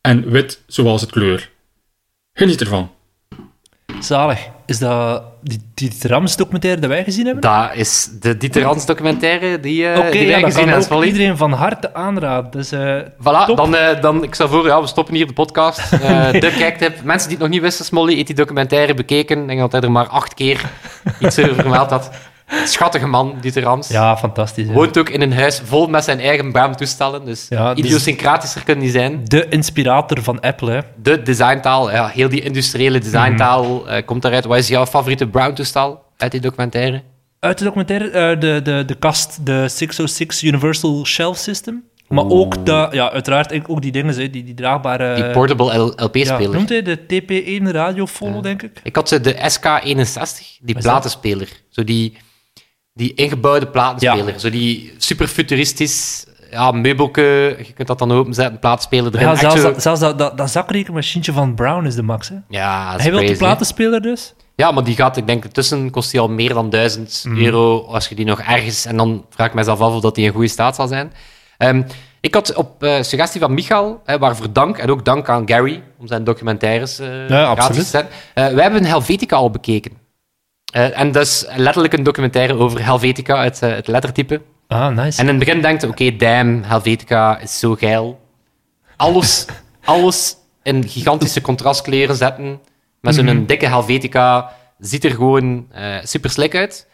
en 0.00 0.30
wit 0.30 0.62
zoals 0.66 1.00
het 1.00 1.10
kleur. 1.10 1.50
Geniet 2.32 2.60
ervan. 2.60 2.90
Zalig. 4.00 4.56
Is 4.68 4.78
dat 4.78 5.22
die, 5.42 5.60
die 5.74 5.92
Rams 6.02 6.36
documentaire 6.36 6.80
dat 6.80 6.90
wij 6.90 7.04
gezien 7.04 7.24
hebben? 7.24 7.42
Dat 7.42 7.70
is 7.74 8.08
de 8.20 8.36
Dieter 8.36 8.62
Rams 8.62 8.86
documentaire 8.86 9.60
die, 9.60 9.96
Oké, 9.96 10.10
die 10.10 10.26
wij 10.26 10.42
gezien 10.42 10.64
hebben. 10.64 10.84
Smolly. 10.84 11.06
iedereen 11.06 11.36
van 11.36 11.52
harte 11.52 11.94
aanraden. 11.94 12.50
Dus, 12.50 12.72
eh, 12.72 13.00
Voilà, 13.18 13.46
top. 13.46 13.56
dan, 13.56 13.76
eh, 13.76 14.00
dan, 14.00 14.22
ik 14.22 14.34
stel 14.34 14.48
voor, 14.48 14.66
ja, 14.66 14.80
we 14.80 14.86
stoppen 14.86 15.14
hier 15.14 15.26
de 15.26 15.32
podcast. 15.32 15.80
Eh, 16.02 16.30
de 16.30 16.54
kijktip. 16.58 17.02
Mensen 17.02 17.28
die 17.28 17.36
het 17.36 17.46
nog 17.46 17.48
niet 17.48 17.60
wisten, 17.60 17.84
Smolly 17.84 18.14
heeft 18.14 18.26
die 18.26 18.36
documentaire 18.36 18.94
bekeken. 18.94 19.40
Ik 19.40 19.46
denk 19.46 19.60
dat 19.60 19.72
hij 19.72 19.80
er 19.80 19.90
maar 19.90 20.06
acht 20.06 20.34
keer 20.34 20.70
iets 21.20 21.38
over 21.38 21.54
vermeld 21.54 21.90
had. 21.90 22.10
Schattige 22.66 23.06
man, 23.06 23.34
Dieter 23.40 23.62
Rams. 23.62 23.88
Ja, 23.88 24.16
fantastisch. 24.16 24.66
hè. 24.66 24.72
Woont 24.72 24.98
ook 24.98 25.08
in 25.08 25.22
een 25.22 25.32
huis 25.32 25.60
vol 25.64 25.86
met 25.86 26.04
zijn 26.04 26.20
eigen 26.20 26.52
BAM-toestellen. 26.52 27.24
Dus 27.24 27.46
Ja, 27.48 27.74
dus- 27.74 27.84
idiosyncratischer 27.84 28.64
kunnen 28.64 28.84
die 28.84 28.92
zijn. 28.92 29.20
De 29.24 29.48
inspirator 29.48 30.22
van 30.22 30.40
Apple. 30.40 30.70
Hè. 30.70 30.80
De 31.02 31.22
designtaal, 31.22 31.90
ja, 31.90 32.06
heel 32.06 32.28
die 32.28 32.40
industriële 32.42 32.98
designtaal 32.98 33.88
eh, 33.88 34.04
komt 34.06 34.22
daaruit. 34.22 34.44
Wat 34.44 34.58
is 34.58 34.68
jouw 34.68 34.86
favoriete 34.86 35.26
Brown-toestel 35.26 36.02
uit 36.16 36.30
die 36.32 36.40
documentaire? 36.40 37.02
Uit 37.40 37.58
de 37.58 37.64
documentaire, 37.64 38.10
eh, 38.10 38.40
de, 38.40 38.60
de, 38.62 38.82
de 38.86 38.94
kast, 38.94 39.46
de 39.46 39.68
606 39.68 40.42
Universal 40.42 41.06
Shelf 41.06 41.36
System. 41.36 41.84
Maar 42.08 42.24
ook, 42.28 42.66
de, 42.66 42.88
ja, 42.90 43.10
uiteraard 43.12 43.68
ook 43.68 43.82
die 43.82 43.92
dingen, 43.92 44.14
die, 44.16 44.30
die 44.44 44.54
draagbare... 44.54 45.14
Die 45.14 45.30
portable 45.30 45.78
L- 45.78 45.92
ja, 45.96 46.04
LP-speler. 46.04 46.50
noemt 46.54 46.68
hij 46.68 46.82
de 46.82 46.98
TP1 46.98 47.70
Radio 47.70 48.06
Follow, 48.06 48.42
denk 48.42 48.62
ik. 48.62 48.80
Ik 48.82 48.96
had 48.96 49.08
ze 49.08 49.20
de 49.20 49.34
SK61, 49.34 50.58
die 50.60 50.78
platenspeler. 50.78 51.48
Zo 51.68 51.84
die, 51.84 52.16
die 52.98 53.14
ingebouwde 53.14 53.66
platenspeler. 53.66 54.40
Zo 54.40 54.50
die 54.50 54.92
super 54.98 55.26
futuristisch, 55.28 56.26
ja, 56.50 56.70
meubelke, 56.70 57.54
je 57.66 57.72
kunt 57.74 57.88
dat 57.88 57.98
dan 57.98 58.12
openzetten, 58.12 58.58
platenspeler 58.58 59.14
erin. 59.14 59.26
Ja, 59.26 59.34
zelfs, 59.36 59.60
zo- 59.60 59.74
zelfs 59.76 60.00
dat, 60.00 60.18
dat, 60.18 60.36
dat 60.38 60.50
zakrekenmachientje 60.50 61.32
van 61.32 61.54
Brown 61.54 61.86
is 61.86 61.94
de 61.94 62.02
max. 62.02 62.28
Hè. 62.28 62.34
ja, 62.48 62.94
Hij 62.96 63.10
wil 63.10 63.20
die 63.20 63.36
platenspeler 63.36 64.00
dus. 64.02 64.34
Ja, 64.54 64.70
maar 64.70 64.84
die 64.84 64.94
gaat, 64.94 65.16
ik 65.16 65.26
denk, 65.26 65.44
tussen 65.44 65.90
kost 65.90 66.10
die 66.10 66.20
al 66.20 66.28
meer 66.28 66.54
dan 66.54 66.70
1000 66.70 67.24
Mhm. 67.26 67.44
euro 67.44 67.84
als 67.86 68.08
je 68.08 68.14
die 68.14 68.24
nog 68.24 68.40
ergens... 68.40 68.84
En 68.86 68.96
dan 68.96 69.24
vraag 69.30 69.46
ik 69.46 69.54
mezelf 69.54 69.80
af 69.80 69.92
of 69.94 70.00
dat 70.00 70.14
die 70.14 70.24
in 70.24 70.32
goede 70.32 70.48
staat 70.48 70.74
zal 70.74 70.86
zijn. 70.88 71.12
Ehm, 71.58 71.82
ik 72.20 72.34
had 72.34 72.54
op 72.54 72.82
eh, 72.82 73.02
suggestie 73.02 73.40
van 73.40 73.54
Michael, 73.54 74.00
hè, 74.04 74.18
waarvoor 74.18 74.52
dank, 74.52 74.78
en 74.78 74.90
ook 74.90 75.04
dank 75.04 75.28
aan 75.28 75.48
Gary 75.48 75.82
om 75.98 76.06
zijn 76.06 76.24
documentaires 76.24 76.96
Ja, 77.28 77.54
gratis 77.54 77.76
te 77.76 77.82
zetten. 77.82 78.12
Eh, 78.34 78.46
wij 78.48 78.62
hebben 78.62 78.84
Helvetica 78.84 79.36
al 79.36 79.50
bekeken. 79.50 79.92
Eh, 80.72 80.98
en 81.00 81.12
dat 81.12 81.26
is 81.26 81.44
letterlijk 81.56 81.92
een 81.94 82.02
documentaire 82.02 82.54
over 82.54 82.84
Helvetica, 82.84 83.42
het, 83.42 83.62
eh, 83.62 83.70
het 83.70 83.86
lettertype. 83.86 84.40
Ah, 84.66 84.88
nice. 84.96 85.18
En 85.20 85.28
in 85.28 85.34
het 85.34 85.44
begin 85.44 85.60
denkt 85.62 85.82
je, 85.82 85.88
oké, 85.88 86.16
damn, 86.16 86.62
Helvetica 86.62 87.38
is 87.38 87.58
zo 87.58 87.74
geil. 87.74 88.20
Alles, 88.96 89.46
alles 89.84 90.36
in 90.62 90.88
gigantische 90.88 91.40
contrastkleuren 91.40 92.16
zetten. 92.16 92.60
Met 93.00 93.14
zo'n 93.14 93.24
Mhm. 93.24 93.44
dikke 93.46 93.66
Helvetica 93.66 94.52
ziet 94.78 95.04
er 95.04 95.10
gewoon 95.10 95.66
eh, 95.72 95.96
super 96.02 96.30
slik 96.30 96.54
uit. 96.56 96.86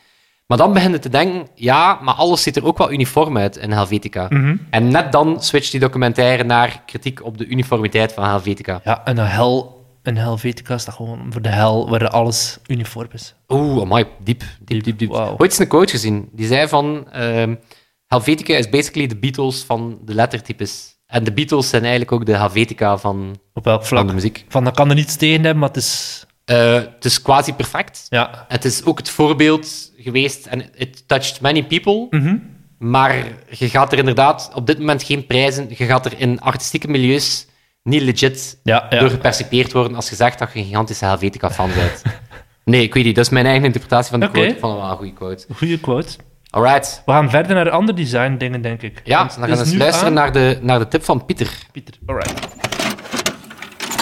Maar 0.46 0.58
dan 0.58 0.72
begin 0.72 0.90
je 0.90 0.98
te 0.98 1.08
denken, 1.08 1.46
ja, 1.54 1.98
maar 2.02 2.14
alles 2.14 2.42
ziet 2.42 2.56
er 2.56 2.64
ook 2.66 2.78
wel 2.78 2.92
uniform 2.92 3.38
uit 3.38 3.56
in 3.56 3.72
Helvetica. 3.72 4.26
Mhm. 4.28 4.56
En 4.70 4.88
net 4.88 5.12
dan 5.12 5.42
switcht 5.42 5.70
die 5.70 5.80
documentaire 5.80 6.44
naar 6.44 6.82
kritiek 6.86 7.24
op 7.24 7.38
de 7.38 7.46
uniformiteit 7.46 8.12
van 8.12 8.24
Helvetica. 8.24 8.80
Ja, 8.84 9.00
en 9.04 9.18
een 9.18 9.26
hel, 9.26 9.73
een 10.04 10.16
Helvetica 10.16 10.78
gewoon 10.78 11.26
voor 11.30 11.42
de 11.42 11.48
hel 11.48 11.88
waar 11.90 12.08
alles 12.08 12.58
uniform 12.66 13.08
is. 13.12 13.34
Oeh, 13.48 13.82
amai, 13.82 14.04
diep, 14.22 14.42
diep, 14.64 14.84
diep, 14.84 14.98
diep. 14.98 15.10
Wauw. 15.10 15.30
Ooit 15.30 15.50
eens 15.50 15.58
een 15.58 15.68
quote 15.68 15.90
gezien. 15.90 16.28
Die 16.32 16.46
zei 16.46 16.68
van... 16.68 17.10
ehm, 17.12 17.54
Helvetica 18.06 18.56
is 18.56 18.68
basically 18.68 19.06
de 19.08 19.16
Beatles 19.16 19.62
van 19.62 19.98
de 20.04 20.14
lettertypes. 20.14 20.92
En 21.06 21.24
de 21.24 21.32
Beatles 21.32 21.68
zijn 21.68 21.82
eigenlijk 21.82 22.12
ook 22.12 22.26
de 22.26 22.36
Helvetica 22.36 22.98
van, 22.98 23.36
Op 23.52 23.64
welk 23.64 23.78
van 23.80 23.88
vlak? 23.88 24.06
de 24.08 24.14
muziek. 24.14 24.44
Van, 24.48 24.64
dat 24.64 24.74
kan 24.74 24.88
er 24.88 24.94
niets 24.94 25.16
tegen 25.16 25.34
hebben, 25.42 25.58
maar 25.58 25.68
het 25.68 25.76
is... 25.78 26.24
Eh, 26.44 26.74
het 26.74 27.04
is 27.04 27.22
quasi 27.22 27.52
perfect. 27.54 28.06
Ja. 28.08 28.44
Het 28.48 28.64
is 28.64 28.84
ook 28.84 28.98
het 28.98 29.10
voorbeeld 29.10 29.92
geweest 29.96 30.46
en 30.46 30.64
it 30.76 31.08
touched 31.08 31.40
many 31.40 31.64
people. 31.64 32.06
Mhm. 32.10 32.36
Maar 32.78 33.16
je 33.50 33.68
gaat 33.68 33.92
er 33.92 33.98
inderdaad 33.98 34.50
op 34.54 34.66
dit 34.66 34.78
moment 34.78 35.02
geen 35.02 35.26
prijzen. 35.26 35.66
Je 35.68 35.84
gaat 35.84 36.06
er 36.06 36.12
in 36.18 36.40
artistieke 36.40 36.88
milieus 36.88 37.46
niet 37.84 38.02
legit 38.02 38.58
Ja, 38.62 38.86
ja. 38.90 38.98
door 38.98 39.10
gepercipeerd 39.10 39.72
worden 39.72 39.94
als 39.96 40.08
je 40.08 40.14
zegt 40.16 40.38
dat 40.38 40.50
je 40.52 40.58
een 40.58 40.64
gigantische 40.64 41.04
Helvetica-fan 41.04 41.70
bent. 41.74 42.02
Nee, 42.64 42.82
ik 42.82 42.94
weet 42.94 43.04
niet. 43.04 43.14
Dat 43.14 43.24
is 43.24 43.30
mijn 43.30 43.46
eigen 43.46 43.64
interpretatie 43.64 44.10
van 44.10 44.20
de 44.20 44.30
quote. 44.30 44.48
Ik 44.48 44.58
vond 44.58 44.72
het 44.72 44.80
wel 44.82 44.90
een 44.90 44.96
goede 44.96 45.12
quote. 45.12 45.46
Goeie 45.54 45.80
quote. 45.80 46.08
Alright. 46.50 47.02
We 47.06 47.12
gaan 47.12 47.30
verder 47.30 47.54
naar 47.54 47.70
andere 47.70 47.98
design 47.98 48.36
dingen, 48.36 48.60
denk 48.62 48.82
ik. 48.82 49.00
Ja, 49.04 49.18
Want 49.18 49.30
dan 49.34 49.44
gaan 49.48 49.52
we 49.52 49.58
eens 49.62 49.72
nu 49.72 49.78
luisteren 49.78 50.08
aan- 50.08 50.14
naar 50.14 50.32
de, 50.32 50.58
naar 50.62 50.78
de 50.78 50.88
tip 50.88 51.04
van 51.04 51.24
Pieter. 51.24 51.48
Pieter, 51.72 51.94
alright. 52.06 52.46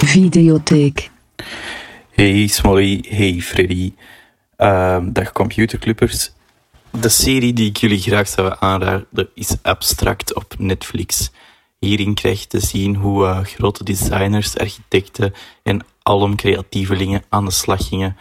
Videotheek. 0.05 1.11
Hey 2.11 2.47
Smolly, 2.47 3.05
hey 3.09 3.40
Freddy. 3.40 3.92
Ehm, 4.57 5.12
dag 5.12 5.33
computerclubbers. 5.33 6.31
De 6.90 7.09
serie 7.09 7.53
die 7.53 7.68
ik 7.68 7.77
jullie 7.77 8.01
graag 8.01 8.29
zou 8.29 8.55
aanraden 8.59 9.29
is 9.35 9.57
Abstract 9.62 10.35
op 10.35 10.55
Netflix. 10.59 11.31
Hierin 11.87 12.14
krijg 12.14 12.40
je 12.40 12.47
te 12.47 12.61
zien 12.61 12.97
hoe 12.97 13.27
eh, 13.27 13.38
grote 13.38 13.85
designers, 13.85 14.59
architecten 14.59 15.35
en 15.62 15.85
alom 16.03 16.37
creatievelingen 16.37 17.23
aan 17.29 17.45
de 17.45 17.51
slag 17.51 17.88
gingen 17.88 18.16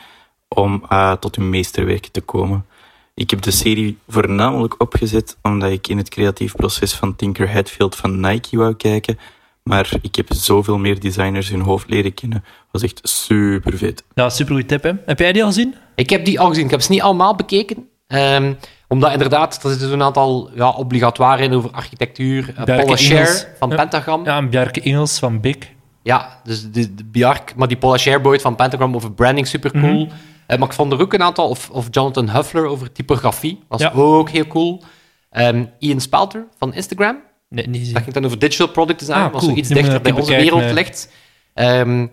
om 0.48 0.86
eh, 0.90 1.14
tot 1.14 1.36
hun 1.36 1.50
meesterwerken 1.50 2.12
te 2.12 2.22
komen. 2.22 2.66
Ik 3.14 3.30
heb 3.30 3.42
de 3.42 3.52
serie 3.52 3.98
voornamelijk 4.08 4.82
opgezet 4.82 5.38
omdat 5.42 5.72
ik 5.72 5.88
in 5.88 5.98
het 5.98 6.10
creatief 6.10 6.56
proces 6.56 6.94
van 6.94 7.16
Tinker 7.16 7.54
Hatfield 7.54 7.96
van 7.96 8.20
Nike 8.20 8.58
wou 8.58 8.76
kijken, 8.76 9.20
maar 9.64 9.92
ik 10.02 10.16
heb 10.16 10.34
zoveel 10.34 10.78
meer 10.78 11.00
designers 11.00 11.50
hun 11.50 11.62
hoofd 11.62 11.90
leren 11.90 12.14
kennen. 12.14 12.44
was 12.72 12.84
echt 12.84 13.00
super 13.04 13.78
vet. 13.78 14.04
Ja, 14.14 14.30
super 14.30 14.54
goede 14.54 14.68
tip, 14.68 14.84
hè. 14.84 14.92
Heb 15.06 15.20
jij 15.20 15.32
die 15.32 15.44
al 15.44 15.48
gezien? 15.48 15.76
Ik 15.96 16.10
heb 16.10 16.26
die 16.26 16.40
al 16.40 16.48
gezien. 16.48 16.66
Ik 16.66 16.72
heb 16.72 16.82
ze 16.82 16.92
niet 16.92 17.02
allemaal 17.02 17.36
bekeken. 17.36 17.90
Ehm, 18.08 18.54
Omdat 18.92 19.12
inderdaad, 19.12 19.64
er 19.64 19.70
zitten 19.70 19.92
een 19.92 20.02
aantal 20.04 20.50
ja, 20.56 20.70
obligatoire 20.70 21.44
in 21.44 21.54
over 21.54 21.72
architectuur. 21.72 22.54
Uh, 22.58 22.64
Paula. 22.64 22.96
Scher 22.96 23.48
van 23.60 23.70
Ja. 23.70 23.76
Pentagram. 23.76 24.24
Ja, 24.26 24.32
Ja, 24.32 24.38
en 24.38 24.50
Bjarke 24.50 24.80
Ingels 24.80 25.20
van 25.20 25.40
Big. 25.40 25.56
dus 26.44 26.72
de, 26.72 26.94
maar 27.56 27.68
die 27.68 27.78
Paula 27.78 27.98
Scher 27.98 28.22
boy 28.22 28.40
van 28.40 28.56
Pentagram 28.56 28.96
over 28.96 29.12
branding, 29.12 29.48
super 29.48 29.72
cool. 29.72 30.06
Mhm. 30.06 30.12
Eh, 30.48 30.58
maar 30.58 30.68
ik 30.68 30.74
vond 30.74 30.92
er 30.94 31.02
ook 31.02 31.14
een 31.14 31.22
aantal, 31.24 31.50
of, 31.50 31.70
of 31.70 31.88
Jonathan 31.92 32.30
Huffler 32.30 32.66
over 32.66 32.92
typografie, 32.92 33.60
was 33.68 33.82
Ja. 33.82 33.92
ook 33.96 34.30
heel 34.30 34.48
cool. 34.48 34.82
Ehm, 35.30 35.66
Ian 35.80 36.00
Spalter 36.00 36.46
van 36.58 36.74
Instagram, 36.74 37.18
Nee, 37.50 37.68
niet 37.68 37.78
dat 37.80 37.86
zien. 37.88 37.98
ging 38.02 38.14
dan 38.14 38.26
over 38.26 38.40
digital 38.40 38.68
product 38.68 39.00
design, 39.00 39.18
Ah, 39.20 39.30
cool. 39.30 39.42
zoiets 39.42 39.70
moet 39.70 39.78
dichter 39.78 40.02
bij 40.02 40.12
onze 40.12 40.36
wereld 40.36 40.62
eh. 40.64 40.72
ligt. 40.72 41.12
Ehm, 41.54 42.08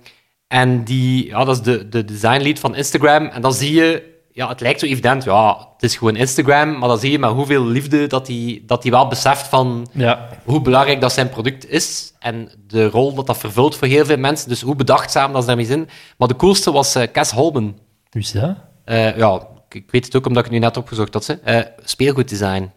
en 0.48 0.84
die, 0.84 1.26
ja, 1.26 1.44
dat 1.44 1.56
is 1.56 1.62
de, 1.62 1.88
de 1.88 2.04
designlead 2.04 2.58
van 2.58 2.74
Instagram. 2.76 3.26
En 3.26 3.40
dan 3.42 3.52
zie 3.52 3.74
je, 3.74 4.02
ja, 4.38 4.48
het 4.48 4.60
lijkt 4.60 4.80
zo 4.80 4.86
evident, 4.86 5.24
ja, 5.24 5.68
het 5.74 5.82
is 5.82 5.96
gewoon 5.96 6.16
Instagram, 6.16 6.78
maar 6.78 6.88
dan 6.88 6.98
zie 6.98 7.10
je 7.10 7.18
met 7.18 7.30
hoeveel 7.30 7.64
liefde 7.64 8.06
dat 8.06 8.26
hij 8.26 8.62
dat 8.66 8.82
die 8.82 8.90
wel 8.90 9.08
beseft 9.08 9.46
van 9.48 9.88
Ja. 9.92 10.28
hoe 10.44 10.60
belangrijk 10.60 11.00
dat 11.00 11.12
zijn 11.12 11.28
product 11.28 11.70
is 11.70 12.12
en 12.18 12.50
de 12.66 12.86
rol 12.88 13.14
dat 13.14 13.26
dat 13.26 13.38
vervult 13.38 13.76
voor 13.76 13.88
heel 13.88 14.04
veel 14.04 14.16
mensen. 14.16 14.48
Dus 14.48 14.60
hoe 14.60 14.74
bedachtzaam 14.76 15.32
dat 15.32 15.40
ze 15.40 15.46
daarmee 15.46 15.66
zijn. 15.66 15.88
Maar 16.16 16.28
de 16.28 16.36
coolste 16.36 16.72
was 16.72 16.94
eh 16.94 17.12
Cas 17.12 17.30
Holman. 17.30 17.78
Wie 18.10 18.22
is 18.22 18.32
dat? 18.32 18.56
Eh, 18.84 19.16
ja, 19.16 19.46
ik, 19.68 19.90
weet 19.90 20.04
het 20.04 20.16
ook 20.16 20.26
omdat 20.26 20.44
ik 20.44 20.50
het 20.50 20.60
nu 20.60 20.66
net 20.66 20.76
opgezocht 20.76 21.14
had. 21.14 21.24
Ze. 21.24 21.38
Eh, 21.40 21.60
speelgoeddesign. 21.84 22.70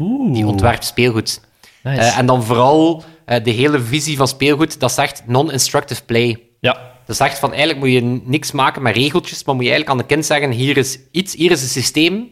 Oeh. 0.00 0.32
Die 0.32 0.46
ontwerpt 0.46 0.84
speelgoed. 0.84 1.40
Nice. 1.82 2.00
En 2.10 2.26
dan 2.26 2.42
vooral 2.42 3.02
de 3.42 3.50
hele 3.50 3.80
visie 3.80 4.16
van 4.16 4.28
speelgoed, 4.28 4.80
dat 4.80 4.92
zegt 4.92 5.22
non-instructive 5.26 6.04
play. 6.04 6.42
ja. 6.60 6.96
Dat 7.08 7.16
zegt 7.16 7.38
van 7.38 7.50
eigenlijk 7.52 7.80
moet 7.80 7.92
je 7.92 8.20
niks 8.24 8.52
maken 8.52 8.82
met 8.82 8.96
regeltjes, 8.96 9.44
maar 9.44 9.54
moet 9.54 9.64
je 9.64 9.70
eigenlijk 9.70 10.00
aan 10.00 10.06
de 10.06 10.14
kind 10.14 10.26
zeggen: 10.26 10.50
hier 10.50 10.76
is 10.76 10.98
iets, 11.10 11.34
hier 11.34 11.50
is 11.50 11.62
een 11.62 11.68
systeem 11.68 12.30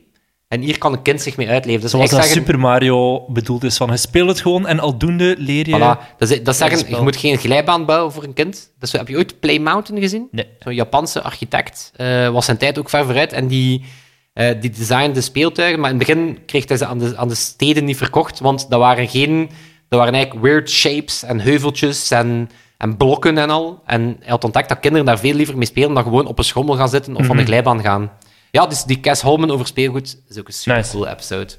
en 0.48 0.60
hier 0.60 0.78
kan 0.78 0.92
een 0.92 1.02
kind 1.02 1.22
zich 1.22 1.36
mee 1.36 1.48
uitleven. 1.48 1.80
Dus 1.80 1.90
Zoals 1.90 2.10
dat 2.10 2.20
zeggen, 2.22 2.40
Super 2.40 2.58
Mario 2.58 3.24
bedoeld 3.28 3.64
is. 3.64 3.76
Van, 3.76 3.90
je 3.90 3.96
speelt 3.96 4.28
het 4.28 4.40
gewoon 4.40 4.66
en 4.66 4.78
aldoende 4.80 5.34
leer 5.38 5.68
je... 5.68 5.76
Voilà. 5.76 6.16
Dat, 6.42 6.56
zeggen, 6.56 6.88
je 6.88 7.02
moet 7.02 7.16
geen 7.16 7.38
glijbaan 7.38 7.84
bouwen 7.84 8.12
voor 8.12 8.24
een 8.24 8.32
kind. 8.32 8.72
Dus, 8.78 8.92
heb 8.92 9.08
je 9.08 9.16
ooit 9.16 9.40
Play 9.40 9.58
Mountain 9.58 10.02
gezien? 10.02 10.28
Nee. 10.30 10.46
Zo'n 10.58 10.74
Japanse 10.74 11.22
architect. 11.22 11.92
eh, 11.96 12.28
was 12.28 12.44
zijn 12.44 12.56
tijd 12.56 12.78
ook 12.78 12.88
ver 12.88 13.04
vooruit. 13.04 13.32
En 13.32 13.46
die, 13.46 13.84
eh 14.32 14.60
die 14.60 14.70
designde 14.70 15.20
speeltuigen. 15.20 15.80
Maar 15.80 15.90
in 15.90 15.98
het 15.98 16.06
begin 16.06 16.38
kreeg 16.46 16.68
hij 16.68 16.76
ze 16.76 16.86
aan 16.86 16.98
de, 16.98 17.16
aan 17.16 17.28
de 17.28 17.34
steden 17.34 17.84
niet 17.84 17.96
verkocht. 17.96 18.40
Want 18.40 18.70
dat 18.70 18.78
waren, 18.80 19.08
geen, 19.08 19.50
dat 19.88 19.98
waren 19.98 20.14
eigenlijk 20.14 20.44
weird 20.44 20.70
shapes 20.70 21.22
en 21.22 21.40
heuveltjes 21.40 22.10
en, 22.10 22.50
en 22.78 22.96
blokken 22.96 23.38
en 23.38 23.50
al. 23.50 23.82
En 23.86 24.16
hij 24.20 24.28
had 24.28 24.44
ontdekt 24.44 24.68
dat 24.68 24.80
kinderen 24.80 25.06
daar 25.06 25.18
veel 25.18 25.34
liever 25.34 25.56
mee 25.56 25.66
spelen 25.66 25.94
dan 25.94 26.02
gewoon 26.02 26.26
op 26.26 26.38
een 26.38 26.44
schommel 26.44 26.74
gaan 26.76 26.88
zitten 26.88 27.16
of 27.16 27.26
van 27.26 27.36
de 27.36 27.44
glijbaan 27.44 27.80
gaan. 27.82 28.10
Ja, 28.50 28.66
dus 28.66 28.84
die 28.84 29.00
Cas 29.00 29.20
Holman 29.20 29.50
over 29.50 29.66
speelgoed 29.66 30.18
is 30.28 30.38
ook 30.38 30.46
een 30.46 30.52
super 30.52 30.76
Nice. 30.78 30.90
cool 30.90 31.06
episode. 31.06 31.52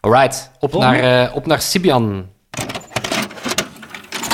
Alright, 0.00 0.50
op 0.60 0.72
naar, 0.74 1.24
eh, 1.28 1.36
op 1.36 1.46
naar 1.46 1.60
Sibian. 1.62 2.26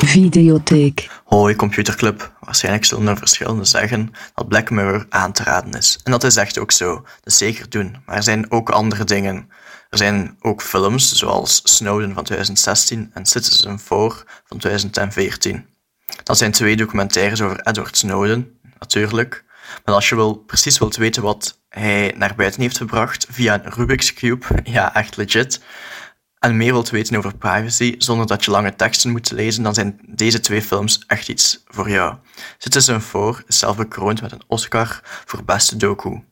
Videotheek. 0.05 1.09
Hoi 1.25 1.57
Computerclub. 1.57 2.33
Waarschijnlijk 2.41 2.85
zullen 2.85 3.07
er 3.09 3.17
verschillende 3.17 3.65
zeggen 3.65 4.13
dat 4.35 4.49
Black 4.49 4.71
Mirror 4.71 5.07
aan 5.09 5.33
te 5.33 5.43
raden 5.43 5.73
is. 5.73 6.01
En 6.05 6.11
dat 6.13 6.25
is 6.25 6.37
echt 6.37 6.59
ook 6.59 6.73
zo. 6.73 7.05
Dus 7.23 7.37
zeker 7.39 7.71
doen. 7.71 7.97
Maar 8.07 8.17
er 8.17 8.23
zijn 8.23 8.51
ook 8.51 8.71
andere 8.71 9.05
dingen. 9.05 9.49
Er 9.91 9.99
zijn 9.99 10.37
ook 10.41 10.63
films 10.63 11.13
zoals 11.13 11.61
Snowden 11.65 12.15
van 12.15 12.25
2016 12.25 13.11
en 13.15 13.27
Citizen 13.27 13.79
4 13.79 14.25
van 14.45 14.59
2014. 14.59 15.67
Dat 16.31 16.39
zijn 16.39 16.53
twee 16.53 16.77
documentaires 16.77 17.43
over 17.43 17.61
Edward 17.61 17.97
Snowden, 17.97 18.61
natuurlijk. 18.79 19.45
Maar 19.85 19.95
als 19.95 20.09
je 20.09 20.15
wil, 20.15 20.35
precies 20.35 20.79
wilt 20.79 20.97
weten 20.97 21.23
wat 21.23 21.61
hij 21.69 22.15
naar 22.17 22.35
buiten 22.35 22.61
heeft 22.61 22.77
gebracht 22.77 23.27
via 23.31 23.55
een 23.55 23.73
Rubik's 23.73 24.13
Cube, 24.13 24.47
ja, 24.65 24.95
echt 24.95 25.17
legit, 25.17 25.61
en 26.39 26.57
meer 26.57 26.73
wilt 26.73 26.91
weten 26.91 27.17
over 27.17 27.37
privacy 27.37 27.95
zonder 27.99 28.27
dat 28.27 28.45
je 28.45 28.51
lange 28.51 28.77
teksten 28.77 29.11
moet 29.11 29.31
lezen, 29.31 29.63
dan 29.63 29.75
zijn 29.75 30.01
deze 30.07 30.41
twee 30.41 30.63
films 30.63 31.05
echt 31.07 31.29
iets 31.29 31.63
voor 31.67 31.91
jou. 31.91 32.15
Citizen 32.59 33.03
4 33.03 33.43
is 33.47 33.59
zelf 33.59 33.77
bekroond 33.77 34.23
met 34.23 34.33
een 34.33 34.43
Oscar 34.47 35.01
voor 35.25 35.45
beste 35.45 35.77
docu. 35.77 36.25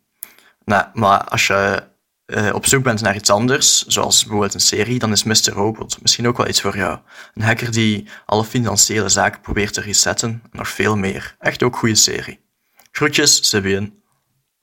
Nou, 0.64 0.84
maar 0.92 1.24
als 1.24 1.46
je 1.46 1.87
eh, 2.28 2.54
op 2.54 2.66
zoek 2.66 2.82
bent 2.82 3.00
naar 3.00 3.16
iets 3.16 3.30
anders, 3.30 3.86
zoals 3.86 4.22
bijvoorbeeld 4.22 4.54
een 4.54 4.60
serie, 4.60 4.98
dan 4.98 5.12
is 5.12 5.24
Mr. 5.24 5.52
Robot 5.52 5.98
misschien 6.00 6.28
ook 6.28 6.36
wel 6.36 6.48
iets 6.48 6.60
voor 6.60 6.76
jou. 6.76 6.98
Een 7.34 7.42
hacker 7.42 7.72
die 7.72 8.08
alle 8.26 8.44
financiële 8.44 9.08
zaken 9.08 9.40
probeert 9.40 9.72
te 9.74 9.80
resetten 9.80 10.28
en 10.28 10.58
nog 10.58 10.68
veel 10.68 10.96
meer. 10.96 11.36
Echt 11.38 11.62
ook 11.62 11.76
goede 11.76 11.94
serie. 11.94 12.40
Groetjes, 12.92 13.48
Sibian. 13.48 13.92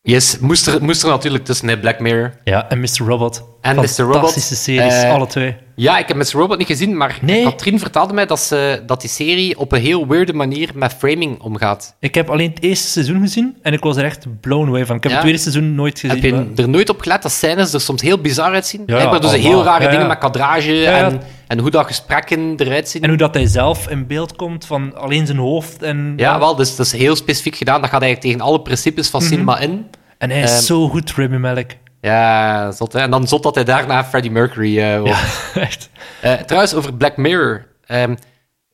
Yes, 0.02 0.38
moest 0.40 0.68
er, 0.68 0.84
moest 0.84 1.04
er 1.04 1.10
natuurlijk 1.10 1.46
tussen, 1.46 1.80
Black 1.80 2.00
Mirror. 2.00 2.40
Ja, 2.44 2.70
en 2.70 2.80
Mr. 2.80 2.98
Robot. 2.98 3.44
En 3.66 3.76
Mr. 3.76 3.82
Robot. 3.98 4.14
Fantastische 4.16 4.56
series, 4.56 4.94
Eh, 4.94 5.12
alle 5.12 5.28
twee. 5.28 5.56
Ja, 5.76 5.98
ik 5.98 6.08
heb 6.08 6.18
Mr. 6.18 6.32
Robot 6.32 6.58
niet 6.58 6.68
gezien, 6.68 6.98
maar 6.98 7.18
Nee. 7.22 7.44
Katrien 7.44 7.80
vertelde 7.80 8.14
mij 8.14 8.26
dat, 8.26 8.40
ze, 8.40 8.84
dat 8.86 9.02
die 9.02 9.10
serie 9.10 9.60
op 9.60 9.72
een 9.72 9.82
heel 9.82 10.08
weirde 10.08 10.34
manier 10.34 10.70
met 10.74 10.94
framing 10.98 11.40
omgaat. 11.42 11.96
Ik 12.00 12.16
heb 12.16 12.30
alleen 12.30 12.50
het 12.50 12.62
eerste 12.64 12.88
seizoen 12.88 13.20
gezien 13.22 13.58
en 13.62 13.74
ik 13.74 13.80
was 13.84 13.98
er 13.98 14.04
echt 14.04 14.26
blown 14.42 14.68
away 14.68 14.86
van. 14.86 14.96
Ik 14.96 15.04
heb 15.04 15.12
Ja? 15.12 15.18
het 15.18 15.26
tweede 15.28 15.42
seizoen 15.44 15.76
nooit 15.76 16.00
gezien. 16.00 16.16
Heb 16.22 16.26
je 16.32 16.34
maar- 16.34 16.46
er 16.56 16.70
nooit 16.70 16.90
op 16.90 17.02
gelet 17.02 17.22
dat 17.22 17.32
scènes 17.32 17.74
er 17.74 17.82
soms 17.82 18.02
heel 18.02 18.18
bizar 18.20 18.54
uitzien? 18.54 18.80
Ja, 18.86 18.94
Blijkbaar 18.96 19.22
doen 19.22 19.30
ze 19.30 19.38
heel 19.38 19.64
rare 19.64 19.84
Ja, 19.84 19.90
dingen 19.90 20.08
met 20.08 20.18
kadrage. 20.18 20.86
En, 20.86 21.22
en 21.48 21.60
hoe 21.60 21.70
dat 21.72 21.86
gesprekken 21.86 22.54
eruit 22.58 22.90
zien. 22.90 23.02
En 23.02 23.10
hoe 23.10 23.18
dat 23.18 23.34
hij 23.34 23.46
zelf 23.48 23.88
in 23.90 24.08
beeld 24.08 24.36
komt 24.36 24.66
van 24.66 24.96
alleen 24.98 25.26
zijn 25.26 25.38
hoofd. 25.38 25.82
En, 25.84 26.14
Ja, 26.18 26.40
wel, 26.40 26.56
dus 26.56 26.76
dat 26.76 26.86
is 26.86 26.92
heel 26.92 27.16
specifiek 27.16 27.56
gedaan. 27.56 27.82
Dat 27.82 27.90
gaat 27.90 28.02
eigenlijk 28.02 28.32
tegen 28.34 28.48
alle 28.52 28.62
principes 28.62 29.10
van 29.10 29.22
cinema 29.22 29.60
in. 29.60 29.86
En 30.18 30.30
hij 30.30 30.42
is 30.42 30.52
Ehm, 30.52 30.62
zo 30.62 30.88
goed, 30.90 31.12
Remy 31.16 31.38
Malek. 31.38 31.78
Ja, 32.06 32.72
zot, 32.72 32.94
hè. 32.94 33.00
En 33.00 33.12
dan 33.12 33.28
zot 33.28 33.44
dat 33.44 33.56
hij 33.56 33.64
daarna 33.64 34.04
Freddie 34.04 34.32
Mercury 34.32 34.80
eh 34.80 35.00
wordt. 35.00 35.52
Echt. 35.68 35.90
Eh, 36.22 36.34
trouwens, 36.34 36.74
over 36.74 36.94
Black 36.94 37.18
Mirror. 37.18 37.68
Ehm, 37.86 38.16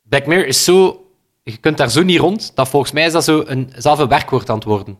Black 0.02 0.26
Mirror 0.26 0.46
is 0.46 0.64
zo... 0.64 1.06
Je 1.42 1.56
kunt 1.56 1.76
daar 1.76 1.90
zo 1.90 2.02
niet 2.02 2.18
rond, 2.18 2.52
dat 2.54 2.68
volgens 2.68 2.92
mij 2.92 3.04
is 3.04 3.12
dat 3.12 3.24
zo 3.24 3.42
een, 3.46 3.72
zelf 3.76 3.98
een 3.98 4.08
werkwoord 4.08 4.50
aan 4.50 4.54
het 4.54 4.64
worden. 4.64 4.98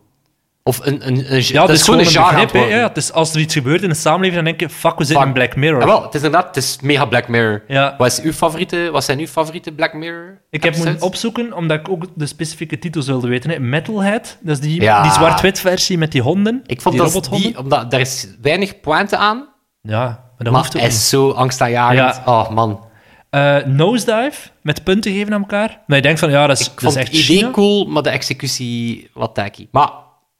Of 0.65 0.87
een, 0.87 1.07
een, 1.07 1.35
een, 1.35 1.43
Ja, 1.47 1.61
het 1.63 1.71
is 1.71 1.83
gewoon 1.83 2.01
een 2.01 2.07
genre. 2.07 2.59
Ja, 2.59 2.89
het 2.89 2.97
is, 2.97 3.13
als 3.13 3.35
er 3.35 3.41
iets 3.41 3.55
gebeurt 3.55 3.83
in 3.83 3.89
de 3.89 3.95
samenleving, 3.95 4.35
dan 4.35 4.45
denk 4.45 4.61
je, 4.61 4.69
fuck, 4.69 4.99
we 4.99 5.05
zitten 5.05 5.27
in 5.27 5.33
Black 5.33 5.57
Mirror. 5.57 5.81
Ja, 5.81 5.87
wel, 5.87 6.03
het 6.03 6.15
is 6.15 6.23
inderdaad, 6.23 6.47
het 6.47 6.57
is 6.65 6.79
mega 6.83 7.05
Black 7.07 7.29
Mirror. 7.29 7.63
Ja. 7.69 7.95
Wat, 7.99 8.07
is 8.07 8.21
uw 8.21 8.33
favoriete, 8.33 8.89
wat 8.93 9.05
zijn 9.05 9.19
uw 9.19 9.27
favoriete 9.27 9.73
Black 9.73 9.95
Mirror 9.95 10.41
Ik 10.51 10.63
heb 10.63 10.77
moeten 10.77 11.01
opzoeken, 11.03 11.53
omdat 11.53 11.79
ik 11.81 11.89
ook 11.89 12.05
de 12.15 12.27
specifieke 12.27 12.79
titels 12.79 13.07
wilde 13.07 13.29
weten. 13.29 13.51
Hè. 13.51 13.59
Metalhead, 13.59 14.39
dat 14.41 14.57
is 14.57 14.61
die, 14.63 14.81
Ja. 14.81 15.03
die 15.03 15.13
zwart-wit 15.13 15.61
versie 15.61 15.99
met 15.99 16.13
die 16.13 16.23
honden. 16.23 16.63
Ik 16.67 16.81
vond 16.81 16.95
die 16.95 17.05
dat 17.05 17.13
robothonden. 17.13 17.49
die, 17.49 17.59
omdat 17.59 17.91
daar 17.91 18.01
is 18.01 18.27
weinig 18.43 18.81
pointe 18.81 19.17
aan, 19.17 19.49
Ja, 19.81 19.99
maar 20.05 20.21
dat 20.39 20.47
maar 20.53 20.55
hoeft 20.63 20.67
ook 20.75 20.81
hij 20.81 20.91
niet. 20.91 20.99
is 20.99 21.09
zo 21.09 21.31
angstaanjagend. 21.31 21.99
Ja. 21.99 22.23
Oh 22.33 22.51
man. 22.51 22.85
Eh, 23.31 23.57
Nosedive, 23.65 24.49
met 24.63 24.85
punten 24.85 25.13
geven 25.13 25.33
aan 25.35 25.41
elkaar. 25.41 25.81
Maar 25.87 25.97
je 25.97 26.03
denkt 26.03 26.21
van, 26.21 26.31
ja, 26.31 26.47
dat 26.47 26.59
is, 26.61 26.67
Ik 26.67 26.73
dat 26.73 26.83
vond 26.83 26.95
is 26.97 27.01
het 27.03 27.13
echt 27.13 27.23
idee 27.25 27.37
China. 27.39 27.51
cool, 27.51 27.85
maar 27.87 28.03
de 28.03 28.11
executie 28.11 29.11
wat 29.15 29.35
tacky. 29.35 29.69
Maar 29.71 29.89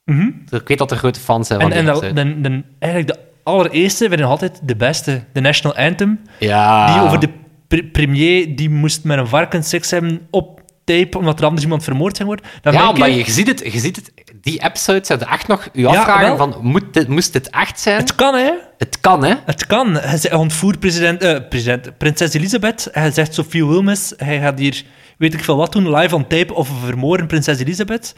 Mhm. 0.05 0.27
ik 0.49 0.67
weet 0.67 0.77
dat 0.77 0.91
er 0.91 0.97
grote 0.97 1.19
fans 1.19 1.47
zijn 1.47 1.61
van 1.61 1.71
En, 1.71 1.77
en 1.77 1.83
die 1.83 1.93
episode. 1.93 2.13
de, 2.41 2.63
eigenlijk 2.79 3.13
de 3.13 3.19
allereerste 3.43 4.09
ik 4.09 4.25
altijd 4.25 4.59
de 4.63 4.75
beste. 4.75 5.23
De 5.33 5.41
National 5.41 5.77
Anthem. 5.77 6.19
Ja. 6.39 6.93
Die 6.93 7.01
over 7.03 7.19
de 7.19 7.29
pre- 7.67 7.83
premier, 7.83 8.55
die 8.55 8.69
moest 8.69 9.03
met 9.03 9.17
een 9.17 9.27
varken 9.27 9.63
seks 9.63 9.91
hebben 9.91 10.27
op 10.31 10.61
tape, 10.83 11.17
omdat 11.17 11.39
er 11.39 11.45
anders 11.45 11.63
iemand 11.63 11.83
vermoord 11.83 12.15
ging 12.15 12.27
worden. 12.27 12.45
Dan 12.61 12.73
Ja, 12.73 12.91
maar 12.91 13.09
je, 13.09 13.15
je 13.15 13.31
ziet 13.31 13.47
het, 13.47 13.59
je 13.73 13.79
ziet 13.79 13.95
het. 13.95 14.11
Die 14.41 14.63
episodes 14.63 15.07
zouden 15.07 15.27
echt 15.29 15.47
nog 15.47 15.69
u 15.73 15.81
Ja, 15.81 15.87
afvragen 15.87 16.37
van, 16.37 16.55
moet 16.61 16.93
dit, 16.93 17.07
moest 17.07 17.33
dit 17.33 17.49
echt 17.49 17.79
zijn? 17.79 17.97
Het, 17.97 18.07
Het 18.07 18.17
kan, 18.17 18.35
hè. 18.35 18.51
kan, 18.99 19.23
hè? 19.23 19.33
Het 19.45 19.65
kan. 19.67 19.95
Hij 19.95 20.33
ontvoert 20.33 20.79
president, 20.79 21.21
eh, 21.23 21.39
president, 21.49 21.97
prinses 21.97 22.33
Elisabeth. 22.33 22.87
Hij 22.91 23.11
zegt 23.11 23.33
Sophie 23.33 23.65
Wilmes, 23.65 24.13
hij 24.17 24.39
gaat 24.39 24.59
hier, 24.59 24.83
weet 25.17 25.33
ik 25.33 25.43
veel 25.43 25.57
wat 25.57 25.71
doen, 25.71 25.95
live 25.95 26.15
on 26.15 26.27
tape 26.27 26.53
of 26.53 26.69
vermoorden 26.85 27.27
prinses 27.27 27.59
Elisabeth. 27.59 28.15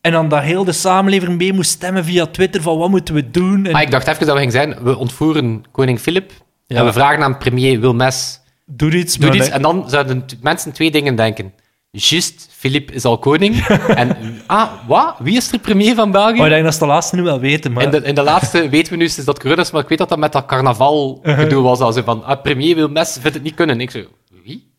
En 0.00 0.12
dan 0.12 0.28
dat 0.28 0.42
heel 0.42 0.64
de 0.64 0.72
samenleving 0.72 1.36
mee 1.36 1.52
moest 1.52 1.70
stemmen 1.70 2.04
via 2.04 2.26
Twitter 2.26 2.62
van 2.62 2.78
wat 2.78 2.88
moeten 2.90 3.14
we 3.14 3.30
doen. 3.30 3.66
En 3.66 3.72
Maar 3.72 3.82
ik 3.82 3.90
dacht 3.90 4.06
even 4.06 4.26
dat 4.26 4.34
we 4.34 4.36
gingen 4.38 4.52
zijn, 4.52 4.82
we 4.82 4.96
ontvoeren 4.96 5.64
koning 5.70 5.98
Filip 6.00 6.32
Ja. 6.66 6.76
en 6.78 6.84
we 6.84 6.92
vragen 6.92 7.22
aan 7.22 7.38
premier 7.38 7.80
Wilmes, 7.80 8.40
doe 8.66 8.92
iets. 8.96 9.16
doe. 9.16 9.44
En 9.50 9.62
dan 9.62 9.90
zouden 9.90 10.24
mensen 10.42 10.72
twee 10.72 10.90
dingen 10.90 11.14
denken. 11.14 11.52
Just, 11.92 12.48
Filip 12.52 12.90
is 12.90 13.04
al 13.04 13.18
koning. 13.18 13.66
en, 14.00 14.16
ah, 14.46 14.70
wat? 14.86 15.14
Wie 15.18 15.36
is 15.36 15.52
er 15.52 15.58
premier 15.58 15.94
van 15.94 16.10
België? 16.10 16.36
Maar 16.36 16.46
ik 16.46 16.52
denk 16.52 16.64
dat 16.64 16.72
ze 16.74 16.78
de 16.80 16.86
laatste 16.86 17.16
nu 17.16 17.22
wel 17.22 17.40
weten. 17.40 17.72
Maar... 17.72 17.82
In 17.82 17.90
de, 17.90 18.02
in 18.02 18.14
de 18.14 18.22
laatste 18.22 18.68
weten 18.68 18.92
we 18.92 18.98
nu 18.98 19.04
is 19.04 19.14
dat 19.24 19.38
corona 19.40 19.60
is, 19.62 19.70
maar 19.70 19.82
ik 19.82 19.88
weet 19.88 19.98
dat 19.98 20.08
dat 20.08 20.18
met 20.18 20.32
dat 20.32 20.46
carnaval 20.46 21.18
Uh-huh. 21.22 21.42
gedoe 21.42 21.62
was. 21.62 21.80
Als 21.80 21.98
van, 22.04 22.24
ah, 22.24 22.42
premier 22.42 22.74
Wilmes 22.74 23.12
vindt 23.20 23.34
het 23.34 23.42
niet 23.42 23.54
kunnen. 23.54 23.80
Ik 23.80 23.90
zo, 23.90 24.00
wie? 24.44 24.72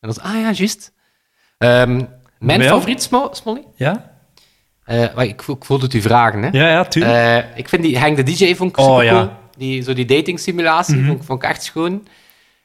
En 0.00 0.08
dan 0.14 0.24
ah 0.24 0.40
ja, 0.40 0.50
juist. 0.52 0.92
Ehm, 1.58 2.02
mijn 2.38 2.60
Ja. 2.62 2.68
favoriet, 2.68 3.02
Smo- 3.02 3.28
Smolly? 3.32 3.64
Ja? 3.76 4.12
Eh, 4.84 5.04
maar 5.14 5.24
ik, 5.24 5.42
voel- 5.42 5.56
ik 5.56 5.64
voelde 5.64 5.84
het 5.84 5.94
u 5.94 6.00
vragen, 6.00 6.42
hè. 6.42 6.48
Ja, 6.52 6.68
ja, 6.68 6.84
tuurlijk. 6.84 7.14
Eh, 7.14 7.58
ik 7.58 7.68
vind 7.68 7.82
die 7.82 7.98
Hang 7.98 8.16
the 8.16 8.22
DJ 8.22 8.54
vond 8.54 8.70
ik 8.70 8.78
Oh, 8.86 9.02
ja. 9.02 9.12
cool. 9.12 9.30
Die, 9.56 9.82
zo 9.82 9.92
die 9.92 10.04
dating 10.04 10.40
simulatie 10.40 10.96
Mhm. 10.96 11.06
vond, 11.06 11.18
ik- 11.20 11.26
vond 11.26 11.42
ik 11.42 11.48
echt 11.48 11.62
schoon. 11.62 12.06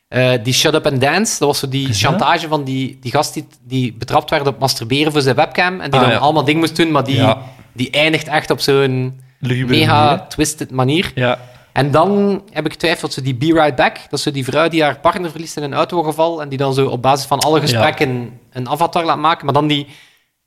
Eh, 0.07 0.31
die 0.43 0.53
Shut 0.53 0.73
Up 0.73 0.85
and 0.85 1.01
Dance, 1.01 1.39
dat 1.39 1.47
was 1.47 1.59
zo 1.59 1.67
die 1.69 1.93
chantage 1.93 2.47
van 2.47 2.63
die, 2.63 2.97
die 3.01 3.11
gast 3.11 3.33
die, 3.33 3.47
die 3.63 3.93
betrapt 3.93 4.29
werd 4.29 4.47
op 4.47 4.59
masturberen 4.59 5.11
voor 5.11 5.21
zijn 5.21 5.35
webcam. 5.35 5.79
En 5.79 5.89
die 5.91 5.99
Ah, 5.99 6.05
dan 6.05 6.15
ja. 6.15 6.19
allemaal 6.21 6.43
dingen 6.43 6.59
moest 6.59 6.75
doen, 6.75 6.91
maar 6.91 7.03
die, 7.03 7.25
die 7.73 7.89
eindigt 7.91 8.27
echt 8.27 8.49
op 8.51 8.59
zo'n 8.59 9.19
mega 9.39 10.03
manier. 10.05 10.25
twisted 10.27 10.71
manier. 10.71 11.11
Ja. 11.15 11.39
En 11.73 11.91
dan 11.91 12.41
heb 12.51 12.65
ik 12.65 12.71
getwijfeld, 12.71 13.13
zo 13.13 13.21
die 13.21 13.35
Be 13.35 13.45
Right 13.53 13.75
Back. 13.75 13.95
Dat 14.09 14.13
is 14.19 14.21
zo 14.21 14.31
die 14.31 14.43
vrouw 14.43 14.67
die 14.67 14.83
haar 14.83 14.99
partner 14.99 15.31
verliest 15.31 15.57
in 15.57 15.63
een 15.63 15.73
autogeval 15.73 16.41
en 16.41 16.49
die 16.49 16.57
dan 16.57 16.73
zo 16.73 16.87
op 16.87 17.01
basis 17.01 17.25
van 17.25 17.39
alle 17.39 17.59
gesprekken 17.59 18.39
een 18.51 18.69
avatar 18.69 19.05
laat 19.05 19.17
maken. 19.17 19.45
Maar 19.45 19.53
dan 19.53 19.67
die... 19.67 19.87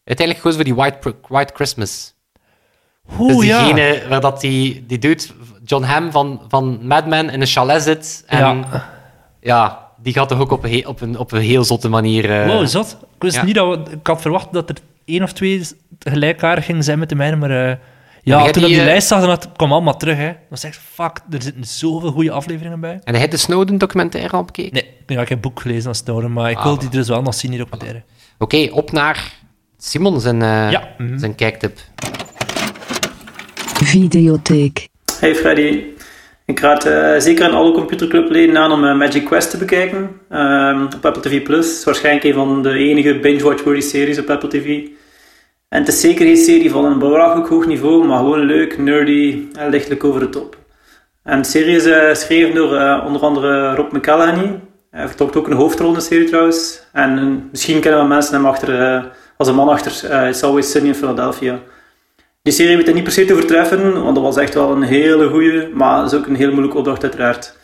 Uiteindelijk 0.05 0.38
gewoon 0.47 0.53
voor 0.57 0.65
die 0.65 0.75
White, 0.75 1.15
White 1.29 1.53
Christmas. 1.55 2.15
Oeh, 3.19 3.37
dus 3.37 3.47
ja. 3.47 3.65
diegene 3.65 4.03
waar 4.09 4.21
dat 4.21 4.41
die, 4.41 4.85
die 4.87 4.99
dude, 4.99 5.23
John 5.65 5.85
Hamm 5.85 6.11
van, 6.11 6.41
van 6.49 6.87
Mad 6.87 7.07
Men, 7.07 7.31
in 7.31 7.41
een 7.41 7.47
chalet 7.47 7.83
zit. 7.83 8.25
En 8.27 8.38
ja, 8.38 8.85
Ja. 9.41 9.88
die 10.03 10.12
gaat 10.12 10.29
toch 10.29 10.41
ook 10.41 10.51
op 10.51 10.65
een, 10.65 10.87
op 10.87 11.01
een, 11.01 11.19
op 11.19 11.33
een 11.33 11.41
heel 11.41 11.65
zotte 11.65 11.88
manier... 11.88 12.31
eh, 12.41 12.47
Wow, 12.47 12.67
zot. 12.67 12.97
Ik 13.17 13.23
wist 13.23 13.37
ja. 13.37 13.45
niet 13.45 13.55
dat 13.55 13.69
we- 13.88 13.91
Ik 13.93 14.07
had 14.07 14.21
verwacht 14.21 14.53
dat 14.53 14.69
er 14.69 14.77
één 15.05 15.23
of 15.23 15.33
twee 15.33 15.67
gelijkaardig 15.99 16.65
gingen 16.65 16.83
zijn 16.85 16.99
met 16.99 17.09
de 17.09 17.15
mijne, 17.15 17.37
maar... 17.37 17.51
eh, 17.51 17.77
Ja, 18.25 18.38
ja, 18.38 18.38
toen 18.38 18.47
ik 18.49 18.55
die, 18.55 18.65
die 18.69 18.79
eh, 18.79 18.85
lijst 18.85 19.09
zag, 19.09 19.21
dan 19.21 19.29
had- 19.29 19.49
kwam 19.57 19.73
allemaal 19.73 19.97
terug. 19.97 20.17
Hè. 20.17 20.33
Dan 20.49 20.59
zeg 20.59 20.75
ik, 20.75 20.81
fuck, 20.93 21.21
er 21.31 21.43
zitten 21.43 21.65
zoveel 21.65 22.11
goede 22.12 22.31
afleveringen 22.31 22.81
bij. 22.81 22.93
En 22.93 23.01
hij 23.12 23.19
heeft 23.19 23.31
de 23.31 23.37
Snowden-documentaire 23.37 24.31
al 24.37 24.45
bekeken? 24.45 24.73
Nee, 24.73 24.83
ik 25.07 25.17
heb 25.17 25.27
geen 25.27 25.41
boek 25.41 25.61
gelezen 25.61 25.88
als 25.88 25.99
Snowden, 25.99 26.33
maar 26.33 26.51
ik 26.51 26.57
Ah, 26.57 26.65
wil 26.65 26.79
die 26.79 26.88
dus 26.88 27.09
wel 27.09 27.23
nog 27.23 27.35
zien, 27.35 27.51
die 27.51 27.61
documentaire. 27.61 28.03
Oké, 28.38 28.69
op 28.73 28.93
naar 28.93 29.33
Simon 29.85 30.21
zijn, 30.21 30.42
eh, 30.42 30.71
Ja. 30.71 30.88
mhm. 30.99 31.18
zijn 31.18 31.35
kijktip. 31.35 31.79
Videotheek. 33.85 34.88
Hey 35.21 35.35
Freddy. 35.35 35.85
Ik 36.45 36.61
raad 36.61 36.85
eh, 36.85 37.18
zeker 37.18 37.45
aan 37.45 37.55
alle 37.55 37.73
computerclubleden 37.73 38.57
aan 38.57 38.73
om 38.73 38.85
eh, 38.85 38.97
Magic 38.97 39.25
Quest 39.25 39.51
te 39.51 39.57
bekijken. 39.57 40.11
Ehm, 40.29 40.85
op 40.85 41.05
Apple 41.07 41.23
TV+. 41.23 41.42
Plus. 41.42 41.85
Waarschijnlijk 41.85 42.25
een 42.25 42.35
van 42.35 42.62
de 42.62 42.73
enige 42.73 43.18
binge-watch-worthy 43.18 43.81
series 43.81 44.18
op 44.18 44.31
Apple 44.31 44.49
TV. 44.49 44.66
En 45.68 45.79
het 45.79 45.88
is 45.88 46.01
zeker 46.01 46.27
geen 46.27 46.37
serie 46.37 46.71
van 46.71 46.85
een 46.85 46.99
belachelijk 46.99 47.49
hoog 47.49 47.66
niveau, 47.66 48.07
maar 48.07 48.18
gewoon 48.18 48.40
leuk, 48.40 48.79
nerdy 48.79 49.42
en 49.53 49.71
lichtelijk 49.71 50.05
over 50.05 50.21
de 50.21 50.29
top. 50.29 50.57
En 51.23 51.42
de 51.42 51.49
serie 51.49 51.77
is 51.77 51.85
geschreven 52.18 52.55
door 52.55 53.01
onder 53.07 53.23
andere 53.23 53.75
Rob 53.75 53.92
McElhenney. 53.92 54.61
Hij 54.90 55.07
vertolkt 55.09 55.37
ook 55.37 55.47
een 55.47 55.57
hoofdrol 55.57 55.88
in 55.88 55.95
de 55.95 56.01
serie 56.01 56.27
trouwens. 56.29 56.83
En 56.92 57.42
misschien 57.51 57.81
kennen 57.81 58.01
we 58.01 58.07
mensen 58.07 58.35
hem 58.35 58.47
achter, 58.47 59.11
als 59.37 59.49
een 59.49 59.55
man 59.55 59.68
achter 59.68 60.27
It's 60.29 60.42
Always 60.42 60.71
Sunny 60.71 60.88
in 60.88 60.95
Philadelphia. 60.95 61.61
Die 62.42 62.53
serie 62.53 62.77
weet 62.77 62.87
het 62.87 62.95
niet 62.95 63.05
per 63.05 63.12
se 63.12 63.25
te 63.25 63.33
overtreffen, 63.33 64.03
want 64.03 64.14
dat 64.14 64.25
was 64.25 64.37
echt 64.37 64.55
wel 64.55 64.71
een 64.71 64.83
hele 64.83 65.29
goeie, 65.29 65.68
maar 65.75 66.05
is 66.05 66.14
ook 66.14 66.27
een 66.27 66.37
heel 66.37 66.51
moeilijke 66.51 66.79
opdracht 66.79 67.03
uiteraard. 67.03 67.57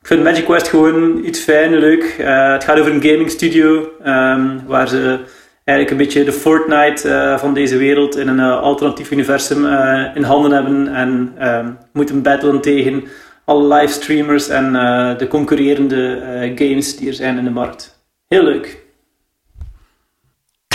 Ik 0.00 0.12
vind 0.12 0.22
Magic 0.22 0.44
Quest 0.44 0.68
gewoon 0.68 1.24
iets 1.24 1.40
fijn, 1.40 1.76
leuk. 1.76 2.02
Eh, 2.18 2.52
het 2.52 2.64
gaat 2.64 2.78
over 2.78 2.92
een 2.92 3.02
gaming 3.02 3.30
studio, 3.30 3.90
ehm, 4.02 4.58
waar 4.66 4.88
ze 4.88 5.18
eigenlijk 5.64 5.90
een 5.90 6.06
beetje 6.06 6.24
de 6.24 6.32
Fortnite 6.32 7.08
eh, 7.08 7.38
van 7.38 7.54
deze 7.54 7.76
wereld 7.76 8.16
in 8.16 8.28
een 8.28 8.40
eh, 8.40 8.60
alternatief 8.60 9.10
universum 9.10 9.66
in 10.14 10.22
handen 10.22 10.52
hebben 10.52 10.94
en 10.94 11.34
ehm, 11.38 11.70
moeten 11.92 12.22
battlen 12.22 12.60
tegen 12.60 13.04
alle 13.44 13.74
livestreamers 13.74 14.48
en 14.48 14.72
de 15.18 15.26
concurrerende 15.28 16.20
games 16.54 16.96
die 16.96 17.08
er 17.08 17.14
zijn 17.14 17.38
in 17.38 17.44
de 17.44 17.50
markt. 17.50 18.04
Heel 18.28 18.42
leuk. 18.42 18.85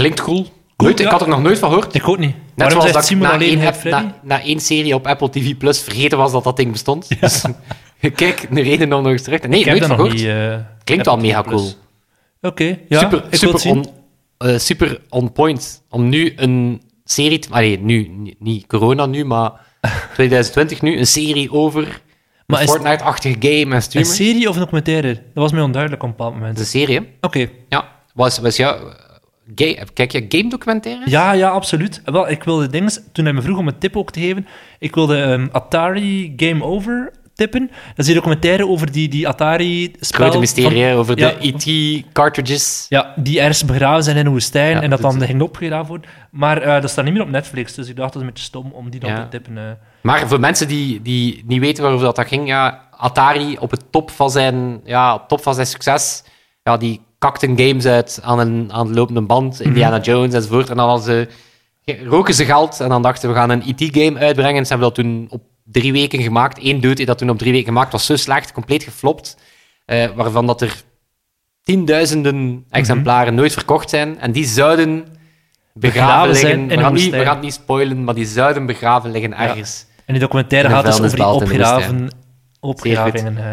Klinkt 0.02 0.22
cool. 0.22 0.48
Nooit, 0.78 0.98
ja. 1.00 1.06
Ik 1.06 1.12
had 1.12 1.22
er 1.22 1.28
nog 1.28 1.42
nooit 1.42 1.60
van 1.60 1.70
gehoord. 1.70 1.96
Ik 1.96 2.08
ook 2.08 2.18
niet. 2.18 2.36
Net 2.36 2.74
Waarom 2.74 2.92
zoals 2.92 3.12
ik 3.12 3.18
na 3.18 3.40
één, 3.40 3.66
app- 3.68 3.84
na, 3.84 4.16
na 4.24 4.42
één 4.44 4.60
serie 4.60 4.96
op 4.96 5.08
Apple 5.08 5.30
TV 5.30 5.58
Plus 5.58 5.80
vergeten 5.82 6.18
was 6.18 6.32
dat 6.32 6.44
dat 6.44 6.58
ding 6.58 6.72
bestond. 6.72 7.20
Dus 7.22 7.44
kijk, 8.16 8.48
een 8.50 8.62
reden 8.62 8.94
om 8.94 9.04
nog 9.04 9.12
eens 9.12 9.22
terug 9.22 9.40
te... 9.40 9.48
Nee, 9.48 9.60
ik 9.60 9.66
nooit 9.66 9.86
van 9.86 9.96
gehoord. 9.96 10.14
niet. 10.14 10.26
eh, 10.26 10.56
Klinkt 10.84 11.06
wel 11.06 11.18
mega 11.18 11.42
Plus. 11.42 11.60
cool. 11.62 11.72
Oké, 12.42 12.78
ja, 12.90 13.00
super, 13.00 13.24
ik 13.30 13.66
on, 13.66 13.86
eh, 14.38 14.58
super 14.58 15.02
on 15.10 15.32
point. 15.32 15.82
Om 15.90 16.10
nu 16.10 16.34
een 16.36 16.82
serie... 17.04 17.40
Te, 17.40 17.48
allee, 17.52 17.80
nu, 17.80 18.12
niet- 18.40 18.68
corona 18.68 19.06
nu, 19.06 19.26
maar 19.26 19.52
2020 20.14 20.82
nu, 20.82 20.98
een 20.98 21.08
serie 21.08 21.52
over 21.52 22.02
een 22.48 22.58
Fortnite-achtige 22.58 23.36
game 23.40 23.52
en 23.66 23.72
Een 23.72 23.82
streamers. 23.82 24.16
serie 24.16 24.50
of 24.50 24.56
een 24.56 24.62
documentaire? 24.62 25.14
Dat 25.14 25.24
was 25.34 25.52
mij 25.52 25.62
onduidelijk 25.62 26.04
op 26.04 26.10
een 26.10 26.16
bepaald 26.16 26.34
moment. 26.34 26.60
een 26.60 26.66
serie? 26.66 27.10
Oké. 27.22 27.50
Ja. 27.70 27.86
Was, 28.14 28.40
was 28.40 28.56
jou... 28.56 28.94
Ga- 29.56 29.84
kijk 29.94 30.12
je 30.12 30.26
game 30.30 30.50
documentaires? 30.50 31.12
Ja, 31.12 31.32
ja, 31.32 31.50
absoluut. 31.50 32.02
Wel, 32.06 32.30
ik 32.30 32.44
wilde 32.44 32.68
dingen... 32.68 32.92
Toen 33.12 33.24
hij 33.26 33.34
me 33.34 33.42
vroeg 33.42 33.58
om 33.58 33.68
een 33.68 33.78
tip 33.78 33.98
ook 33.98 34.12
te 34.12 34.20
geven, 34.20 34.48
ik 34.80 34.96
wilde 34.96 35.22
ehm, 35.22 35.48
Atari 35.52 36.34
Game 36.38 36.64
Over 36.64 37.12
tippen. 37.36 37.68
Dat 37.68 37.98
is 37.98 38.06
die 38.06 38.16
documentaire 38.16 38.68
over 38.68 38.92
die, 38.92 39.08
die 39.10 39.28
Atari-spel... 39.28 40.20
Grote 40.26 40.40
mysterie 40.40 40.94
over 40.96 41.18
Ja. 41.20 41.30
de 41.30 41.36
ET-cartridges. 42.06 42.86
Ja, 42.90 43.14
die 43.16 43.40
ergens 43.40 43.66
begraven 43.66 44.04
zijn 44.04 44.18
in 44.18 44.26
een 44.26 44.32
woestijn 44.32 44.76
Ja, 44.76 44.82
en 44.82 44.90
dat 44.90 45.02
dan 45.02 45.22
is- 45.22 45.26
ging 45.26 45.42
opgegraven 45.42 45.88
worden. 45.88 46.10
Maar 46.32 46.62
eh, 46.62 46.82
dat 46.82 46.90
staat 46.90 47.06
niet 47.06 47.14
meer 47.14 47.24
op 47.24 47.30
Netflix, 47.30 47.74
dus 47.74 47.88
ik 47.90 47.96
dacht 47.96 48.14
dat 48.14 48.22
is 48.22 48.28
een 48.28 48.34
beetje 48.34 48.48
stom 48.48 48.72
om 48.72 48.90
die 48.90 49.00
dan 49.00 49.10
Ja. 49.10 49.22
te 49.24 49.28
tippen. 49.30 49.58
eh. 49.58 49.64
Maar 50.02 50.28
voor 50.28 50.40
mensen 50.40 50.68
die, 50.68 51.02
die 51.02 51.44
niet 51.48 51.60
weten 51.60 51.84
waarover 51.84 52.06
dat, 52.06 52.16
dat 52.16 52.28
ging, 52.28 52.48
ja, 52.48 52.88
Atari 52.98 53.58
op 53.60 53.72
het 53.72 53.84
top 53.92 54.12
van 54.12 54.30
zijn, 54.32 54.82
ja, 54.84 55.14
op 55.14 55.28
top 55.28 55.42
van 55.44 55.54
zijn 55.54 55.68
succes, 55.68 56.24
ja, 56.64 56.78
die 56.78 57.02
kakten 57.22 57.58
games 57.60 57.86
uit 57.86 58.20
aan, 58.24 58.40
een, 58.40 58.70
aan 58.74 58.88
de 58.88 58.94
lopende 58.94 59.22
band, 59.22 59.62
Indiana 59.62 60.00
Jones 60.00 60.34
enzovoort. 60.34 60.70
En 60.70 60.76
dan 60.78 60.88
hadden 60.90 61.06
ze, 61.06 61.28
roken 62.06 62.34
ze 62.34 62.46
geld 62.46 62.80
en 62.80 62.90
dan 62.90 63.02
dachten 63.02 63.30
we 63.30 63.36
gaan 63.36 63.50
een 63.50 63.64
ET-game 63.64 64.20
uitbrengen. 64.20 64.66
Ze 64.66 64.70
hebben 64.74 64.88
dat 64.88 64.96
toen 65.06 65.28
op 65.30 65.42
drie 65.64 65.92
weken 65.92 66.22
gemaakt. 66.22 66.58
Eén 66.64 66.80
dude 66.80 66.88
heeft 66.96 67.08
dat 67.08 67.18
toen 67.18 67.30
op 67.30 67.38
drie 67.38 67.52
weken 67.52 67.68
gemaakt. 67.68 67.92
was 67.92 68.06
zo 68.06 68.16
slecht, 68.16 68.52
compleet 68.52 68.84
geflopt. 68.84 69.38
eh, 69.86 70.08
waarvan 70.16 70.46
dat 70.48 70.62
er 70.62 70.84
tienduizenden 71.64 72.66
exemplaren 72.70 73.36
nooit 73.36 73.54
verkocht 73.54 73.90
zijn. 73.90 74.20
En 74.20 74.32
die 74.32 74.46
zouden 74.46 75.06
begraven, 75.74 76.30
liggen. 76.32 76.68
We 76.68 76.74
gaan, 76.84 76.94
niet, 76.94 77.04
we 77.12 77.24
gaan 77.24 77.34
het 77.36 77.44
niet 77.44 77.54
spoilen, 77.54 78.04
maar 78.04 78.14
die 78.16 78.26
zouden 78.26 78.66
begraven 78.66 79.12
liggen 79.12 79.38
ergens. 79.38 79.86
En 80.06 80.14
die 80.14 80.20
documentaire 80.20 80.70
gaat 80.70 80.86
dus 80.86 80.94
over 81.06 81.16
die 81.16 81.26
opgraven, 81.60 82.10
opgravingen. 82.60 83.38
eh. 83.38 83.44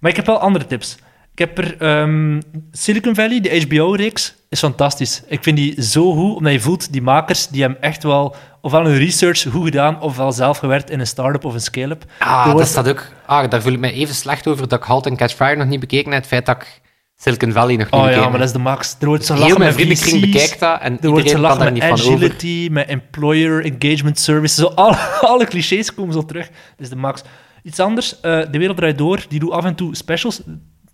Maar 0.00 0.10
ik 0.10 0.16
heb 0.16 0.26
wel 0.26 0.38
andere 0.38 0.66
tips. 0.66 0.98
Ik 1.38 1.46
heb 1.46 1.58
er 1.58 1.76
ehm, 1.78 2.40
Silicon 2.72 3.14
Valley, 3.14 3.40
de 3.40 3.60
HBO-reeks, 3.68 4.34
is 4.48 4.58
fantastisch. 4.58 5.22
Ik 5.26 5.42
vind 5.42 5.56
die 5.56 5.82
zo 5.82 6.12
goed, 6.14 6.36
omdat 6.36 6.52
je 6.52 6.60
voelt, 6.60 6.92
die 6.92 7.02
makers, 7.02 7.48
die 7.48 7.60
hebben 7.60 7.82
echt 7.82 8.02
wel 8.02 8.36
ofwel 8.60 8.84
hun 8.84 8.98
research 8.98 9.42
goed 9.50 9.64
gedaan, 9.64 10.00
ofwel 10.00 10.32
zelf 10.32 10.58
gewerkt 10.58 10.90
in 10.90 11.00
een 11.00 11.06
start-up 11.06 11.44
of 11.44 11.54
een 11.54 11.60
scale-up. 11.60 12.04
Ah, 12.18 12.44
dat 12.44 12.52
wordt- 12.52 12.68
staat 12.68 12.88
ook... 12.88 13.06
Ah, 13.26 13.50
daar 13.50 13.62
voel 13.62 13.72
ik 13.72 13.78
me 13.78 13.92
even 13.92 14.14
slecht 14.14 14.46
over 14.46 14.68
dat 14.68 14.78
ik 14.78 14.84
Halt 14.84 15.06
en 15.06 15.16
Catch 15.16 15.34
Fire 15.34 15.56
nog 15.56 15.66
niet 15.66 15.80
bekeken 15.80 16.12
heb. 16.12 16.20
Het 16.20 16.28
feit 16.28 16.46
dat 16.46 16.56
ik 16.56 16.80
Silicon 17.16 17.52
Valley 17.52 17.76
nog 17.76 17.84
niet 17.84 17.94
Oh 17.94 18.00
bekeken 18.00 18.22
ja, 18.22 18.28
maar 18.28 18.38
dat 18.38 18.48
is 18.48 18.54
de 18.54 18.58
max. 18.58 18.96
Er 19.00 19.06
wordt 19.06 19.24
zo 19.24 19.34
Heel 19.34 19.42
lachen 19.42 19.58
mijn 19.58 19.74
met 19.74 19.80
vriendenkring 19.80 20.22
VC's, 20.22 20.30
bekijkt 20.32 20.60
dat 20.60 20.80
en 20.80 21.00
Er 21.00 21.10
wordt 21.10 21.30
zo 21.30 21.38
lachen 21.38 21.58
daar 21.58 21.72
met 21.72 21.82
niet 21.82 22.00
van 22.00 22.12
agility, 22.12 22.68
met 22.70 22.88
employer 22.88 23.64
engagement 23.64 24.18
services. 24.18 24.56
Zo 24.58 24.66
alle, 24.66 24.96
alle 25.30 25.44
clichés 25.46 25.94
komen 25.94 26.12
zo 26.12 26.24
terug. 26.24 26.46
Dat 26.46 26.56
is 26.78 26.88
de 26.88 26.96
max. 26.96 27.22
Iets 27.62 27.80
anders, 27.80 28.20
eh, 28.20 28.40
De 28.50 28.58
Wereld 28.58 28.76
Draait 28.76 28.98
Door, 28.98 29.24
die 29.28 29.38
doet 29.38 29.50
af 29.50 29.64
en 29.64 29.74
toe 29.74 29.96
specials. 29.96 30.40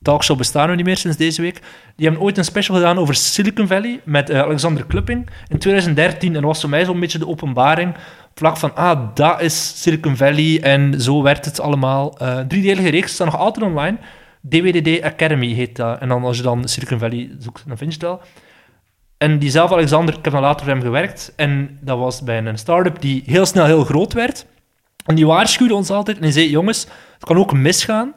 Talkshow 0.05 0.37
bestaan 0.37 0.69
nu 0.69 0.77
niet 0.77 0.85
meer 0.85 0.97
sinds 0.97 1.17
deze 1.17 1.43
week. 1.43 1.61
Die 1.97 2.07
hebben 2.07 2.25
ooit 2.25 2.39
een 2.39 2.45
special 2.45 2.77
gedaan 2.77 2.99
over 2.99 3.15
Silicon 3.15 3.67
Valley 3.67 4.01
met 4.05 4.31
eh, 4.31 4.41
Alexander 4.41 4.85
Klupping 4.87 5.29
in 5.49 5.59
2013. 5.59 6.29
En 6.29 6.35
dat 6.35 6.43
was 6.43 6.61
voor 6.61 6.71
mij 6.71 6.85
zo'n 6.85 7.01
beetje 7.01 7.19
de 7.19 7.29
openbaring. 7.29 7.95
Vlak 8.35 8.57
van, 8.57 8.75
ah, 8.75 9.09
dat 9.15 9.41
is 9.41 9.83
Silicon 9.83 10.17
Valley 10.17 10.63
en 10.63 11.01
zo 11.01 11.23
werkt 11.23 11.45
het 11.45 11.61
allemaal. 11.61 12.19
Eh 12.19 12.39
driedelige 12.39 12.89
reeks 12.89 13.13
staat 13.13 13.27
nog 13.27 13.39
altijd 13.39 13.67
online. 13.67 13.97
DWDD 14.41 15.03
Academy 15.03 15.53
heet 15.53 15.77
dat. 15.77 16.01
En 16.01 16.09
dan 16.09 16.25
als 16.25 16.37
je 16.37 16.43
dan 16.43 16.69
Silicon 16.69 16.99
Valley 16.99 17.31
zoekt, 17.39 17.65
dan 17.67 17.77
vind 17.77 17.95
je 17.95 18.01
wel. 18.01 18.21
En 19.19 19.39
diezelfde 19.39 19.75
Alexander, 19.75 20.15
ik 20.19 20.25
heb 20.25 20.33
dan 20.33 20.43
later 20.43 20.65
voor 20.65 20.75
hem 20.75 20.83
gewerkt. 20.83 21.33
En 21.37 21.79
dat 21.81 21.99
was 21.99 22.23
bij 22.23 22.39
een 22.39 22.59
start-up 22.59 23.01
die 23.01 23.23
heel 23.27 23.47
snel 23.47 23.65
heel 23.65 23.85
groot 23.85 24.13
werd. 24.13 24.47
En 25.07 25.15
die 25.15 25.27
waarschuwde 25.27 25.75
ons 25.75 25.91
altijd 25.91 26.17
en 26.17 26.23
die 26.23 26.33
zei: 26.33 26.51
Jongens, 26.51 26.87
het 27.15 27.25
kan 27.25 27.37
ook 27.37 27.53
misgaan. 27.53 28.15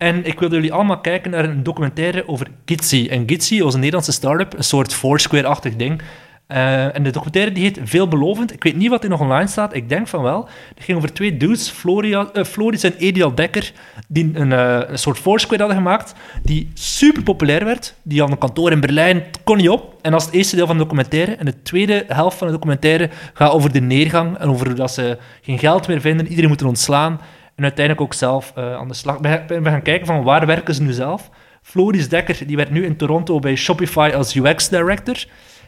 En 0.00 0.24
ik 0.24 0.40
wilde 0.40 0.54
jullie 0.54 0.72
allemaal 0.72 1.00
kijken 1.00 1.30
naar 1.30 1.44
een 1.44 1.62
documentaire 1.62 2.28
over 2.28 2.46
Gitsy. 2.64 3.06
En 3.10 3.28
Gitsy 3.28 3.62
was 3.62 3.72
een 3.74 3.78
Nederlandse 3.78 4.12
start-up, 4.12 4.56
een 4.56 4.64
soort 4.64 4.94
Foursquare-achtig 4.94 5.76
ding. 5.76 6.02
Eh, 6.46 6.96
en 6.96 7.02
de 7.02 7.10
documentaire 7.10 7.52
die 7.52 7.62
heet 7.62 7.80
Veelbelovend. 7.82 8.52
Ik 8.52 8.62
weet 8.62 8.76
niet 8.76 8.88
wat 8.88 9.04
er 9.04 9.10
nog 9.10 9.20
online 9.20 9.46
staat, 9.46 9.74
ik 9.74 9.88
denk 9.88 10.08
van 10.08 10.22
wel. 10.22 10.48
Het 10.74 10.84
ging 10.84 10.98
over 10.98 11.12
twee 11.12 11.36
dudes, 11.36 11.74
eh, 11.84 12.44
Floris 12.44 12.82
en 12.82 12.94
Edial 12.96 13.34
Dekker, 13.34 13.72
die 14.08 14.30
een, 14.34 14.52
eh, 14.52 14.80
een 14.86 14.98
soort 14.98 15.18
Foursquare 15.18 15.62
hadden 15.62 15.78
gemaakt, 15.78 16.14
die 16.42 16.70
super 16.74 17.22
populair 17.22 17.64
werd. 17.64 17.94
Die 18.02 18.18
hadden 18.18 18.36
een 18.36 18.46
kantoor 18.46 18.72
in 18.72 18.80
Berlijn, 18.80 19.16
het 19.16 19.42
kon 19.44 19.56
niet 19.56 19.68
op. 19.68 19.96
En 20.02 20.10
dat 20.10 20.20
is 20.20 20.26
het 20.26 20.34
eerste 20.34 20.56
deel 20.56 20.66
van 20.66 20.76
de 20.76 20.82
documentaire. 20.82 21.34
En 21.34 21.44
de 21.44 21.62
tweede 21.62 22.04
helft 22.08 22.38
van 22.38 22.46
de 22.46 22.52
documentaire 22.52 23.10
gaat 23.34 23.52
over 23.52 23.72
de 23.72 23.80
neergang 23.80 24.38
en 24.38 24.48
over 24.48 24.66
hoe 24.66 24.76
dat 24.76 24.92
ze 24.92 25.18
geen 25.42 25.58
geld 25.58 25.88
meer 25.88 26.00
vinden, 26.00 26.26
iedereen 26.26 26.50
moet 26.50 26.62
ontslaan. 26.62 27.20
En 27.60 27.66
uiteindelijk 27.66 28.06
ook 28.06 28.14
zelf 28.14 28.52
eh, 28.54 28.74
aan 28.74 28.88
de 28.88 28.94
slag. 28.94 29.18
We 29.18 29.44
we 29.46 29.70
gaan 29.70 29.82
kijken 29.82 30.06
van 30.06 30.22
waar 30.22 30.46
werken 30.46 30.74
ze 30.74 30.82
nu 30.82 30.92
zelf. 30.92 31.30
Floris 31.62 32.08
Dekker 32.08 32.46
die 32.46 32.56
werkt 32.56 32.70
nu 32.70 32.84
in 32.84 32.96
Toronto 32.96 33.38
bij 33.38 33.56
Shopify 33.56 34.10
als 34.14 34.34
UX-director. 34.34 35.24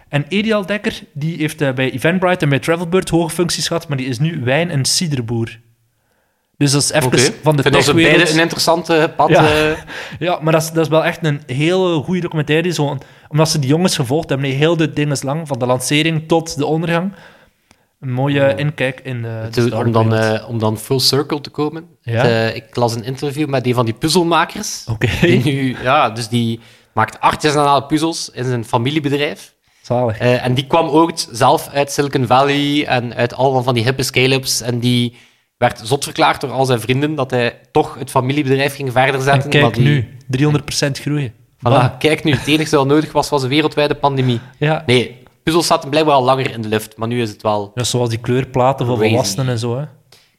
En 0.09 0.25
Edial 0.29 0.67
Dekker 0.67 1.01
die 1.13 1.37
heeft 1.37 1.61
eh, 1.61 1.73
bij 1.73 1.91
Eventbrite 1.91 2.45
en 2.45 2.49
bij 2.49 2.59
Travelbird 2.59 3.09
hoge 3.09 3.31
functies 3.35 3.67
gehad, 3.67 3.89
maar 3.89 3.97
die 3.97 4.07
is 4.07 4.19
nu 4.19 4.41
wijn- 4.45 4.71
en 4.71 4.85
ciderboer. 4.85 5.59
Dus 6.57 6.73
dat 6.73 6.83
is 6.83 6.91
even 6.91 7.35
van 7.43 7.57
de 7.57 7.63
techwereld. 7.63 8.15
beide 8.17 8.33
een 8.33 8.41
interessante 8.41 9.13
pad... 9.17 9.29
Ja. 9.29 9.47
eh, 9.47 9.77
Ja, 10.29 10.39
maar 10.43 10.53
dat 10.53 10.63
is, 10.63 10.71
dat 10.71 10.85
is 10.85 10.91
wel 10.91 11.05
echt 11.05 11.25
een 11.25 11.41
hele 11.47 12.03
goede 12.03 12.21
documentaire. 12.21 12.71
Zo, 12.71 12.99
omdat 13.29 13.49
ze 13.49 13.59
die 13.59 13.69
jongens 13.69 13.97
gevolgd 13.97 14.29
hebben, 14.29 14.51
heel 14.51 14.77
de 14.77 14.93
dingen 14.93 15.17
lang, 15.23 15.49
van 15.49 15.59
de 15.59 15.67
lancering 15.67 16.29
tot 16.29 16.57
de 16.57 16.67
ondergang. 16.67 17.13
Een 18.03 18.13
mooie 18.13 18.55
inkijk 18.55 19.01
in 19.05 19.23
de, 19.23 19.49
de 19.51 19.77
om, 19.77 19.93
dan, 19.93 20.15
eh, 20.15 20.49
om 20.49 20.59
dan 20.59 20.79
full 20.79 20.99
circle 20.99 21.41
te 21.41 21.51
komen. 21.51 21.85
Ja. 22.01 22.25
Eh, 22.25 22.55
ik 22.57 22.77
las 22.77 22.95
een 22.95 23.05
interview 23.05 23.49
met 23.49 23.67
een 23.67 23.75
van 23.75 23.85
die 23.85 23.95
puzzelmakers. 23.95 24.85
Oké, 24.91 25.09
Die 25.21 25.45
nu, 25.45 25.77
ja, 25.83 26.11
dus 26.11 26.29
die 26.29 26.61
maakt 26.95 27.21
artisanale 27.21 27.85
puzzels 27.85 28.31
in 28.33 28.45
zijn 28.45 28.65
familiebedrijf. 28.65 29.55
zalig. 29.83 30.19
Eh, 30.19 30.45
en 30.45 30.55
die 30.55 30.67
kwam 30.67 30.89
ook 30.89 31.11
zelf 31.31 31.69
uit 31.73 31.93
Silicon 31.93 32.27
Valley 32.27 32.87
en 32.87 33.15
uit 33.15 33.35
allemaal 33.35 33.63
van 33.63 33.75
die 33.75 33.85
hippe 33.85 34.03
scale-ups. 34.03 34.61
En 34.61 34.79
die 34.79 35.17
werd 35.57 35.81
zot 35.85 36.05
verklaard 36.05 36.41
door 36.41 36.51
al 36.51 36.65
zijn 36.65 36.81
vrienden 36.81 37.15
dat 37.15 37.31
hij 37.31 37.59
toch 37.73 37.95
het 37.99 38.11
familiebedrijf 38.11 38.75
ging 38.75 38.93
verder 38.93 39.21
zetten. 39.21 39.43
en 39.43 39.61
kijk 39.61 39.75
die- 39.75 39.85
nu, 39.85 40.17
300% 40.27 40.99
groeien. 41.01 41.33
Voilà, 41.69 41.99
kijk 41.99 42.25
nu, 42.25 42.33
het 42.33 42.47
enige 42.47 42.77
wat 42.77 42.87
nodig 42.87 43.13
was, 43.13 43.29
was 43.29 43.43
een 43.43 43.49
wereldwijde 43.49 43.95
pandemie. 43.95 44.41
Ja. 44.59 44.83
Nee, 44.87 45.22
puzzels 45.43 45.67
zaten 45.67 45.91
blijkbaar 45.91 46.15
al 46.15 46.25
langer 46.25 46.51
in 46.53 46.63
de 46.63 46.69
lucht, 46.69 46.97
maar 46.97 47.09
nu 47.09 47.23
is 47.23 47.31
het 47.31 47.43
wel 47.43 47.71
Ja, 47.75 47.85
zoals 47.85 48.09
die 48.09 48.19
kleurplaten 48.19 48.87
voor 48.87 48.95
Crazy. 48.97 49.11
volwassenen 49.11 49.49
en 49.49 49.59
zo. 49.59 49.77
Hè. 49.79 49.85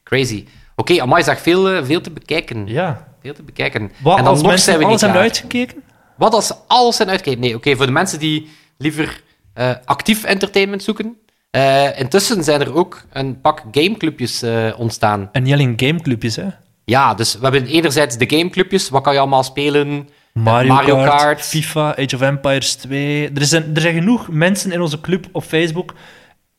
crazy. 0.04 0.46
Oké, 0.76 1.02
amai, 1.02 1.24
zeg, 1.24 1.42
veel, 1.42 1.70
eh, 1.70 1.84
veel 1.84 2.02
te 2.02 2.12
bekijken. 2.12 2.68
Ja. 2.68 3.08
Veel 3.22 3.34
te 3.34 3.44
bekijken. 3.44 3.92
Wat, 4.04 4.18
en 4.18 4.24
dan 4.24 4.34
als 4.34 4.42
nog 4.42 4.60
zijn 4.60 4.78
we 4.78 4.84
niet 4.86 4.90
alles 5.00 5.02
klaar. 5.12 5.18
uitgekeken? 5.24 5.84
Wat 6.18 6.34
als 6.34 6.54
alles 6.68 6.96
zijn 6.96 7.10
uitgekeken? 7.10 7.40
Nee, 7.40 7.56
oké, 7.56 7.76
voor 7.76 7.86
de 7.86 7.92
mensen 7.92 8.20
die 8.20 8.50
liever 8.78 9.22
eh, 9.54 9.72
actief 9.86 10.24
entertainment 10.24 10.84
zoeken. 10.84 11.18
eh, 11.50 12.00
intussen 12.00 12.44
zijn 12.44 12.62
er 12.62 12.76
ook 12.76 13.02
een 13.12 13.42
pak 13.42 13.64
gameclubjes 13.72 14.44
ontstaan. 14.78 15.30
En 15.32 15.44
niet 15.44 15.54
alleen 15.54 15.74
gameclubjes, 15.76 16.36
hè. 16.36 16.46
Ja, 16.86 17.14
dus 17.14 17.34
we 17.34 17.40
hebben 17.44 17.66
enerzijds 17.66 18.18
de 18.18 18.30
gameclubjes. 18.38 18.90
Wat 18.90 19.04
kan 19.04 19.14
je 19.14 19.20
allemaal 19.20 19.44
spelen? 19.44 20.10
Mario, 20.34 20.74
Mario 20.74 20.96
Kart, 20.96 21.22
Kart. 21.22 21.42
FIFA, 21.42 21.96
Age 21.98 22.16
of 22.16 22.22
Empires 22.22 22.74
2. 22.76 23.32
Er 23.36 23.46
zijn, 23.46 23.72
er 23.76 23.82
zijn 23.82 23.94
genoeg 23.94 24.28
mensen 24.30 24.72
in 24.72 24.82
onze 24.82 25.02
club 25.02 25.26
op 25.32 25.44
Facebook 25.44 25.94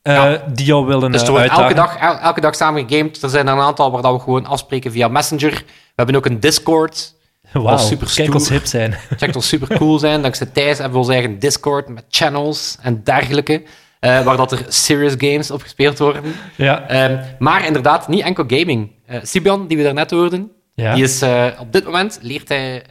eh, 0.03 0.15
Ja. 0.15 0.43
die 0.53 0.67
jou 0.67 0.87
willen 0.87 1.13
Dus 1.13 1.21
er 1.23 1.27
eh, 1.27 1.33
wordt 1.35 1.49
elke 1.51 1.75
dag, 1.75 1.97
el- 1.97 2.19
elke 2.19 2.41
dag 2.41 2.55
samen 2.55 2.89
gegamed. 2.89 3.23
Er 3.23 3.29
zijn 3.29 3.47
er 3.47 3.53
een 3.53 3.61
aantal 3.61 3.91
waar 3.91 4.03
dat 4.03 4.13
we 4.13 4.21
gewoon 4.21 4.47
afspreken 4.47 4.93
via 4.93 5.09
Messenger. 5.09 5.51
We 5.67 5.93
hebben 5.95 6.15
ook 6.15 6.27
een 6.27 6.41
Discord. 6.41 7.15
Wauw, 7.53 7.77
super 7.77 8.07
kijk 8.07 8.27
stoer. 8.29 8.35
ons 8.35 8.49
hip 8.49 8.65
zijn. 8.67 8.95
Checkt 9.19 9.37
ons 9.37 9.49
super 9.49 9.77
cool 9.79 9.99
zijn. 9.99 10.23
Dankzij 10.23 10.47
Thijs 10.47 10.75
hebben 10.79 10.93
we 10.93 10.99
onze 10.99 11.13
eigen 11.13 11.39
Discord 11.39 11.89
met 11.89 12.05
channels 12.09 12.77
en 12.83 13.01
dergelijke. 13.05 13.63
eh, 14.01 14.23
waar 14.25 14.37
dat 14.37 14.53
er 14.53 14.65
serious 14.69 15.15
games 15.19 15.51
op 15.51 15.63
gespeeld 15.63 15.99
worden. 15.99 16.23
ja. 16.57 16.89
Ehm, 16.89 17.23
maar 17.39 17.67
inderdaad, 17.67 18.09
niet 18.09 18.23
enkel 18.25 18.45
gaming. 18.47 18.91
Sibian, 19.23 19.67
die 19.67 19.77
we 19.77 19.83
daarnet 19.83 20.11
hoorden, 20.11 20.51
Ja. 20.75 20.95
die 20.95 21.03
is 21.05 21.23
op 21.59 21.73
dit 21.73 21.85
moment 21.85 22.19
leert 22.23 22.49
hij 22.49 22.83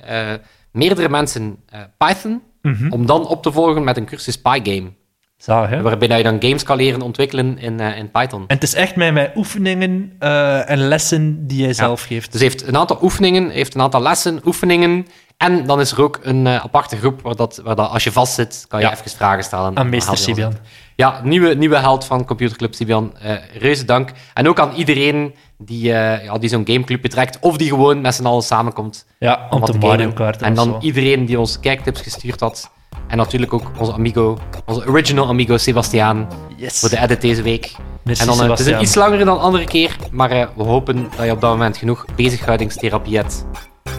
meerdere 0.73 1.09
mensen 1.09 1.57
eh, 1.69 1.79
Python. 1.97 2.41
Mhm. 2.61 2.91
Om 2.91 3.05
dan 3.05 3.27
op 3.27 3.43
te 3.43 3.51
volgen 3.51 3.83
met 3.83 3.97
een 3.97 4.05
cursus 4.05 4.41
PyGame. 4.41 4.93
Zalig, 5.37 5.69
hè? 5.69 5.81
Waarbij 5.81 6.17
je 6.17 6.23
dan 6.23 6.41
games 6.41 6.63
kan 6.63 6.77
leren 6.77 7.01
ontwikkelen 7.01 7.57
in, 7.57 7.79
eh, 7.79 7.97
in 7.97 8.11
Python. 8.11 8.39
En 8.47 8.55
het 8.55 8.63
is 8.63 8.73
echt 8.73 8.95
met, 8.95 9.13
met 9.13 9.31
oefeningen 9.35 10.15
eh, 10.19 10.69
en 10.69 10.77
lessen 10.77 11.47
die 11.47 11.61
jij 11.61 11.73
zelf 11.73 12.03
geeft. 12.03 12.31
Dus 12.31 12.41
heeft 12.41 12.67
een 12.67 12.77
aantal 12.77 12.97
oefeningen, 13.01 13.49
heeft 13.49 13.75
een 13.75 13.81
aantal 13.81 14.01
lessen, 14.01 14.41
oefeningen. 14.45 15.07
En 15.37 15.65
dan 15.65 15.79
is 15.79 15.91
er 15.91 16.01
ook 16.01 16.19
een 16.21 16.47
aparte 16.47 16.97
groep 16.97 17.21
waar, 17.21 17.35
dat, 17.35 17.61
waar 17.63 17.75
dat, 17.75 17.89
als 17.89 18.03
je 18.03 18.11
vastzit, 18.11 18.65
kan 18.67 18.79
je 18.79 18.85
Ja. 18.85 18.91
even 18.91 19.11
vragen 19.11 19.43
stellen. 19.43 19.77
Aan 19.77 19.89
meester 19.89 20.17
Sibian. 20.17 20.53
Ja, 20.95 21.21
nieuwe, 21.23 21.53
nieuwe 21.55 21.77
held 21.77 22.05
van 22.05 22.25
Computerclub 22.25 22.73
Sibian. 22.73 23.13
Reuze 23.57 23.85
dank. 23.85 24.11
En 24.33 24.47
ook 24.47 24.59
aan 24.59 24.73
iedereen 24.73 25.33
die, 25.65 25.93
eh, 25.93 26.23
ja, 26.23 26.37
die 26.37 26.49
zo'n 26.49 26.63
gameclub 26.65 27.01
betrekt, 27.01 27.37
of 27.41 27.57
die 27.57 27.69
gewoon 27.69 28.01
met 28.01 28.15
z'n 28.15 28.25
allen 28.25 28.41
samenkomt. 28.43 29.05
Ja, 29.19 29.47
om 29.49 29.63
te 29.65 29.71
gamen. 29.71 29.87
Mario 29.87 30.11
Kart 30.11 30.41
en, 30.41 30.45
En 30.47 30.53
dan 30.53 30.65
zo. 30.67 30.77
iedereen 30.79 31.25
die 31.25 31.39
ons 31.39 31.59
kijktips 31.59 32.01
gestuurd 32.01 32.39
had. 32.39 32.69
En 33.07 33.17
natuurlijk 33.17 33.53
ook 33.53 33.71
onze 33.77 33.93
amigo, 33.93 34.37
onze 34.65 34.87
original 34.87 35.27
amigo 35.27 35.57
Sebastiaan, 35.57 36.27
Yes. 36.55 36.79
voor 36.79 36.89
de 36.89 36.99
edit 37.01 37.21
deze 37.21 37.41
week. 37.41 37.71
Merci, 38.03 38.21
en 38.21 38.27
dan, 38.27 38.43
eh, 38.43 38.49
het 38.49 38.59
is 38.59 38.65
een 38.65 38.81
iets 38.81 38.95
langer 38.95 39.25
dan 39.25 39.39
andere 39.39 39.65
keer, 39.65 39.95
maar 40.11 40.31
eh, 40.31 40.47
we 40.55 40.63
hopen 40.63 41.07
dat 41.17 41.25
je 41.25 41.31
op 41.31 41.41
dat 41.41 41.51
moment 41.51 41.77
genoeg 41.77 42.05
bezighoudingstherapie 42.15 43.15
hebt. 43.17 43.45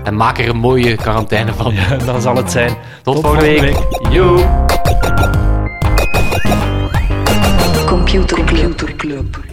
En 0.05 0.17
maak 0.17 0.39
er 0.39 0.49
een 0.49 0.57
mooie 0.57 0.97
quarantaine 0.97 1.53
van. 1.53 1.75
Ja, 1.75 1.97
dan 1.97 2.21
zal 2.23 2.37
het 2.37 2.51
zijn. 2.51 2.77
Tot, 3.03 3.15
Tot 3.15 3.25
volgende 3.25 3.61
week. 3.61 3.75
volgende 3.75 4.11
Yo. 4.15 4.47
Computer 7.87 8.45
Club. 8.97 9.45